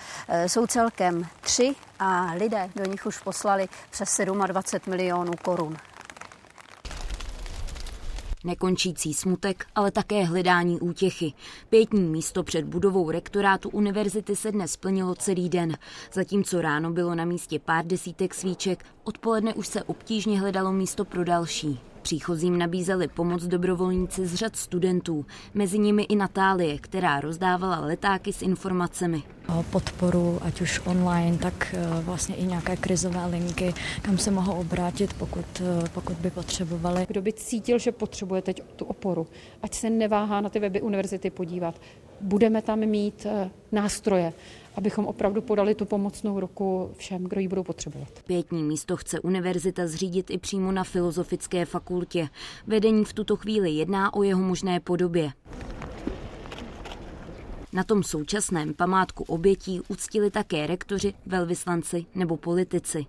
Jsou 0.48 0.68
celé 0.68 0.83
celkem 0.84 1.26
tři 1.42 1.76
a 2.00 2.34
lidé 2.34 2.70
do 2.76 2.86
nich 2.86 3.06
už 3.06 3.20
poslali 3.20 3.68
přes 3.92 4.22
27 4.48 4.90
milionů 4.90 5.32
korun. 5.42 5.78
Nekončící 8.44 9.14
smutek, 9.14 9.66
ale 9.76 9.92
také 9.92 10.24
hledání 10.24 10.80
útěchy. 10.80 11.34
Pětní 11.70 12.02
místo 12.02 12.44
před 12.44 12.66
budovou 12.66 13.12
rektorátu 13.12 13.70
univerzity 13.70 14.36
se 14.36 14.52
dnes 14.52 14.72
splnilo 14.72 15.16
celý 15.16 15.50
den. 15.50 15.78
Zatímco 16.14 16.62
ráno 16.62 16.92
bylo 16.92 17.16
na 17.16 17.26
místě 17.26 17.60
pár 17.60 17.86
desítek 17.86 18.34
svíček, 18.34 18.86
odpoledne 19.04 19.54
už 19.54 19.68
se 19.68 19.84
obtížně 19.84 20.40
hledalo 20.40 20.72
místo 20.72 21.06
pro 21.06 21.24
další. 21.24 21.93
Příchozím 22.04 22.58
nabízeli 22.58 23.08
pomoc 23.08 23.44
dobrovolníci 23.44 24.28
z 24.28 24.36
řad 24.36 24.56
studentů, 24.56 25.26
mezi 25.54 25.80
nimi 25.80 26.04
i 26.04 26.16
Natálie, 26.16 26.78
která 26.78 27.20
rozdávala 27.20 27.80
letáky 27.80 28.34
s 28.34 28.42
informacemi. 28.42 29.24
Podporu, 29.72 30.40
ať 30.42 30.62
už 30.62 30.82
online, 30.86 31.38
tak 31.38 31.76
eh, 31.78 32.02
vlastně 32.02 32.36
i 32.36 32.46
nějaké 32.46 32.76
krizové 32.76 33.26
linky, 33.26 33.74
kam 34.02 34.18
se 34.18 34.32
mohou 34.32 34.54
obrátit, 34.54 35.14
pokud, 35.14 35.46
eh, 35.62 35.90
pokud 35.94 36.18
by 36.18 36.32
potřebovali. 36.32 37.06
Kdo 37.08 37.22
by 37.22 37.34
cítil, 37.34 37.80
že 37.80 37.92
potřebuje 37.92 38.42
teď 38.42 38.62
tu 38.76 38.86
oporu, 38.86 39.28
ať 39.62 39.74
se 39.74 39.90
neváhá 39.90 40.42
na 40.42 40.50
ty 40.50 40.60
weby 40.60 40.82
univerzity 40.82 41.30
podívat. 41.30 41.76
Budeme 42.24 42.62
tam 42.62 42.80
mít 42.80 43.26
eh, 43.26 43.50
nástroje, 43.72 44.34
abychom 44.76 45.06
opravdu 45.06 45.42
podali 45.42 45.76
tu 45.76 45.86
pomocnou 45.86 46.40
ruku 46.40 46.92
všem, 46.98 47.24
kdo 47.24 47.42
ji 47.42 47.48
budou 47.48 47.64
potřebovat. 47.64 48.08
Pětní 48.28 48.64
místo 48.64 48.98
chce 48.98 49.20
univerzita 49.20 49.88
zřídit 49.88 50.32
i 50.32 50.38
přímo 50.38 50.72
na 50.72 50.84
Filozofické 50.84 51.66
fakultě. 51.66 52.30
Vedení 52.68 53.06
v 53.06 53.14
tuto 53.14 53.36
chvíli 53.36 53.72
jedná 53.72 54.14
o 54.14 54.24
jeho 54.24 54.42
možné 54.42 54.80
podobě. 54.80 55.32
Na 57.74 57.84
tom 57.84 58.04
současném 58.04 58.74
památku 58.74 59.24
obětí 59.24 59.82
uctili 59.88 60.32
také 60.32 60.68
rektoři, 60.68 61.14
velvyslanci 61.26 62.06
nebo 62.16 62.38
politici. 62.38 63.06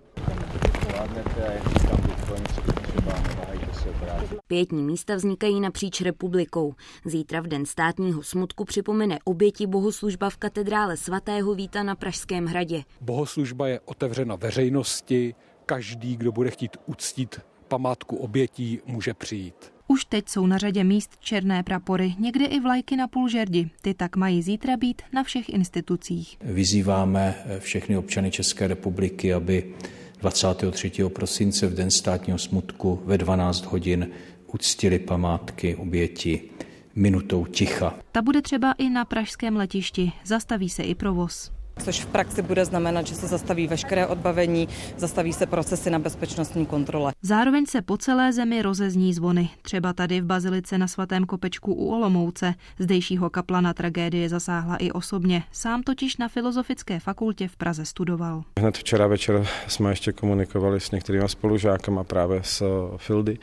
Pětní 4.47 4.83
místa 4.83 5.15
vznikají 5.15 5.59
napříč 5.59 6.01
republikou. 6.01 6.73
Zítra 7.05 7.41
v 7.41 7.47
den 7.47 7.65
státního 7.65 8.23
smutku 8.23 8.65
připomene 8.65 9.19
oběti 9.23 9.67
bohoslužba 9.67 10.29
v 10.29 10.37
katedrále 10.37 10.97
svatého 10.97 11.55
Víta 11.55 11.83
na 11.83 11.95
Pražském 11.95 12.45
hradě. 12.45 12.83
Bohoslužba 13.01 13.67
je 13.67 13.79
otevřena 13.79 14.35
veřejnosti, 14.35 15.35
každý, 15.65 16.17
kdo 16.17 16.31
bude 16.31 16.51
chtít 16.51 16.77
uctít 16.85 17.39
památku 17.67 18.15
obětí, 18.15 18.79
může 18.85 19.13
přijít. 19.13 19.55
Už 19.87 20.05
teď 20.05 20.29
jsou 20.29 20.45
na 20.45 20.57
řadě 20.57 20.83
míst 20.83 21.17
černé 21.19 21.63
prapory, 21.63 22.15
někdy 22.19 22.45
i 22.45 22.59
vlajky 22.59 22.95
na 22.95 23.07
půl 23.07 23.29
žerdi. 23.29 23.69
Ty 23.81 23.93
tak 23.93 24.15
mají 24.15 24.41
zítra 24.41 24.77
být 24.77 25.01
na 25.13 25.23
všech 25.23 25.49
institucích. 25.49 26.37
Vyzýváme 26.41 27.35
všechny 27.59 27.97
občany 27.97 28.31
České 28.31 28.67
republiky, 28.67 29.33
aby 29.33 29.73
23. 30.17 30.91
prosince 31.13 31.67
v 31.67 31.73
den 31.73 31.91
státního 31.91 32.37
smutku 32.37 33.01
ve 33.05 33.17
12 33.17 33.65
hodin 33.65 34.09
uctili 34.53 34.99
památky 34.99 35.75
oběti 35.75 36.49
minutou 36.95 37.45
ticha. 37.45 37.93
Ta 38.11 38.21
bude 38.21 38.41
třeba 38.41 38.71
i 38.77 38.89
na 38.89 39.05
pražském 39.05 39.55
letišti. 39.55 40.11
Zastaví 40.25 40.69
se 40.69 40.83
i 40.83 40.95
provoz 40.95 41.51
což 41.83 42.03
v 42.03 42.05
praxi 42.05 42.41
bude 42.41 42.65
znamenat, 42.65 43.07
že 43.07 43.15
se 43.15 43.27
zastaví 43.27 43.67
veškeré 43.67 44.07
odbavení, 44.07 44.67
zastaví 44.97 45.33
se 45.33 45.45
procesy 45.45 45.89
na 45.89 45.99
bezpečnostní 45.99 46.65
kontrole. 46.65 47.13
Zároveň 47.21 47.65
se 47.65 47.81
po 47.81 47.97
celé 47.97 48.33
zemi 48.33 48.61
rozezní 48.61 49.13
zvony, 49.13 49.49
třeba 49.61 49.93
tady 49.93 50.21
v 50.21 50.25
Bazilice 50.25 50.77
na 50.77 50.87
svatém 50.87 51.25
kopečku 51.25 51.73
u 51.73 51.89
Olomouce. 51.91 52.53
Zdejšího 52.79 53.29
kaplana 53.29 53.73
tragédie 53.73 54.29
zasáhla 54.29 54.75
i 54.75 54.91
osobně, 54.91 55.43
sám 55.51 55.83
totiž 55.83 56.17
na 56.17 56.27
Filozofické 56.27 56.99
fakultě 56.99 57.47
v 57.47 57.55
Praze 57.57 57.85
studoval. 57.85 58.43
Hned 58.59 58.77
včera 58.77 59.07
večer 59.07 59.47
jsme 59.67 59.89
ještě 59.89 60.11
komunikovali 60.11 60.79
s 60.79 60.91
některými 60.91 61.29
spolužákama 61.29 62.03
právě 62.03 62.39
z 62.43 62.63
Fildy 62.97 63.37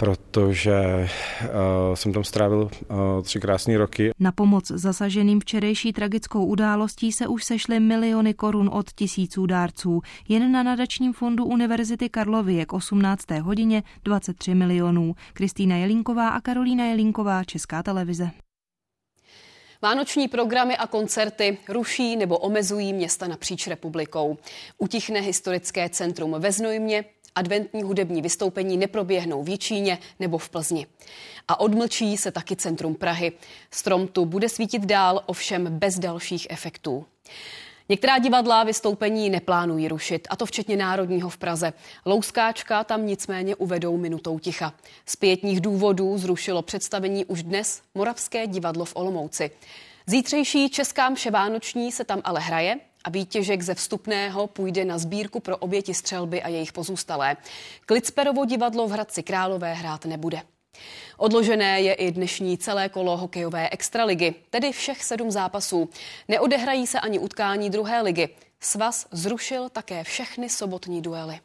protože 0.00 1.08
uh, 1.42 1.94
jsem 1.94 2.12
tam 2.12 2.24
strávil 2.24 2.62
uh, 2.62 3.22
tři 3.22 3.40
krásné 3.40 3.78
roky. 3.78 4.10
Na 4.18 4.32
pomoc 4.32 4.66
zasaženým 4.66 5.40
včerejší 5.40 5.92
tragickou 5.92 6.44
událostí 6.44 7.12
se 7.12 7.26
už 7.26 7.44
sešly 7.44 7.80
miliony 7.80 8.34
korun 8.34 8.70
od 8.72 8.92
tisíců 8.92 9.46
dárců. 9.46 10.00
Jen 10.28 10.52
na 10.52 10.62
nadačním 10.62 11.12
fondu 11.12 11.44
Univerzity 11.44 12.08
Karlovy 12.08 12.54
je 12.54 12.66
k 12.66 12.72
18. 12.72 13.30
hodině 13.30 13.82
23 14.04 14.54
milionů. 14.54 15.14
Kristýna 15.32 15.76
Jelínková 15.76 16.28
a 16.28 16.40
Karolína 16.40 16.84
Jelínková, 16.84 17.44
Česká 17.44 17.82
televize. 17.82 18.30
Vánoční 19.82 20.28
programy 20.28 20.76
a 20.76 20.86
koncerty 20.86 21.58
ruší 21.68 22.16
nebo 22.16 22.38
omezují 22.38 22.92
města 22.92 23.28
napříč 23.28 23.66
republikou. 23.66 24.38
Utichne 24.78 25.20
historické 25.20 25.88
centrum 25.88 26.36
ve 26.38 26.52
Znojmě, 26.52 27.04
adventní 27.34 27.82
hudební 27.82 28.22
vystoupení 28.22 28.76
neproběhnou 28.76 29.42
v 29.42 29.48
Jičíně 29.48 29.98
nebo 30.20 30.38
v 30.38 30.48
Plzni. 30.48 30.86
A 31.48 31.60
odmlčí 31.60 32.16
se 32.16 32.30
taky 32.30 32.56
centrum 32.56 32.94
Prahy. 32.94 33.32
Strom 33.70 34.08
tu 34.08 34.24
bude 34.24 34.48
svítit 34.48 34.82
dál, 34.82 35.22
ovšem 35.26 35.78
bez 35.78 35.98
dalších 35.98 36.46
efektů. 36.50 37.06
Některá 37.88 38.18
divadla 38.18 38.64
vystoupení 38.64 39.30
neplánují 39.30 39.88
rušit, 39.88 40.28
a 40.30 40.36
to 40.36 40.46
včetně 40.46 40.76
Národního 40.76 41.28
v 41.28 41.38
Praze. 41.38 41.72
Louskáčka 42.06 42.84
tam 42.84 43.06
nicméně 43.06 43.56
uvedou 43.56 43.96
minutou 43.96 44.38
ticha. 44.38 44.74
Z 45.06 45.16
pětních 45.16 45.60
důvodů 45.60 46.18
zrušilo 46.18 46.62
představení 46.62 47.24
už 47.24 47.42
dnes 47.42 47.82
Moravské 47.94 48.46
divadlo 48.46 48.84
v 48.84 48.96
Olomouci. 48.96 49.50
Zítřejší 50.06 50.70
Česká 50.70 51.10
mše 51.10 51.30
vánoční 51.30 51.92
se 51.92 52.04
tam 52.04 52.20
ale 52.24 52.40
hraje 52.40 52.76
a 53.04 53.10
výtěžek 53.10 53.62
ze 53.62 53.74
vstupného 53.74 54.46
půjde 54.46 54.84
na 54.84 54.98
sbírku 54.98 55.40
pro 55.40 55.56
oběti 55.56 55.94
střelby 55.94 56.42
a 56.42 56.48
jejich 56.48 56.72
pozůstalé. 56.72 57.36
Klicperovo 57.86 58.44
divadlo 58.44 58.88
v 58.88 58.90
Hradci 58.90 59.22
Králové 59.22 59.74
hrát 59.74 60.04
nebude. 60.04 60.42
Odložené 61.16 61.80
je 61.80 61.94
i 61.94 62.12
dnešní 62.12 62.58
celé 62.58 62.88
kolo 62.88 63.16
hokejové 63.16 63.68
extraligy, 63.68 64.34
tedy 64.50 64.72
všech 64.72 65.04
sedm 65.04 65.30
zápasů. 65.30 65.88
Neodehrají 66.28 66.86
se 66.86 67.00
ani 67.00 67.18
utkání 67.18 67.70
druhé 67.70 68.02
ligy. 68.02 68.28
Svaz 68.60 69.06
zrušil 69.10 69.68
také 69.68 70.04
všechny 70.04 70.48
sobotní 70.48 71.02
duely. 71.02 71.40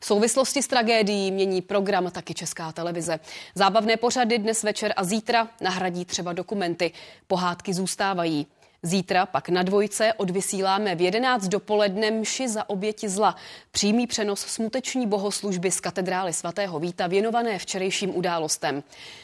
V 0.00 0.06
souvislosti 0.06 0.62
s 0.62 0.66
tragédií 0.66 1.30
mění 1.30 1.62
program 1.62 2.10
taky 2.10 2.34
Česká 2.34 2.72
televize. 2.72 3.20
Zábavné 3.54 3.96
pořady 3.96 4.38
dnes 4.38 4.62
večer 4.62 4.94
a 4.96 5.04
zítra 5.04 5.48
nahradí 5.60 6.04
třeba 6.04 6.32
dokumenty. 6.32 6.92
Pohádky 7.26 7.74
zůstávají. 7.74 8.46
Zítra 8.84 9.26
pak 9.26 9.48
na 9.48 9.62
dvojce 9.62 10.12
odvysíláme 10.12 10.94
v 10.94 11.00
11 11.00 11.48
dopoledne 11.48 12.10
mši 12.10 12.48
za 12.48 12.70
oběti 12.70 13.08
zla. 13.08 13.36
Přímý 13.70 14.06
přenos 14.06 14.40
smuteční 14.40 15.06
bohoslužby 15.06 15.70
z 15.70 15.80
katedrály 15.80 16.32
svatého 16.32 16.80
Víta 16.80 17.06
věnované 17.06 17.58
včerejším 17.58 18.16
událostem. 18.16 18.82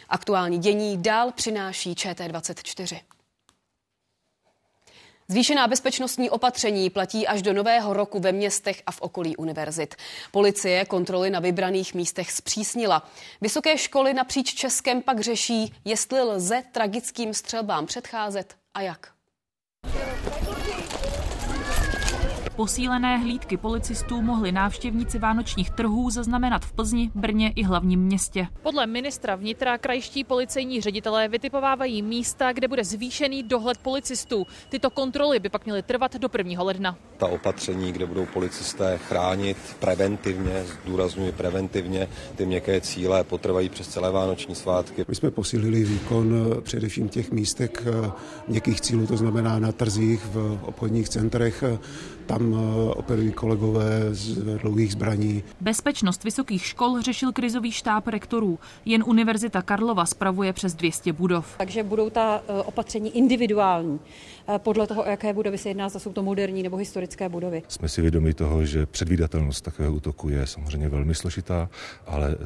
Aktuální 0.09 0.59
dění 0.59 1.03
dál 1.03 1.33
přináší 1.33 1.95
ČT24. 1.95 3.01
Zvýšená 5.29 5.69
bezpečnostní 5.69 6.31
opatření 6.31 6.91
platí 6.91 7.27
až 7.27 7.43
do 7.43 7.53
nového 7.53 7.93
roku 7.93 8.21
ve 8.21 8.33
městech 8.33 8.83
a 8.87 8.93
v 8.93 9.01
okolí 9.01 9.37
univerzit. 9.37 9.95
Policie 10.33 10.85
kontroly 10.85 11.31
na 11.31 11.41
vybraných 11.41 11.95
místech 11.95 12.33
zpřísnila. 12.33 13.09
Vysoké 13.41 13.79
školy 13.79 14.15
napříč 14.15 14.55
Českem 14.55 15.03
pak 15.03 15.21
řeší, 15.21 15.75
jestli 15.85 16.23
lze 16.23 16.63
tragickým 16.73 17.35
střelbám 17.35 17.87
předcházet 17.87 18.55
a 18.75 18.81
jak. 18.81 19.18
Posílené 22.59 23.19
hlídky 23.19 23.57
policistů 23.57 24.23
mohli 24.23 24.53
návštěvníci 24.53 25.19
vánočních 25.19 25.71
trhů 25.71 26.11
zaznamenat 26.11 26.65
v 26.65 26.73
Plzni, 26.73 27.11
Brně 27.15 27.53
i 27.57 27.63
hlavním 27.63 28.01
městě. 28.01 28.47
Podle 28.63 28.87
ministra 28.87 29.37
vnitra 29.37 29.79
krajští 29.79 30.25
policejní 30.25 30.81
ředitelé 30.81 31.29
vytipovávají 31.29 32.03
místa, 32.03 32.53
kde 32.53 32.69
bude 32.69 32.85
zvýšený 32.85 33.43
dohled 33.43 33.79
policistů. 33.79 34.47
Tyto 34.69 34.91
kontroly 34.91 35.39
by 35.39 35.49
pak 35.49 35.65
měly 35.65 35.83
trvat 35.83 36.17
do 36.17 36.29
1. 36.39 36.63
ledna. 36.63 36.97
Ta 37.17 37.27
opatření, 37.27 37.93
kde 37.93 38.07
budou 38.07 38.27
policisté 38.27 38.99
chránit 38.99 39.57
preventivně, 39.81 40.65
zdůrazňuji 40.83 41.33
preventivně, 41.33 42.09
ty 42.37 42.47
měkké 42.47 42.81
cíle 42.81 43.25
potrvají 43.25 43.69
přes 43.69 43.89
celé 43.89 44.11
vánoční 44.11 44.55
svátky. 44.55 45.05
My 45.09 45.15
jsme 45.15 45.31
posílili 45.31 45.85
výkon 45.85 46.53
eh, 46.59 46.61
především 46.61 47.09
těch 47.09 47.31
místek 47.31 47.83
eh, 47.87 48.11
měkkých 48.49 48.81
cílů, 48.81 49.07
to 49.07 49.17
znamená 49.17 49.59
na 49.59 49.73
trzích, 49.73 50.25
v 50.25 50.59
obchodních 50.63 51.09
centrech, 51.09 51.65
tam 52.29 52.55
eh, 52.55 52.95
operují 52.95 53.33
kolegové 53.33 54.15
z 54.15 54.35
dlouhých 54.59 54.93
zbraní. 54.93 55.43
Bezpečnost 55.61 56.25
vysokých 56.25 56.65
škol 56.65 57.01
řešil 57.01 57.33
krizový 57.33 57.73
štáb 57.73 58.09
rektorů. 58.09 58.59
Jen 58.85 59.05
Univerzita 59.07 59.63
Karlova 59.63 60.07
spravuje 60.07 60.53
přes 60.53 60.75
200 60.75 61.13
budov. 61.13 61.55
Takže 61.59 61.83
budou 61.83 62.11
ta 62.11 62.43
eh, 62.49 62.53
opatření 62.63 63.17
individuální. 63.17 63.99
Eh, 64.49 64.59
podle 64.59 64.87
toho, 64.87 65.03
o 65.03 65.09
jaké 65.09 65.33
budovy 65.33 65.59
se 65.59 65.69
jedná, 65.69 65.89
zda 65.89 66.01
jsou 66.01 66.13
to 66.13 66.23
moderní 66.23 66.63
nebo 66.63 66.77
historické 66.77 67.29
budovy. 67.29 67.63
Jsme 67.69 67.89
si 67.89 68.03
vědomi 68.03 68.35
toho, 68.35 68.65
že 68.65 68.87
předvídatelnost 68.87 69.65
takového 69.65 69.95
útoku 69.95 70.29
je 70.29 70.47
samozřejmě 70.47 70.89
velmi 70.89 71.15
složitá, 71.15 71.69
ale 72.07 72.37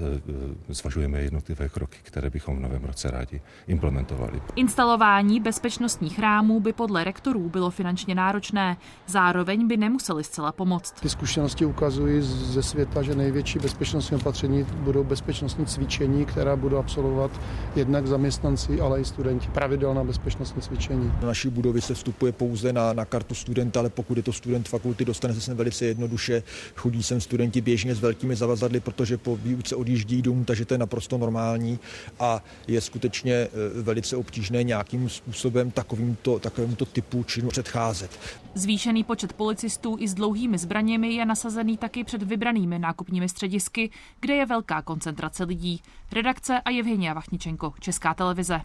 zvažujeme 0.69 1.21
jednotlivé 1.21 1.69
kroky, 1.69 1.99
které 2.03 2.31
bychom 2.31 2.57
v 2.57 2.61
novém 2.61 2.85
roce 2.85 3.11
rádi 3.11 3.41
implementovali. 3.67 4.41
Instalování 4.57 5.41
bezpečnostních 5.41 6.19
rámů 6.19 6.61
by 6.61 6.73
podle 6.73 7.05
rektorů 7.05 7.49
bylo 7.49 7.71
finančně 7.71 8.15
náročné. 8.15 8.77
Zároveň 9.07 9.67
by 9.67 9.77
nemuseli 9.77 10.25
zcela 10.25 10.53
pomoct. 10.53 10.93
Ty 11.01 11.09
zkušenosti 11.09 11.65
ukazují 11.65 12.23
ze 12.23 12.63
světa, 12.63 13.03
že 13.03 13.15
největší 13.15 13.59
bezpečnostní 13.59 14.17
opatření 14.17 14.65
budou 14.65 15.05
bezpečnostní 15.05 15.67
cvičení, 15.67 16.25
která 16.25 16.57
budou 16.57 16.77
absolvovat 16.77 17.31
jednak 17.77 18.07
zaměstnanci, 18.07 18.81
ale 18.81 19.01
i 19.01 19.05
studenti. 19.05 19.49
Pravidelná 19.49 20.05
bezpečnostní 20.05 20.63
cvičení. 20.63 21.13
Naší 21.23 21.49
budovy 21.49 21.81
se 21.81 21.92
vstupuje 21.95 22.33
pouze 22.33 22.73
na, 22.73 22.93
na 22.93 23.05
kartu 23.05 23.35
studenta, 23.35 23.81
ale 23.81 23.91
pokud 23.91 24.17
je 24.17 24.23
to 24.23 24.33
student 24.33 24.69
fakulty, 24.69 25.05
dostane 25.05 25.35
se 25.35 25.41
sem 25.41 25.57
velice 25.57 25.85
jednoduše. 25.85 26.43
Chodí 26.77 27.03
sem 27.03 27.21
studenti 27.21 27.61
běžně 27.61 27.95
s 27.95 28.01
velkými 28.01 28.37
zavazadly, 28.37 28.81
protože 28.81 29.19
po 29.19 29.37
výuce 29.37 29.77
odjíždí 29.77 30.23
dům, 30.23 30.45
takže 30.45 30.65
to 30.65 30.75
je 30.75 30.79
naprosto 30.79 31.19
normální 31.19 31.79
a 32.21 32.45
je 32.69 32.81
skutečně 32.81 33.33
e, 33.33 33.49
velice 33.83 34.17
obtížné 34.17 34.63
nějakým 34.63 35.09
způsobem 35.09 35.71
takovýmto, 35.71 36.39
takovémuto 36.39 36.85
typu 36.85 37.25
činu 37.25 37.49
předcházet. 37.49 38.11
Zvýšený 38.55 39.05
počet 39.05 39.33
policistů 39.33 39.97
i 40.01 40.09
s 40.09 40.15
dlouhými 40.15 40.59
zbraněmi 40.59 41.15
je 41.15 41.27
nasazený 41.27 41.77
taky 41.77 42.05
před 42.05 42.23
vybranými 42.23 42.79
nákupními 42.79 43.29
středisky, 43.29 43.91
kde 44.21 44.35
je 44.35 44.47
velká 44.47 44.83
koncentrace 44.83 45.45
lidí. 45.45 45.83
Redakce 46.13 46.61
a 46.61 46.71
Evgenia 46.71 47.15
Vachničenko, 47.15 47.73
Česká 47.81 48.15
televize. 48.15 48.61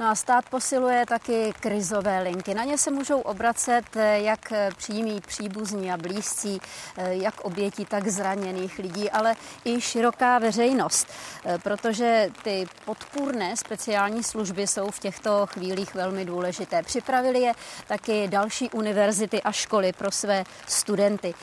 No 0.00 0.06
a 0.08 0.14
stát 0.14 0.48
posiluje 0.48 1.06
taky 1.06 1.52
krizové 1.60 2.22
linky. 2.22 2.54
Na 2.54 2.64
ně 2.64 2.78
se 2.78 2.90
můžou 2.90 3.20
obracet 3.20 3.84
eh, 3.96 4.20
jak 4.20 4.52
přímí 4.76 5.20
příbuzní 5.20 5.92
a 5.92 5.96
blízcí, 5.96 6.60
eh, 6.96 7.14
jak 7.14 7.40
oběti, 7.40 7.84
tak 7.84 8.08
zraněných 8.08 8.78
lidí, 8.78 9.10
ale 9.10 9.36
i 9.64 9.80
široká 9.80 10.38
veřejnost, 10.38 11.08
eh, 11.44 11.58
protože 11.58 12.30
ty 12.42 12.66
podpůrné 12.84 13.56
speciální 13.56 14.22
služby 14.22 14.66
jsou 14.66 14.90
v 14.90 14.98
těchto 14.98 15.46
chvílích 15.46 15.94
velmi 15.94 16.24
důležité. 16.24 16.82
Připravili 16.82 17.40
je 17.40 17.52
taky 17.88 18.28
další 18.28 18.70
univerzity 18.70 19.42
a 19.42 19.52
školy 19.52 19.92
pro 19.92 20.10
své 20.10 20.44
studenty. 20.66 21.34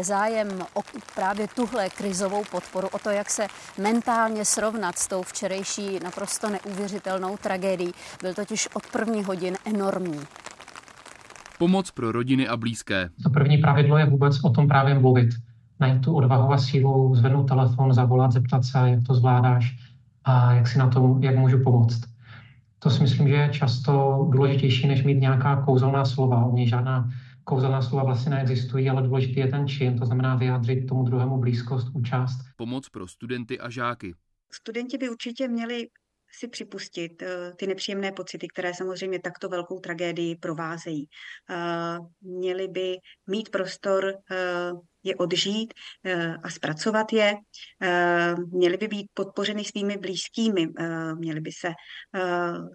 Zájem 0.00 0.66
o 0.74 0.80
právě 1.14 1.48
tuhle 1.48 1.90
krizovou 1.90 2.44
podporu, 2.50 2.88
o 2.88 2.98
to, 2.98 3.10
jak 3.10 3.30
se 3.30 3.46
mentálně 3.78 4.44
srovnat 4.44 4.98
s 4.98 5.06
tou 5.06 5.22
včerejší 5.22 6.00
naprosto 6.02 6.48
neuvěřitelnou 6.48 7.36
tragédií, 7.36 7.94
byl 8.22 8.34
totiž 8.34 8.68
od 8.74 8.82
první 8.92 9.24
hodin 9.24 9.56
enormní. 9.66 10.20
Pomoc 11.58 11.90
pro 11.90 12.12
rodiny 12.12 12.48
a 12.48 12.56
blízké. 12.56 13.10
To 13.22 13.30
první 13.30 13.58
pravidlo 13.58 13.98
je 13.98 14.06
vůbec 14.06 14.44
o 14.44 14.50
tom 14.50 14.68
právě 14.68 14.94
mluvit. 14.94 15.30
Najít 15.80 16.04
tu 16.04 16.14
odvahu 16.14 16.52
a 16.52 16.58
sílu, 16.58 17.14
zvednout 17.14 17.48
telefon, 17.48 17.92
zavolat, 17.92 18.32
zeptat 18.32 18.64
se, 18.64 18.78
jak 18.78 19.00
to 19.06 19.14
zvládáš 19.14 19.76
a 20.24 20.52
jak 20.52 20.68
si 20.68 20.78
na 20.78 20.88
tom, 20.88 21.22
jak 21.22 21.36
můžu 21.36 21.62
pomoct. 21.62 22.00
To 22.78 22.90
si 22.90 23.02
myslím, 23.02 23.28
že 23.28 23.34
je 23.34 23.48
často 23.48 24.26
důležitější, 24.30 24.88
než 24.88 25.02
mít 25.02 25.20
nějaká 25.20 25.62
kouzelná 25.62 26.04
slova. 26.04 26.46
U 26.46 26.56
něj 26.56 26.68
žádná 26.68 27.10
kouzelná 27.44 27.82
slova 27.82 28.04
vlastně 28.04 28.30
neexistují, 28.30 28.90
ale 28.90 29.02
důležitý 29.02 29.40
je 29.40 29.46
ten 29.46 29.68
čin, 29.68 29.98
to 29.98 30.06
znamená 30.06 30.36
vyjádřit 30.36 30.86
tomu 30.86 31.02
druhému 31.02 31.38
blízkost, 31.38 31.88
účast. 31.92 32.38
Pomoc 32.56 32.88
pro 32.88 33.08
studenty 33.08 33.60
a 33.60 33.70
žáky. 33.70 34.14
Studenti 34.52 34.98
by 34.98 35.10
určitě 35.10 35.48
měli 35.48 35.86
si 36.32 36.48
připustit 36.48 37.22
eh, 37.22 37.52
ty 37.56 37.66
nepříjemné 37.66 38.12
pocity, 38.12 38.48
které 38.48 38.74
samozřejmě 38.74 39.20
takto 39.20 39.48
velkou 39.48 39.80
tragédii 39.80 40.36
provázejí. 40.36 41.08
Eh, 41.50 41.98
měli 42.20 42.68
by 42.68 42.96
mít 43.26 43.48
prostor 43.48 44.14
eh, 44.30 44.72
je 45.04 45.16
odžít 45.16 45.74
a 46.42 46.50
zpracovat 46.50 47.12
je. 47.12 47.34
Měli 48.52 48.76
by 48.76 48.88
být 48.88 49.06
podpořeny 49.14 49.64
svými 49.64 49.96
blízkými, 49.96 50.68
měli 51.14 51.40
by 51.40 51.50
se 51.52 51.72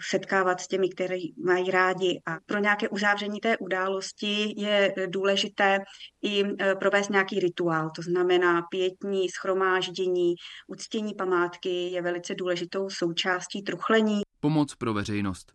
setkávat 0.10 0.62
s 0.62 0.68
těmi, 0.68 0.90
které 0.90 1.18
mají 1.46 1.72
rádi 1.72 2.22
a 2.26 2.38
pro 2.46 2.60
nějaké 2.60 2.90
uzavření 2.90 3.40
té 3.40 3.58
události 3.58 4.54
je 4.58 4.94
důležité 5.08 5.80
i 6.22 6.44
provést 6.80 7.10
nějaký 7.10 7.40
rituál, 7.40 7.90
to 7.96 8.02
znamená 8.02 8.62
pětní, 8.62 9.30
schromáždění, 9.30 10.36
uctění 10.68 11.14
památky 11.14 11.90
je 11.90 12.02
velice 12.02 12.36
důležitou 12.36 12.90
součástí 12.90 13.64
truchlení. 13.64 14.22
Pomoc 14.40 14.76
pro 14.76 14.94
veřejnost. 14.94 15.52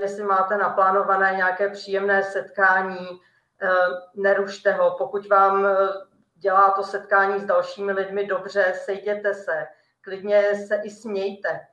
Jestli 0.00 0.24
máte 0.24 0.56
naplánované 0.56 1.32
nějaké 1.36 1.70
příjemné 1.70 2.22
setkání, 2.22 3.06
nerušte 4.16 4.72
ho. 4.72 4.94
Pokud 4.98 5.28
vám 5.28 5.66
dělá 6.38 6.70
to 6.70 6.82
setkání 6.82 7.40
s 7.40 7.44
dalšími 7.44 7.92
lidmi 7.92 8.26
dobře, 8.26 8.72
sejděte 8.84 9.34
se, 9.34 9.66
klidně 10.00 10.66
se 10.66 10.80
i 10.84 10.90
smějte. 10.90 11.48
E, 11.48 11.66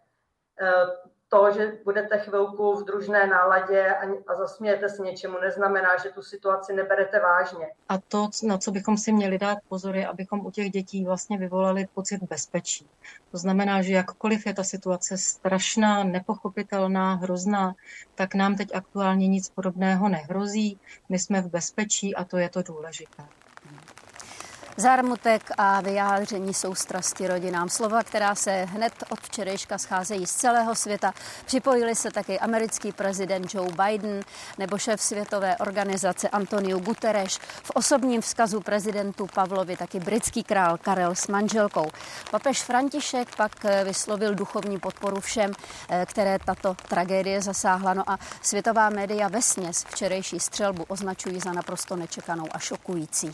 to, 1.29 1.51
že 1.51 1.77
budete 1.83 2.19
chvilku 2.19 2.75
v 2.75 2.85
družné 2.85 3.27
náladě 3.27 3.95
a 4.27 4.35
zasmějete 4.35 4.89
se 4.89 5.01
něčemu, 5.01 5.39
neznamená, 5.39 5.97
že 6.03 6.09
tu 6.09 6.21
situaci 6.21 6.73
neberete 6.73 7.19
vážně. 7.19 7.67
A 7.89 7.97
to, 7.97 8.29
na 8.43 8.57
co 8.57 8.71
bychom 8.71 8.97
si 8.97 9.11
měli 9.11 9.37
dát 9.37 9.57
pozor, 9.69 9.95
je, 9.95 10.07
abychom 10.07 10.45
u 10.45 10.51
těch 10.51 10.69
dětí 10.69 11.05
vlastně 11.05 11.37
vyvolali 11.37 11.87
pocit 11.93 12.23
bezpečí. 12.23 12.87
To 13.31 13.37
znamená, 13.37 13.81
že 13.81 13.93
jakkoliv 13.93 14.45
je 14.45 14.53
ta 14.53 14.63
situace 14.63 15.17
strašná, 15.17 16.03
nepochopitelná, 16.03 17.13
hrozná, 17.13 17.75
tak 18.15 18.35
nám 18.35 18.55
teď 18.55 18.75
aktuálně 18.75 19.27
nic 19.27 19.49
podobného 19.49 20.09
nehrozí. 20.09 20.79
My 21.09 21.19
jsme 21.19 21.41
v 21.41 21.49
bezpečí 21.49 22.15
a 22.15 22.23
to 22.23 22.37
je 22.37 22.49
to 22.49 22.61
důležité. 22.61 23.23
Zármutek 24.77 25.51
a 25.57 25.81
vyjádření 25.81 26.53
soustrasti 26.53 27.27
rodinám. 27.27 27.69
Slova, 27.69 28.03
která 28.03 28.35
se 28.35 28.51
hned 28.51 28.93
od 29.09 29.19
včerejška 29.19 29.77
scházejí 29.77 30.25
z 30.25 30.33
celého 30.33 30.75
světa. 30.75 31.13
Připojili 31.45 31.95
se 31.95 32.11
taky 32.11 32.39
americký 32.39 32.91
prezident 32.91 33.53
Joe 33.53 33.71
Biden 33.71 34.21
nebo 34.57 34.77
šéf 34.77 35.01
světové 35.01 35.57
organizace 35.57 36.29
Antonio 36.29 36.79
Guterres. 36.79 37.37
V 37.37 37.71
osobním 37.73 38.21
vzkazu 38.21 38.61
prezidentu 38.61 39.27
Pavlovi 39.33 39.77
taky 39.77 39.99
britský 39.99 40.43
král 40.43 40.77
Karel 40.77 41.15
s 41.15 41.27
manželkou. 41.27 41.85
Papež 42.31 42.63
František 42.63 43.35
pak 43.35 43.51
vyslovil 43.83 44.35
duchovní 44.35 44.79
podporu 44.79 45.19
všem, 45.19 45.51
eh, 45.89 46.05
které 46.09 46.39
tato 46.45 46.75
tragédie 46.89 47.41
zasáhla. 47.41 47.93
No 47.93 48.09
a 48.09 48.19
světová 48.41 48.89
média 48.89 49.27
vesměs 49.27 49.83
včerejší 49.83 50.39
střelbu 50.39 50.83
označují 50.87 51.39
za 51.39 51.53
naprosto 51.53 51.95
nečekanou 51.95 52.45
a 52.51 52.59
šokující. 52.59 53.31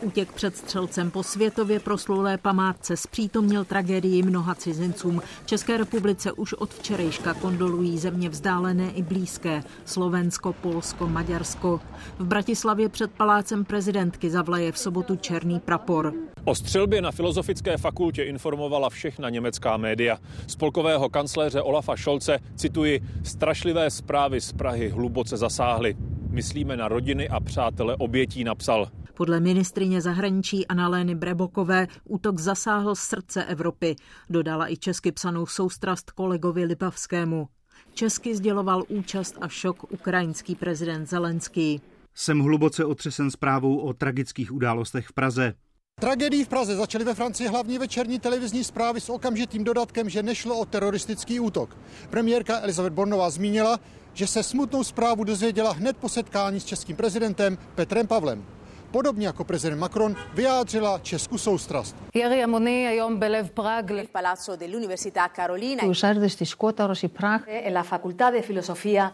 Útěk 0.00 0.32
před 0.32 0.56
střelcem 0.56 1.10
po 1.10 1.22
světově 1.22 1.80
proslulé 1.80 2.38
památce 2.38 2.96
zpřítomnil 2.96 3.64
tragédii 3.64 4.22
mnoha 4.22 4.54
cizincům. 4.54 5.22
České 5.46 5.76
republice 5.76 6.32
už 6.32 6.52
od 6.52 6.74
včerejška 6.74 7.34
kondolují 7.34 7.98
země 7.98 8.28
vzdálené 8.28 8.90
i 8.90 9.02
blízké. 9.02 9.62
Slovensko, 9.84 10.52
Polsko, 10.52 11.08
Maďarsko. 11.08 11.80
V 12.18 12.24
Bratislavě 12.24 12.88
před 12.88 13.10
palácem 13.10 13.64
prezidentky 13.64 14.30
zavlaje 14.30 14.72
v 14.72 14.78
sobotu 14.78 15.16
černý 15.16 15.60
prapor. 15.60 16.12
O 16.44 16.54
střelbě 16.54 17.02
na 17.02 17.12
Filozofické 17.12 17.76
fakultě 17.76 18.22
informovala 18.22 18.90
všechna 18.90 19.30
německá 19.30 19.76
média. 19.76 20.18
Spolkového 20.46 21.08
kancléře 21.08 21.62
Olafa 21.62 21.96
Šolce, 21.96 22.38
cituji, 22.56 23.00
strašlivé 23.24 23.90
zprávy 23.90 24.40
z 24.40 24.52
Prahy 24.52 24.88
hluboce 24.88 25.36
zasáhly. 25.36 25.96
Myslíme 26.30 26.76
na 26.76 26.88
rodiny 26.88 27.28
a 27.28 27.40
přátele 27.40 27.96
obětí, 27.96 28.44
napsal. 28.44 28.88
Podle 29.16 29.40
ministrině 29.40 30.00
zahraničí 30.00 30.66
Analény 30.66 31.14
Brebokové 31.14 31.88
útok 32.04 32.38
zasáhl 32.38 32.94
srdce 32.94 33.44
Evropy. 33.44 33.96
Dodala 34.30 34.72
i 34.72 34.76
česky 34.76 35.12
psanou 35.12 35.46
soustrast 35.46 36.10
kolegovi 36.10 36.64
Lipavskému. 36.64 37.48
Česky 37.94 38.36
sděloval 38.36 38.82
účast 38.88 39.34
a 39.40 39.48
šok 39.48 39.92
ukrajinský 39.92 40.54
prezident 40.54 41.06
Zelenský. 41.06 41.80
Jsem 42.14 42.40
hluboce 42.40 42.84
otřesen 42.84 43.30
zprávou 43.30 43.78
o 43.78 43.92
tragických 43.92 44.52
událostech 44.52 45.06
v 45.06 45.12
Praze. 45.12 45.54
Tragédii 46.00 46.44
v 46.44 46.48
Praze 46.48 46.76
začaly 46.76 47.04
ve 47.04 47.14
Francii 47.14 47.48
hlavní 47.48 47.78
večerní 47.78 48.18
televizní 48.18 48.64
zprávy 48.64 49.00
s 49.00 49.10
okamžitým 49.10 49.64
dodatkem, 49.64 50.08
že 50.08 50.22
nešlo 50.22 50.58
o 50.58 50.64
teroristický 50.64 51.40
útok. 51.40 51.76
Premiérka 52.10 52.60
Elizabeth 52.60 52.94
Bornová 52.94 53.30
zmínila, 53.30 53.80
že 54.14 54.26
se 54.26 54.42
smutnou 54.42 54.84
zprávu 54.84 55.24
dozvěděla 55.24 55.72
hned 55.72 55.96
po 55.96 56.08
setkání 56.08 56.60
s 56.60 56.64
českým 56.64 56.96
prezidentem 56.96 57.58
Petrem 57.74 58.06
Pavlem 58.06 58.55
podobně 58.90 59.26
jako 59.26 59.44
prezident 59.44 59.78
Macron, 59.78 60.16
vyjádřila 60.34 60.98
Česku 60.98 61.38
soustrast. 61.38 61.96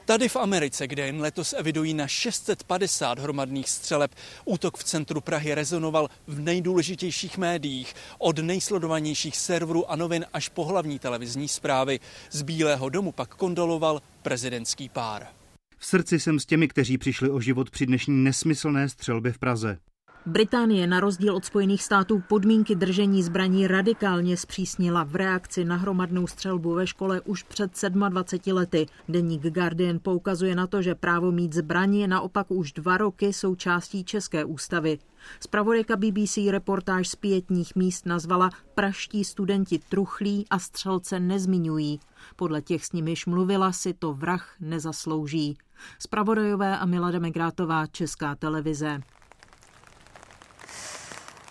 Tady 0.04 0.28
v 0.28 0.36
Americe, 0.36 0.86
kde 0.86 1.06
jen 1.06 1.20
letos 1.20 1.54
evidují 1.58 1.94
na 1.94 2.06
650 2.06 3.18
hromadných 3.18 3.70
střeleb, 3.70 4.10
útok 4.44 4.78
v 4.78 4.84
centru 4.84 5.20
Prahy 5.20 5.54
rezonoval 5.54 6.08
v 6.26 6.40
nejdůležitějších 6.40 7.38
médiích, 7.38 7.94
od 8.18 8.38
nejsledovanějších 8.38 9.36
serverů 9.36 9.90
a 9.90 9.96
novin 9.96 10.26
až 10.32 10.48
po 10.48 10.64
hlavní 10.64 10.98
televizní 10.98 11.48
zprávy. 11.48 12.00
Z 12.30 12.42
Bílého 12.42 12.88
domu 12.88 13.12
pak 13.12 13.34
kondoloval 13.34 14.02
prezidentský 14.22 14.88
pár. 14.88 15.41
V 15.82 15.86
srdci 15.86 16.20
jsem 16.20 16.38
s 16.38 16.46
těmi, 16.46 16.68
kteří 16.68 16.98
přišli 16.98 17.30
o 17.30 17.40
život 17.40 17.70
při 17.70 17.86
dnešní 17.86 18.24
nesmyslné 18.24 18.88
střelbě 18.88 19.32
v 19.32 19.38
Praze. 19.38 19.78
Británie 20.26 20.86
na 20.86 21.00
rozdíl 21.00 21.36
od 21.36 21.44
Spojených 21.44 21.82
států 21.82 22.22
podmínky 22.28 22.74
držení 22.74 23.22
zbraní 23.22 23.66
radikálně 23.66 24.36
zpřísnila 24.36 25.04
v 25.04 25.16
reakci 25.16 25.64
na 25.64 25.76
hromadnou 25.76 26.26
střelbu 26.26 26.74
ve 26.74 26.86
škole 26.86 27.20
už 27.20 27.42
před 27.42 27.70
27 27.88 28.56
lety. 28.56 28.86
Deník 29.08 29.42
Guardian 29.42 29.98
poukazuje 30.02 30.54
na 30.54 30.66
to, 30.66 30.82
že 30.82 30.94
právo 30.94 31.32
mít 31.32 31.52
zbraní 31.52 32.00
je 32.00 32.08
naopak 32.08 32.50
už 32.50 32.72
dva 32.72 32.96
roky 32.96 33.32
součástí 33.32 34.04
České 34.04 34.44
ústavy. 34.44 34.98
Spravodajka 35.40 35.96
BBC 35.96 36.36
reportáž 36.50 37.08
z 37.08 37.16
pětních 37.16 37.74
míst 37.74 38.06
nazvala 38.06 38.50
Praští 38.74 39.24
studenti 39.24 39.78
truchlí 39.78 40.46
a 40.50 40.58
střelce 40.58 41.20
nezmiňují. 41.20 42.00
Podle 42.36 42.62
těch, 42.62 42.84
s 42.84 42.92
nimiž 42.92 43.26
mluvila, 43.26 43.72
si 43.72 43.94
to 43.94 44.14
vrah 44.14 44.54
nezaslouží. 44.60 45.58
Spravodajové 45.98 46.78
a 46.78 46.86
Milada 46.86 47.18
Megrátová, 47.18 47.86
Česká 47.86 48.34
televize. 48.34 49.00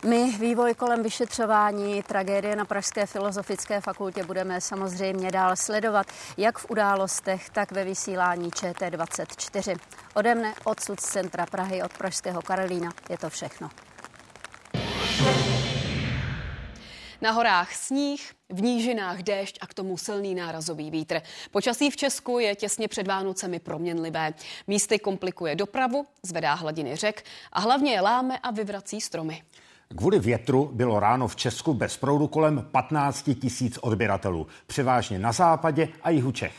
My 0.05 0.31
vývoj 0.31 0.73
kolem 0.73 1.03
vyšetřování 1.03 2.03
tragédie 2.03 2.55
na 2.55 2.65
Pražské 2.65 3.05
filozofické 3.05 3.81
fakultě 3.81 4.23
budeme 4.23 4.61
samozřejmě 4.61 5.31
dál 5.31 5.55
sledovat, 5.55 6.07
jak 6.37 6.57
v 6.57 6.65
událostech, 6.69 7.49
tak 7.49 7.71
ve 7.71 7.83
vysílání 7.83 8.49
ČT24. 8.49 9.79
Ode 10.13 10.35
mne 10.35 10.53
odsud 10.63 10.99
z 10.99 11.03
centra 11.03 11.45
Prahy 11.45 11.83
od 11.83 11.97
Pražského 11.97 12.41
Karolína 12.41 12.91
je 13.09 13.17
to 13.17 13.29
všechno. 13.29 13.69
Na 17.21 17.31
horách 17.31 17.73
sníh, 17.73 18.31
v 18.49 18.61
nížinách 18.61 19.21
déšť 19.21 19.57
a 19.61 19.67
k 19.67 19.73
tomu 19.73 19.97
silný 19.97 20.35
nárazový 20.35 20.91
vítr. 20.91 21.21
Počasí 21.51 21.91
v 21.91 21.95
Česku 21.95 22.39
je 22.39 22.55
těsně 22.55 22.87
před 22.87 23.07
Vánocemi 23.07 23.59
proměnlivé. 23.59 24.33
Místy 24.67 24.99
komplikuje 24.99 25.55
dopravu, 25.55 26.05
zvedá 26.23 26.53
hladiny 26.53 26.95
řek 26.95 27.23
a 27.51 27.59
hlavně 27.59 27.91
je 27.91 28.01
láme 28.01 28.39
a 28.39 28.51
vyvrací 28.51 29.01
stromy. 29.01 29.43
Kvůli 29.95 30.19
větru 30.19 30.69
bylo 30.73 30.99
ráno 30.99 31.27
v 31.27 31.35
Česku 31.35 31.73
bez 31.73 31.97
proudu 31.97 32.27
kolem 32.27 32.67
15 32.71 33.29
tisíc 33.41 33.77
odběratelů, 33.77 34.47
převážně 34.67 35.19
na 35.19 35.31
západě 35.31 35.89
a 36.03 36.09
jihu 36.09 36.31
Čech. 36.31 36.53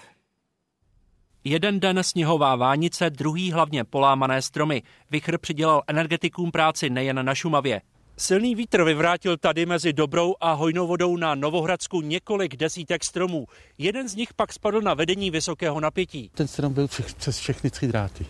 Jeden 1.44 1.80
den 1.80 2.02
sněhová 2.02 2.56
vánice, 2.56 3.10
druhý 3.10 3.52
hlavně 3.52 3.84
polámané 3.84 4.42
stromy. 4.42 4.82
Vichr 5.10 5.38
přidělal 5.38 5.82
energetikům 5.86 6.50
práci 6.50 6.90
nejen 6.90 7.24
na 7.24 7.34
Šumavě. 7.34 7.80
Silný 8.16 8.54
vítr 8.54 8.84
vyvrátil 8.84 9.36
tady 9.36 9.66
mezi 9.66 9.92
Dobrou 9.92 10.34
a 10.40 10.52
Hojnou 10.52 10.86
vodou 10.86 11.16
na 11.16 11.34
Novohradsku 11.34 12.00
několik 12.00 12.56
desítek 12.56 13.04
stromů. 13.04 13.46
Jeden 13.78 14.08
z 14.08 14.14
nich 14.14 14.34
pak 14.34 14.52
spadl 14.52 14.80
na 14.80 14.94
vedení 14.94 15.30
vysokého 15.30 15.80
napětí. 15.80 16.30
Ten 16.34 16.48
strom 16.48 16.72
byl 16.72 16.88
přes 17.18 17.38
všechny 17.38 17.70
tři 17.70 17.88
dráty. 17.88 18.26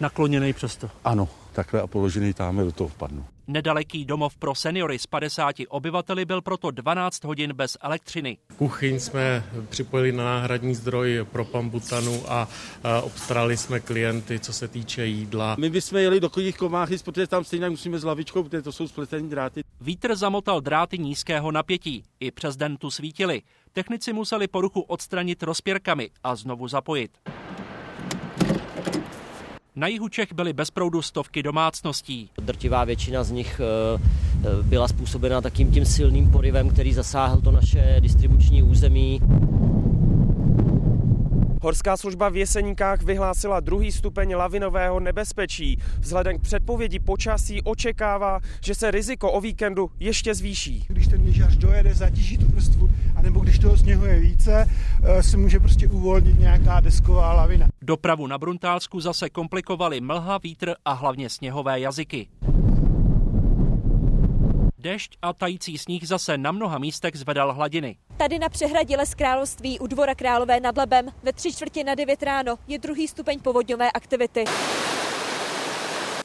Nakloněný 0.00 0.52
přesto. 0.52 0.90
Ano, 1.04 1.28
takhle 1.52 1.80
a 1.80 1.86
položený 1.86 2.34
tam 2.34 2.56
do 2.56 2.72
toho 2.72 2.88
vpadnu. 2.88 3.24
Nedaleký 3.48 4.04
domov 4.04 4.36
pro 4.36 4.54
seniory 4.54 4.98
z 4.98 5.06
50 5.06 5.56
obyvateli 5.68 6.24
byl 6.24 6.42
proto 6.42 6.70
12 6.70 7.24
hodin 7.24 7.52
bez 7.52 7.76
elektřiny. 7.80 8.38
Kuchyň 8.56 9.00
jsme 9.00 9.44
připojili 9.68 10.12
na 10.12 10.24
náhradní 10.24 10.74
zdroj 10.74 11.26
pro 11.32 11.44
pambutanu 11.44 12.22
a 12.32 12.48
obstarali 13.02 13.56
jsme 13.56 13.80
klienty, 13.80 14.40
co 14.40 14.52
se 14.52 14.68
týče 14.68 15.06
jídla. 15.06 15.56
My 15.58 15.70
bychom 15.70 15.98
jeli 15.98 16.20
do 16.20 16.28
chodích 16.28 16.56
komáchy, 16.56 16.98
protože 17.04 17.26
tam 17.26 17.44
stejně 17.44 17.70
musíme 17.70 17.98
s 17.98 18.04
lavičkou, 18.04 18.42
protože 18.42 18.62
to 18.62 18.72
jsou 18.72 18.88
spletený 18.88 19.30
dráty. 19.30 19.62
Vítr 19.80 20.16
zamotal 20.16 20.60
dráty 20.60 20.98
nízkého 20.98 21.52
napětí. 21.52 22.04
I 22.20 22.30
přes 22.30 22.56
den 22.56 22.76
tu 22.76 22.90
svítili. 22.90 23.42
Technici 23.72 24.12
museli 24.12 24.48
poruchu 24.48 24.80
odstranit 24.80 25.42
rozpěrkami 25.42 26.10
a 26.24 26.36
znovu 26.36 26.68
zapojit. 26.68 27.10
Na 29.78 29.86
jihu 29.86 30.08
Čech 30.08 30.32
byly 30.32 30.52
bez 30.52 30.70
proudu 30.70 31.02
stovky 31.02 31.42
domácností. 31.42 32.30
Drtivá 32.38 32.84
většina 32.84 33.24
z 33.24 33.30
nich 33.30 33.60
eh, 33.60 34.00
eh, 34.44 34.62
byla 34.62 34.88
způsobena 34.88 35.40
takým 35.40 35.72
tím 35.72 35.84
silným 35.84 36.30
porivem, 36.30 36.68
který 36.68 36.92
zasáhl 36.92 37.40
to 37.40 37.50
naše 37.50 37.96
distribuční 38.00 38.62
území. 38.62 39.20
Horská 41.66 41.96
služba 41.96 42.28
v 42.28 42.36
Jeseníkách 42.36 43.02
vyhlásila 43.02 43.60
druhý 43.60 43.92
stupeň 43.92 44.34
lavinového 44.34 45.00
nebezpečí. 45.00 45.78
Vzhledem 45.98 46.38
k 46.38 46.42
předpovědi 46.42 46.98
počasí 46.98 47.62
očekává, 47.62 48.40
že 48.60 48.74
se 48.74 48.90
riziko 48.90 49.32
o 49.32 49.40
víkendu 49.40 49.90
ještě 50.00 50.34
zvýší. 50.34 50.84
Když 50.88 51.08
ten 51.08 51.24
lyžař 51.24 51.56
dojede, 51.56 51.94
zatíží 51.94 52.38
tu 52.38 52.46
vrstvu, 52.46 52.90
anebo 53.16 53.40
když 53.40 53.58
toho 53.58 53.76
sněhu 53.76 54.04
je 54.04 54.20
více, 54.20 54.66
eh, 55.02 55.22
se 55.22 55.36
může 55.36 55.60
prostě 55.60 55.88
uvolnit 55.88 56.40
nějaká 56.40 56.80
desková 56.80 57.32
lavina. 57.32 57.68
Dopravu 57.82 58.26
na 58.26 58.38
Bruntálsku 58.38 59.00
zase 59.00 59.30
komplikovaly 59.30 60.00
mlha, 60.00 60.38
vítr 60.38 60.74
a 60.84 60.92
hlavně 60.92 61.30
sněhové 61.30 61.80
jazyky. 61.80 62.28
Dešť 64.86 65.18
a 65.22 65.32
tající 65.32 65.78
sníh 65.78 66.06
zase 66.06 66.38
na 66.38 66.52
mnoha 66.52 66.78
místech 66.78 67.16
zvedal 67.16 67.52
hladiny. 67.52 67.96
Tady 68.16 68.38
na 68.38 68.48
přehradě 68.48 68.96
Les 68.96 69.14
Království 69.14 69.78
u 69.78 69.86
dvora 69.86 70.14
Králové 70.14 70.60
nad 70.60 70.76
Labem 70.76 71.06
ve 71.22 71.32
tři 71.32 71.52
čtvrtě 71.52 71.84
na 71.84 71.94
9 71.94 72.22
ráno 72.22 72.58
je 72.66 72.78
druhý 72.78 73.08
stupeň 73.08 73.40
povodňové 73.40 73.90
aktivity. 73.90 74.44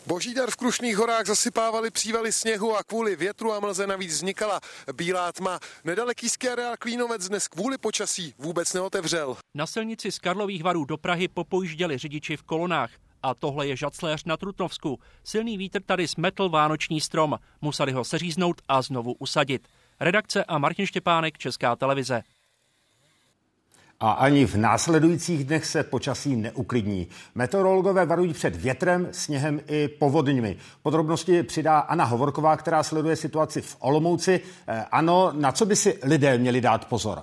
Boží 0.08 0.34
dar 0.34 0.52
v 0.52 0.56
Krušných 0.56 0.98
horách 0.98 1.26
zasypávali 1.26 1.92
přívaly 1.92 2.32
sněhu 2.32 2.78
a 2.78 2.84
kvůli 2.84 3.16
větru 3.16 3.54
a 3.54 3.60
mlze 3.60 3.88
navíc 3.88 4.14
vznikala 4.14 4.60
bílá 4.94 5.32
tma. 5.32 5.60
Nedaleký 5.84 6.30
ski 6.30 6.50
areál 6.50 6.76
Klínovec 6.80 7.28
dnes 7.28 7.48
kvůli 7.48 7.78
počasí 7.78 8.34
vůbec 8.38 8.74
neotevřel. 8.74 9.38
Na 9.56 9.68
silnici 9.68 10.12
z 10.12 10.20
Karlových 10.20 10.64
varů 10.64 10.86
do 10.86 10.98
Prahy 10.98 11.28
popojížděli 11.28 11.98
řidiči 11.98 12.38
v 12.38 12.44
kolonách. 12.44 12.92
A 13.24 13.34
tohle 13.34 13.68
je 13.68 13.76
žacléř 13.76 14.26
na 14.26 14.38
Trutnovsku. 14.38 15.00
Silný 15.24 15.58
vítr 15.58 15.82
tady 15.82 16.08
smetl 16.08 16.50
vánoční 16.50 17.02
strom. 17.02 17.40
Museli 17.62 17.92
ho 17.92 18.04
seříznout 18.04 18.62
a 18.68 18.82
znovu 18.82 19.14
usadit. 19.14 19.68
Redakce 20.00 20.44
a 20.44 20.58
Martin 20.58 20.86
Štěpánek, 20.86 21.38
Česká 21.38 21.76
televize. 21.76 22.24
A 24.00 24.12
ani 24.12 24.46
v 24.46 24.56
následujících 24.56 25.44
dnech 25.44 25.66
se 25.66 25.84
počasí 25.84 26.36
neuklidní. 26.36 27.08
Meteorologové 27.36 28.06
varují 28.06 28.34
před 28.34 28.56
větrem, 28.56 29.08
sněhem 29.12 29.62
i 29.68 29.88
povodňmi. 29.88 30.58
Podrobnosti 30.84 31.44
přidá 31.44 31.80
Anna 31.80 32.06
Hovorková, 32.06 32.58
která 32.58 32.84
sleduje 32.84 33.16
situaci 33.16 33.62
v 33.62 33.78
Olomouci. 33.80 34.42
Eh, 34.68 34.86
ano, 34.92 35.32
na 35.36 35.52
co 35.52 35.66
by 35.66 35.76
si 35.76 36.00
lidé 36.04 36.38
měli 36.38 36.62
dát 36.62 36.86
pozor? 36.86 37.22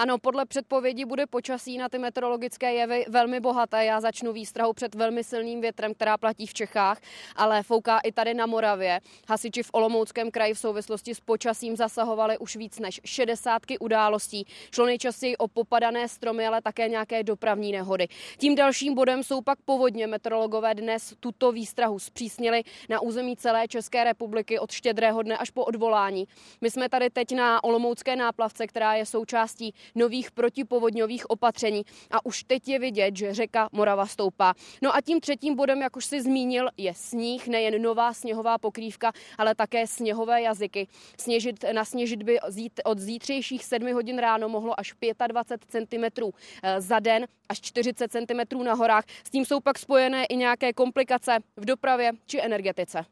Ano, 0.00 0.18
podle 0.18 0.46
předpovědi 0.46 1.04
bude 1.04 1.26
počasí 1.26 1.78
na 1.78 1.88
ty 1.88 1.98
meteorologické 1.98 2.74
jevy 2.74 3.04
velmi 3.08 3.40
bohaté. 3.40 3.84
Já 3.84 4.00
začnu 4.00 4.32
výstrahou 4.32 4.72
před 4.72 4.94
velmi 4.94 5.24
silným 5.24 5.60
větrem, 5.60 5.94
která 5.94 6.18
platí 6.18 6.46
v 6.46 6.54
Čechách, 6.54 7.00
ale 7.36 7.62
fouká 7.62 7.98
i 7.98 8.12
tady 8.12 8.34
na 8.34 8.46
Moravě. 8.46 9.00
Hasiči 9.28 9.62
v 9.62 9.70
Olomouckém 9.72 10.30
kraji 10.30 10.54
v 10.54 10.58
souvislosti 10.58 11.14
s 11.14 11.20
počasím 11.20 11.76
zasahovali 11.76 12.38
už 12.38 12.56
víc 12.56 12.78
než 12.78 13.00
60 13.04 13.62
událostí. 13.80 14.46
Šlo 14.74 14.86
nejčastěji 14.86 15.36
o 15.36 15.48
popadané 15.48 16.08
stromy, 16.08 16.46
ale 16.46 16.62
také 16.62 16.88
nějaké 16.88 17.22
dopravní 17.22 17.72
nehody. 17.72 18.08
Tím 18.38 18.54
dalším 18.54 18.94
bodem 18.94 19.22
jsou 19.22 19.40
pak 19.40 19.58
povodně. 19.64 20.06
Meteorologové 20.06 20.74
dnes 20.74 21.14
tuto 21.20 21.52
výstrahu 21.52 21.98
zpřísnili 21.98 22.62
na 22.88 23.00
území 23.00 23.36
celé 23.36 23.68
České 23.68 24.04
republiky 24.04 24.58
od 24.58 24.70
štědrého 24.70 25.22
dne 25.22 25.38
až 25.38 25.50
po 25.50 25.64
odvolání. 25.64 26.28
My 26.60 26.70
jsme 26.70 26.88
tady 26.88 27.10
teď 27.10 27.32
na 27.32 27.64
Olomoucké 27.64 28.16
náplavce, 28.16 28.66
která 28.66 28.94
je 28.94 29.06
součástí 29.06 29.74
nových 29.94 30.30
protipovodňových 30.30 31.30
opatření 31.30 31.82
a 32.10 32.26
už 32.26 32.44
teď 32.44 32.68
je 32.68 32.78
vidět, 32.78 33.16
že 33.16 33.34
řeka 33.34 33.68
Morava 33.72 34.06
stoupá. 34.06 34.54
No 34.82 34.96
a 34.96 35.00
tím 35.00 35.20
třetím 35.20 35.54
bodem, 35.54 35.82
jak 35.82 35.96
už 35.96 36.04
si 36.04 36.22
zmínil, 36.22 36.68
je 36.76 36.94
sníh, 36.94 37.48
nejen 37.48 37.82
nová 37.82 38.14
sněhová 38.14 38.58
pokrývka, 38.58 39.12
ale 39.38 39.54
také 39.54 39.86
sněhové 39.86 40.42
jazyky. 40.42 40.88
Sněžit, 41.20 41.64
nasněžit 41.72 42.22
by 42.22 42.40
od 42.84 42.98
zítřejších 42.98 43.64
7 43.64 43.92
hodin 43.92 44.18
ráno 44.18 44.48
mohlo 44.48 44.80
až 44.80 44.94
25 45.26 45.86
cm 45.86 46.22
eh, 46.62 46.80
za 46.80 46.98
den, 46.98 47.26
až 47.48 47.60
40 47.60 48.12
cm 48.12 48.64
na 48.64 48.74
horách. 48.74 49.04
S 49.24 49.30
tím 49.30 49.44
jsou 49.44 49.60
pak 49.60 49.78
spojené 49.78 50.24
i 50.24 50.36
nějaké 50.36 50.72
komplikace 50.72 51.38
v 51.56 51.64
dopravě 51.64 52.12
či 52.26 52.40
energetice. 52.42 53.04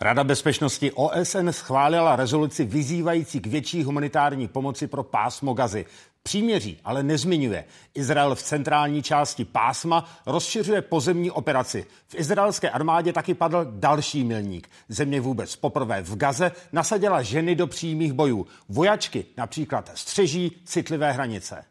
Rada 0.00 0.24
bezpečnosti 0.24 0.92
OSN 0.92 1.48
schválila 1.50 2.16
rezoluci 2.16 2.64
vyzývající 2.64 3.40
k 3.40 3.46
větší 3.46 3.82
humanitární 3.82 4.48
pomoci 4.48 4.86
pro 4.86 5.02
pásmo 5.02 5.54
Gazy. 5.54 5.86
Příměří 6.22 6.80
ale 6.84 7.02
nezmiňuje. 7.02 7.64
Izrael 7.94 8.34
v 8.34 8.42
centrální 8.42 9.02
části 9.02 9.44
pásma 9.44 10.04
rozšiřuje 10.26 10.82
pozemní 10.82 11.30
operaci. 11.30 11.86
V 12.08 12.14
izraelské 12.14 12.70
armádě 12.70 13.12
taky 13.12 13.34
padl 13.34 13.66
další 13.70 14.24
milník. 14.24 14.68
Země 14.88 15.20
vůbec 15.20 15.56
poprvé 15.56 16.02
v 16.02 16.16
Gaze 16.16 16.52
nasadila 16.72 17.22
ženy 17.22 17.54
do 17.54 17.66
přímých 17.66 18.12
bojů. 18.12 18.46
Vojačky 18.68 19.24
například 19.36 19.90
střeží 19.94 20.62
citlivé 20.64 21.12
hranice. 21.12 21.64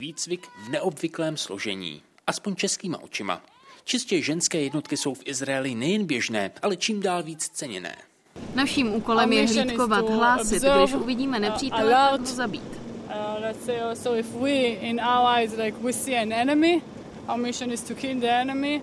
Výcvik 0.00 0.48
v 0.64 0.68
neobvyklém 0.68 1.36
složení, 1.36 2.02
aspoň 2.26 2.56
českýma 2.56 2.98
očima. 2.98 3.42
Čistě 3.84 4.22
ženské 4.22 4.60
jednotky 4.60 4.96
jsou 4.96 5.14
v 5.14 5.22
Izraeli 5.24 5.74
nejen 5.74 6.04
běžné, 6.06 6.50
ale 6.62 6.76
čím 6.76 7.00
dál 7.00 7.22
víc 7.22 7.48
ceněné. 7.48 7.96
Naším 8.54 8.94
úkolem 8.94 9.32
je 9.32 9.46
hlídkovat, 9.46 10.08
hlásit, 10.08 10.62
když 10.62 10.94
uvidíme 10.94 11.40
nepřítele, 11.40 11.92
tak 11.92 12.20
ho 12.20 12.26
zabít. 12.26 12.80
Enemy. 18.40 18.82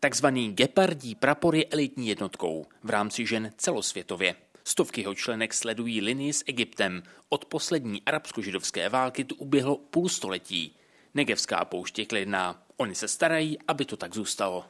Takzvaný 0.00 0.52
gepardí 0.52 1.14
prapor 1.14 1.54
je 1.54 1.64
elitní 1.64 2.08
jednotkou 2.08 2.66
v 2.82 2.90
rámci 2.90 3.26
žen 3.26 3.50
celosvětově. 3.56 4.34
Stovky 4.66 5.00
jeho 5.00 5.14
členek 5.14 5.54
sledují 5.54 6.00
linii 6.00 6.32
s 6.32 6.44
Egyptem. 6.46 7.02
Od 7.28 7.44
poslední 7.44 8.02
arabsko-židovské 8.02 8.88
války 8.88 9.24
tu 9.24 9.34
uběhlo 9.34 9.76
půl 9.76 10.08
století. 10.08 10.76
Negevská 11.14 11.64
pouště 11.64 12.02
je 12.02 12.06
klidná. 12.06 12.62
Oni 12.76 12.94
se 12.94 13.08
starají, 13.08 13.58
aby 13.68 13.84
to 13.84 13.96
tak 13.96 14.14
zůstalo. 14.14 14.64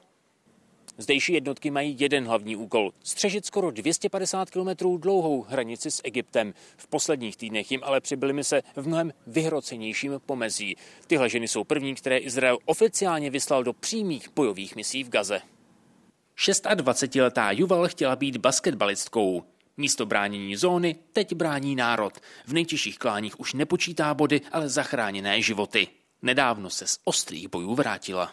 Zdejší 0.98 1.32
jednotky 1.32 1.70
mají 1.70 1.96
jeden 1.98 2.26
hlavní 2.26 2.56
úkol– 2.56 2.92
střežit 3.04 3.46
skoro 3.46 3.70
250 3.70 4.50
km 4.50 4.68
dlouhou 4.98 5.42
hranici 5.42 5.90
s 5.90 6.00
Egyptem. 6.04 6.54
V 6.76 6.86
posledních 6.86 7.36
týdnech 7.36 7.70
jim 7.70 7.80
ale 7.84 8.00
přibyly 8.00 8.32
mise 8.32 8.62
v 8.76 8.88
mnohem 8.88 9.12
vyhrocenějším 9.26 10.20
pomezí. 10.26 10.76
Tyhle 11.06 11.28
ženy 11.28 11.48
jsou 11.48 11.64
první, 11.64 11.94
které 11.94 12.18
Izrael 12.18 12.58
oficiálně 12.64 13.30
vyslal 13.30 13.64
do 13.64 13.72
přímých 13.72 14.28
bojových 14.34 14.76
misí 14.76 15.04
v 15.04 15.08
Gaze. 15.08 15.40
26-letá 16.36 17.50
Juval 17.50 17.88
chtěla 17.88 18.16
být 18.16 18.36
basketbalistkou. 18.36 19.44
Místo 19.76 20.06
bránění 20.06 20.56
zóny 20.56 20.96
teď 21.12 21.34
brání 21.34 21.76
národ. 21.76 22.12
V 22.46 22.52
nejtěžších 22.52 22.98
kláních 22.98 23.40
už 23.40 23.54
nepočítá 23.54 24.14
body, 24.14 24.40
ale 24.52 24.68
zachráněné 24.68 25.42
životy. 25.42 25.88
Nedávno 26.22 26.70
se 26.70 26.86
z 26.86 26.98
ostrých 27.04 27.48
bojů 27.48 27.74
vrátila. 27.74 28.32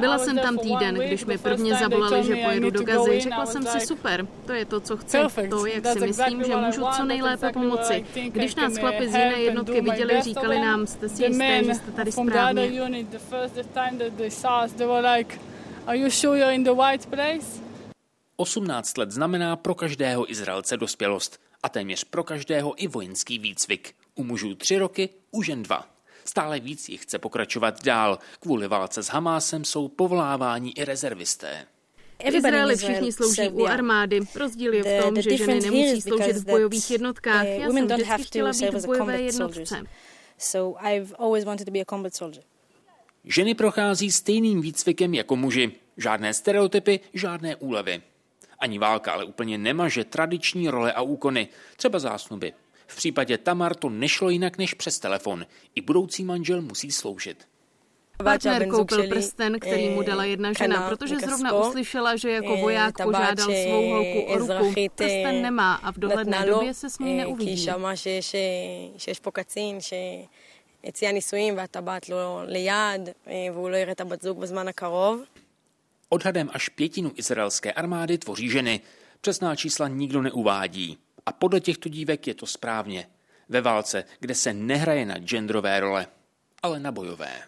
Byla 0.00 0.18
jsem 0.18 0.38
tam 0.38 0.58
týden, 0.58 0.94
když 0.94 1.24
mi 1.24 1.38
prvně 1.38 1.74
zavolali, 1.74 2.26
že 2.26 2.36
pojedu 2.36 2.70
do 2.70 2.82
Gazy. 2.82 3.20
Řekla 3.20 3.46
jsem 3.46 3.66
si 3.66 3.80
super, 3.80 4.26
to 4.46 4.52
je 4.52 4.64
to, 4.64 4.80
co 4.80 4.96
chci, 4.96 5.18
to, 5.50 5.66
jak 5.66 5.86
si 5.86 6.00
myslím, 6.00 6.44
že 6.44 6.56
můžu 6.56 6.84
co 6.96 7.04
nejlépe 7.04 7.52
pomoci. 7.52 8.04
Když 8.28 8.54
nás 8.54 8.76
chlapi 8.76 9.08
z 9.08 9.14
jiné 9.14 9.40
jednotky 9.40 9.80
viděli, 9.80 10.22
říkali 10.22 10.58
nám, 10.58 10.86
jste 10.86 11.08
si 11.08 11.24
jisté, 11.24 11.64
že 11.64 11.74
jste 11.74 11.92
tady 11.92 12.12
správně. 12.12 12.80
Are 15.86 15.98
you 15.98 16.10
sure 16.10 16.38
you're 16.38 16.54
in 16.54 16.64
the 16.64 16.74
right 16.74 17.06
place? 17.06 17.65
18 18.36 18.98
let 18.98 19.10
znamená 19.10 19.56
pro 19.56 19.74
každého 19.74 20.30
Izraelce 20.30 20.76
dospělost 20.76 21.40
a 21.62 21.68
téměř 21.68 22.04
pro 22.04 22.24
každého 22.24 22.82
i 22.82 22.86
vojenský 22.86 23.38
výcvik. 23.38 23.94
U 24.14 24.24
mužů 24.24 24.54
tři 24.54 24.78
roky, 24.78 25.08
u 25.30 25.42
žen 25.42 25.62
dva. 25.62 25.88
Stále 26.24 26.60
víc 26.60 26.88
jich 26.88 27.02
chce 27.02 27.18
pokračovat 27.18 27.84
dál. 27.84 28.18
Kvůli 28.40 28.68
válce 28.68 29.02
s 29.02 29.06
Hamásem 29.06 29.64
jsou 29.64 29.88
povoláváni 29.88 30.70
i 30.70 30.84
rezervisté. 30.84 31.66
Izraeli 32.18 32.76
všichni 32.76 33.12
slouží 33.12 33.48
u 33.48 33.66
armády. 33.66 34.20
Rozdíl 34.34 34.74
je 34.74 34.82
v 34.82 35.02
tom, 35.02 35.22
že 35.22 35.36
ženy 35.36 35.60
nemusí 35.60 36.00
sloužit 36.00 36.36
v 36.36 36.44
bojových 36.44 36.90
jednotkách. 36.90 37.44
Uh, 37.44 37.50
Já 37.50 37.70
jsem 37.70 37.86
vždycky 37.86 38.22
chtěla 38.22 38.50
být 38.52 38.74
v 38.74 38.86
bojové 38.86 39.20
jednotce. 39.20 39.82
Ženy 43.24 43.54
prochází 43.54 44.10
stejným 44.10 44.60
výcvikem 44.60 45.14
jako 45.14 45.36
muži. 45.36 45.72
Žádné 45.96 46.34
stereotypy, 46.34 47.00
žádné 47.14 47.56
úlevy. 47.56 48.02
Ani 48.59 48.79
válka 48.79 49.13
ale 49.13 49.25
úplně 49.25 49.57
nemaže 49.57 50.03
tradiční 50.03 50.69
role 50.69 50.93
a 50.93 51.01
úkony, 51.01 51.47
třeba 51.77 51.99
zásnuby. 51.99 52.53
V 52.87 52.95
případě 52.95 53.37
Tamar 53.37 53.75
to 53.75 53.89
nešlo 53.89 54.29
jinak 54.29 54.57
než 54.57 54.73
přes 54.73 54.99
telefon. 54.99 55.45
I 55.75 55.81
budoucí 55.81 56.23
manžel 56.23 56.61
musí 56.61 56.91
sloužit. 56.91 57.47
Partner 58.23 58.67
koupil 58.67 59.07
prsten, 59.07 59.59
který 59.59 59.89
mu 59.89 60.01
dala 60.01 60.25
jedna 60.25 60.53
žena, 60.53 60.89
protože 60.89 61.15
zrovna 61.19 61.53
uslyšela, 61.53 62.15
že 62.15 62.31
jako 62.31 62.57
voják 62.57 62.93
požádal 63.03 63.47
svou 63.63 63.89
holku 63.89 64.21
o 64.21 64.37
ruku. 64.37 64.73
Prsten 64.95 65.41
nemá 65.41 65.73
a 65.73 65.91
v 65.91 65.97
dohledné 65.97 66.45
době 66.45 66.73
se 66.73 66.89
s 66.89 66.99
ní 66.99 67.17
neuvidí. 67.17 67.67
הציע 70.83 71.11
נישואים 71.11 71.57
והטבעת 71.57 72.09
לא 72.09 72.43
ליד, 72.47 73.09
והוא 73.53 73.69
לא 73.69 73.77
יראה 73.77 73.91
את 73.91 74.01
הבת 74.01 74.21
זוג 74.21 74.39
בזמן 74.39 74.67
הקרוב. 74.67 75.21
Odhadem 76.16 76.50
až 76.52 76.68
pětinu 76.68 77.12
izraelské 77.16 77.72
armády 77.72 78.18
tvoří 78.18 78.50
ženy. 78.50 78.80
Přesná 79.20 79.56
čísla 79.56 79.88
nikdo 79.88 80.22
neuvádí. 80.22 80.98
A 81.26 81.32
podle 81.32 81.60
těchto 81.60 81.88
dívek 81.88 82.26
je 82.26 82.34
to 82.34 82.46
správně. 82.46 83.08
Ve 83.48 83.60
válce, 83.60 84.04
kde 84.20 84.34
se 84.34 84.52
nehraje 84.52 85.06
na 85.06 85.18
genderové 85.18 85.80
role, 85.80 86.06
ale 86.62 86.80
na 86.80 86.92
bojové. 86.92 87.42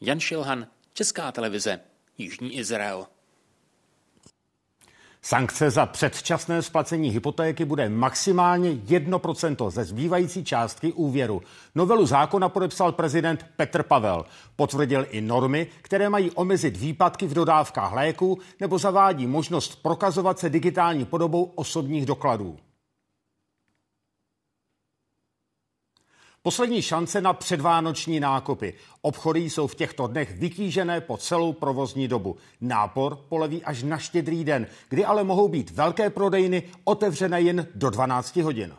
Jan 0.00 0.20
Šilhan, 0.20 0.66
Česká 0.92 1.32
televize, 1.32 1.80
Jižní 2.18 2.56
Izrael. 2.58 3.06
Sankce 5.24 5.70
za 5.70 5.86
předčasné 5.86 6.62
splacení 6.62 7.10
hypotéky 7.10 7.64
bude 7.64 7.88
maximálně 7.88 8.70
1% 8.70 9.70
ze 9.70 9.84
zbývající 9.84 10.44
částky 10.44 10.92
úvěru. 10.92 11.42
Novelu 11.74 12.06
zákona 12.06 12.48
podepsal 12.48 12.92
prezident 12.92 13.46
Petr 13.56 13.82
Pavel. 13.82 14.24
Potvrdil 14.56 15.06
i 15.10 15.20
normy, 15.20 15.66
které 15.82 16.08
mají 16.08 16.30
omezit 16.30 16.76
výpadky 16.76 17.26
v 17.26 17.34
dodávkách 17.34 17.92
léku 17.92 18.38
nebo 18.60 18.78
zavádí 18.78 19.26
možnost 19.26 19.82
prokazovat 19.82 20.38
se 20.38 20.50
digitální 20.50 21.04
podobou 21.04 21.44
osobních 21.44 22.06
dokladů. 22.06 22.56
Poslední 26.44 26.82
šance 26.82 27.20
na 27.20 27.32
předvánoční 27.32 28.20
nákupy. 28.20 28.74
Obchody 29.00 29.40
jsou 29.40 29.66
v 29.66 29.74
těchto 29.74 30.06
dnech 30.06 30.36
vytížené 30.36 31.00
po 31.00 31.16
celou 31.16 31.52
provozní 31.52 32.08
dobu. 32.08 32.36
Nápor 32.60 33.16
poleví 33.28 33.64
až 33.64 33.82
na 33.82 33.98
štědrý 33.98 34.44
den, 34.44 34.66
kdy 34.88 35.04
ale 35.04 35.24
mohou 35.24 35.48
být 35.48 35.70
velké 35.70 36.10
prodejny 36.10 36.62
otevřené 36.84 37.40
jen 37.40 37.66
do 37.74 37.90
12 37.90 38.36
hodin. 38.36 38.74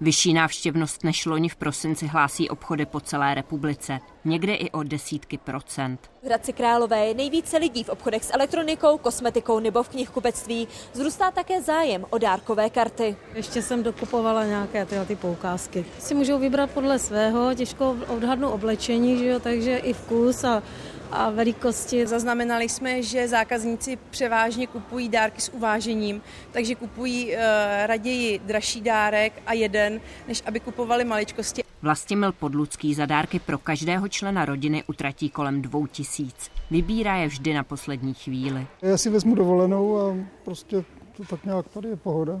Vyšší 0.00 0.34
návštěvnost 0.34 1.04
než 1.04 1.26
loni 1.26 1.48
v 1.48 1.56
prosinci 1.56 2.06
hlásí 2.06 2.48
obchody 2.48 2.86
po 2.86 3.00
celé 3.00 3.34
republice, 3.34 4.00
někde 4.24 4.54
i 4.54 4.70
o 4.70 4.82
desítky 4.82 5.38
procent. 5.38 6.10
V 6.22 6.26
Hradci 6.26 6.52
Králové 6.52 7.06
je 7.06 7.14
nejvíce 7.14 7.58
lidí 7.58 7.84
v 7.84 7.88
obchodech 7.88 8.24
s 8.24 8.32
elektronikou, 8.32 8.98
kosmetikou 8.98 9.60
nebo 9.60 9.82
v 9.82 9.88
knihkupectví. 9.88 10.68
Zrůstá 10.92 11.30
také 11.30 11.62
zájem 11.62 12.04
o 12.10 12.18
dárkové 12.18 12.70
karty. 12.70 13.16
Ještě 13.34 13.62
jsem 13.62 13.82
dokupovala 13.82 14.44
nějaké 14.44 14.86
tyhle 14.86 15.06
ty 15.06 15.16
poukázky. 15.16 15.84
Si 15.98 16.14
můžou 16.14 16.38
vybrat 16.38 16.70
podle 16.70 16.98
svého, 16.98 17.54
těžko 17.54 17.96
odhadnu 18.08 18.48
oblečení, 18.48 19.18
že 19.18 19.26
jo, 19.26 19.40
takže 19.40 19.76
i 19.76 19.92
vkus 19.92 20.44
a 20.44 20.62
a 21.14 21.30
velikosti. 21.30 22.06
Zaznamenali 22.06 22.68
jsme, 22.68 23.02
že 23.02 23.28
zákazníci 23.28 23.98
převážně 24.10 24.66
kupují 24.66 25.08
dárky 25.08 25.40
s 25.40 25.48
uvážením, 25.48 26.22
takže 26.52 26.74
kupují 26.74 27.26
uh, 27.26 27.40
raději 27.86 28.38
dražší 28.38 28.80
dárek 28.80 29.42
a 29.46 29.52
jeden, 29.52 30.00
než 30.28 30.42
aby 30.46 30.60
kupovali 30.60 31.04
maličkosti. 31.04 31.62
Vlastimil 31.82 32.32
Podlucký 32.32 32.94
za 32.94 33.06
dárky 33.06 33.38
pro 33.38 33.58
každého 33.58 34.08
člena 34.08 34.44
rodiny 34.44 34.84
utratí 34.86 35.30
kolem 35.30 35.62
dvou 35.62 35.86
tisíc. 35.86 36.50
Vybírá 36.70 37.16
je 37.16 37.26
vždy 37.26 37.54
na 37.54 37.64
poslední 37.64 38.14
chvíli. 38.14 38.66
Já 38.82 38.96
si 38.96 39.10
vezmu 39.10 39.34
dovolenou 39.34 39.98
a 39.98 40.16
prostě 40.44 40.84
to 41.16 41.24
tak 41.24 41.44
nějak 41.44 41.68
tady 41.68 41.88
je 41.88 41.96
pohoda. 41.96 42.40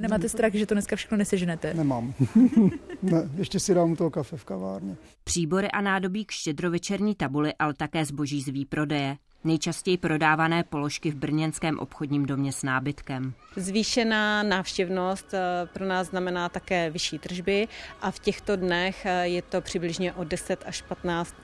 Nemáte 0.00 0.28
strach, 0.28 0.52
že 0.54 0.66
to 0.66 0.74
dneska 0.74 0.96
všechno 0.96 1.16
neseženete? 1.16 1.74
Nemám. 1.74 2.14
ne, 3.02 3.30
ještě 3.36 3.60
si 3.60 3.74
dám 3.74 3.96
toho 3.96 4.10
kafe 4.10 4.36
v 4.36 4.44
kavárně. 4.44 4.96
Příbory 5.24 5.70
a 5.70 5.80
nádobí 5.80 6.24
k 6.24 6.30
štědrovečerní 6.30 7.14
tabuli, 7.14 7.54
ale 7.58 7.74
také 7.74 8.04
zboží 8.04 8.42
z 8.42 8.48
výprodeje. 8.48 9.16
Nejčastěji 9.44 9.96
prodávané 9.96 10.64
položky 10.64 11.10
v 11.10 11.14
brněnském 11.14 11.78
obchodním 11.78 12.26
domě 12.26 12.52
s 12.52 12.62
nábytkem. 12.62 13.34
Zvýšená 13.56 14.42
návštěvnost 14.42 15.34
eh, 15.34 15.66
pro 15.72 15.86
nás 15.86 16.06
znamená 16.06 16.48
také 16.48 16.90
vyšší 16.90 17.18
tržby 17.18 17.68
a 18.02 18.10
v 18.10 18.18
těchto 18.18 18.56
dnech 18.56 19.06
eh, 19.06 19.28
je 19.28 19.42
to 19.42 19.60
přibližně 19.60 20.12
o 20.12 20.24
10 20.24 20.62
až 20.66 20.82
15 20.82 21.34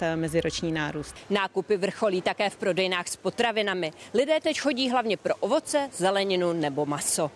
eh, 0.00 0.16
meziroční 0.16 0.72
nárůst. 0.72 1.16
Nákupy 1.30 1.76
vrcholí 1.76 2.22
také 2.22 2.50
v 2.50 2.56
prodejnách 2.56 3.08
s 3.08 3.16
potravinami. 3.16 3.92
Lidé 4.14 4.40
teď 4.42 4.60
chodí 4.60 4.90
hlavně 4.90 5.16
pro 5.16 5.34
ovoce, 5.34 5.88
zeleninu 5.92 6.52
nebo 6.52 6.86
maso. 6.86 7.30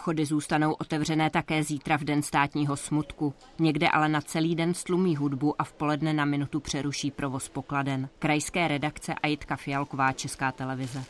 Obchody 0.00 0.26
zůstanou 0.26 0.72
otevřené 0.72 1.30
také 1.30 1.62
zítra 1.62 1.96
v 1.96 2.04
den 2.04 2.22
státního 2.22 2.76
smutku. 2.76 3.34
Někde 3.58 3.88
ale 3.88 4.08
na 4.08 4.20
celý 4.20 4.54
den 4.54 4.74
stlumí 4.74 5.16
hudbu 5.16 5.54
a 5.58 5.64
v 5.64 5.72
poledne 5.72 6.12
na 6.12 6.24
minutu 6.24 6.60
přeruší 6.60 7.10
provoz 7.10 7.48
pokladen. 7.48 8.08
Krajské 8.18 8.68
redakce 8.68 9.14
a 9.14 9.26
Jitka 9.26 9.56
Fialková, 9.56 10.12
Česká 10.12 10.52
televize. 10.52 11.04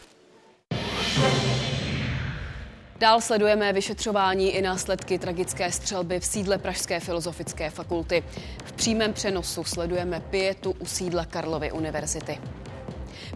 Dál 2.99 3.21
sledujeme 3.21 3.73
vyšetřování 3.73 4.51
i 4.51 4.63
následky 4.63 5.19
tragické 5.19 5.73
střelby 5.73 6.21
v 6.21 6.25
sídle 6.25 6.59
Pražské 6.59 7.01
filozofické 7.01 7.71
fakulty. 7.71 8.25
V 8.65 8.73
přímém 8.73 9.13
přenosu 9.13 9.65
sledujeme 9.65 10.21
pětu 10.21 10.71
u 10.71 10.87
sídla 10.87 11.25
Karlovy 11.25 11.73
univerzity. 11.73 12.39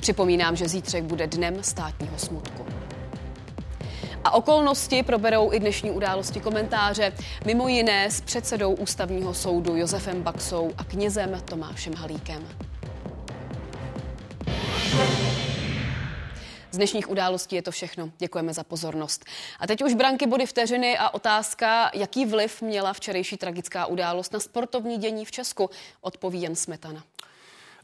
Připomínám, 0.01 0.57
že 0.57 0.69
zítřek 0.69 1.05
bude 1.05 1.27
dnem 1.27 1.63
státního 1.63 2.19
smutku. 2.19 2.74
A 4.25 4.31
okolnosti 4.31 5.03
proberou 5.03 5.53
i 5.53 5.61
dnešní 5.61 5.91
události 5.91 6.41
komentáře, 6.41 7.13
mimo 7.45 7.69
jiné 7.69 8.11
s 8.11 8.21
předsedou 8.21 8.75
ústavního 8.75 9.35
soudu 9.35 9.77
Josefem 9.77 10.23
Baxou 10.23 10.73
a 10.79 10.85
knězem 10.85 11.43
Tomášem 11.45 11.95
Halíkem. 11.95 12.49
Z 16.71 16.77
dnešních 16.77 17.11
událostí 17.11 17.57
je 17.57 17.63
to 17.63 17.71
všechno. 17.71 18.11
Děkujeme 18.19 18.55
za 18.55 18.65
pozornost. 18.65 19.25
A 19.61 19.67
teď 19.67 19.83
už 19.83 19.95
branky 19.95 20.27
body 20.27 20.47
vteřiny 20.47 20.99
a 20.99 21.15
otázka, 21.15 21.91
jaký 21.95 22.27
vliv 22.27 22.63
měla 22.63 22.93
včerejší 22.93 23.37
tragická 23.37 23.87
událost 23.87 24.33
na 24.33 24.41
sportovní 24.41 24.99
dění 24.99 25.25
v 25.25 25.31
Česku, 25.31 25.71
odpoví 26.01 26.43
Jan 26.43 26.55
Smetana. 26.55 27.05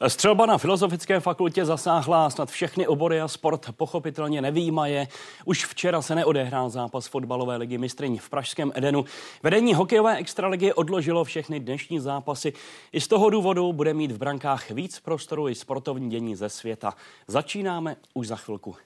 Střelba 0.08 0.46
na 0.46 0.58
Filozofické 0.58 1.20
fakultě 1.20 1.64
zasáhla 1.64 2.30
snad 2.30 2.50
všechny 2.50 2.86
obory 2.86 3.20
a 3.20 3.28
sport 3.28 3.66
pochopitelně 3.76 4.42
nevýjímaje. 4.42 5.08
Už 5.44 5.66
včera 5.66 6.02
se 6.02 6.14
neodehrál 6.14 6.70
zápas 6.70 7.06
fotbalové 7.06 7.56
ligy 7.56 7.78
mistryň 7.78 8.18
v 8.18 8.30
Pražském 8.30 8.72
Edenu. 8.74 9.04
Vedení 9.42 9.74
hokejové 9.74 10.16
extraligy 10.16 10.72
odložilo 10.72 11.24
všechny 11.24 11.60
dnešní 11.60 12.00
zápasy. 12.00 12.52
I 12.92 13.00
z 13.00 13.08
toho 13.08 13.30
důvodu 13.30 13.72
bude 13.72 13.94
mít 13.94 14.12
v 14.12 14.18
brankách 14.18 14.70
víc 14.70 15.00
prostoru 15.00 15.48
i 15.48 15.54
sportovní 15.54 16.10
dění 16.10 16.36
ze 16.36 16.48
světa. 16.48 16.94
Začínáme 17.28 17.96
už 18.14 18.26
za 18.26 18.36
chvilku. 18.36 18.76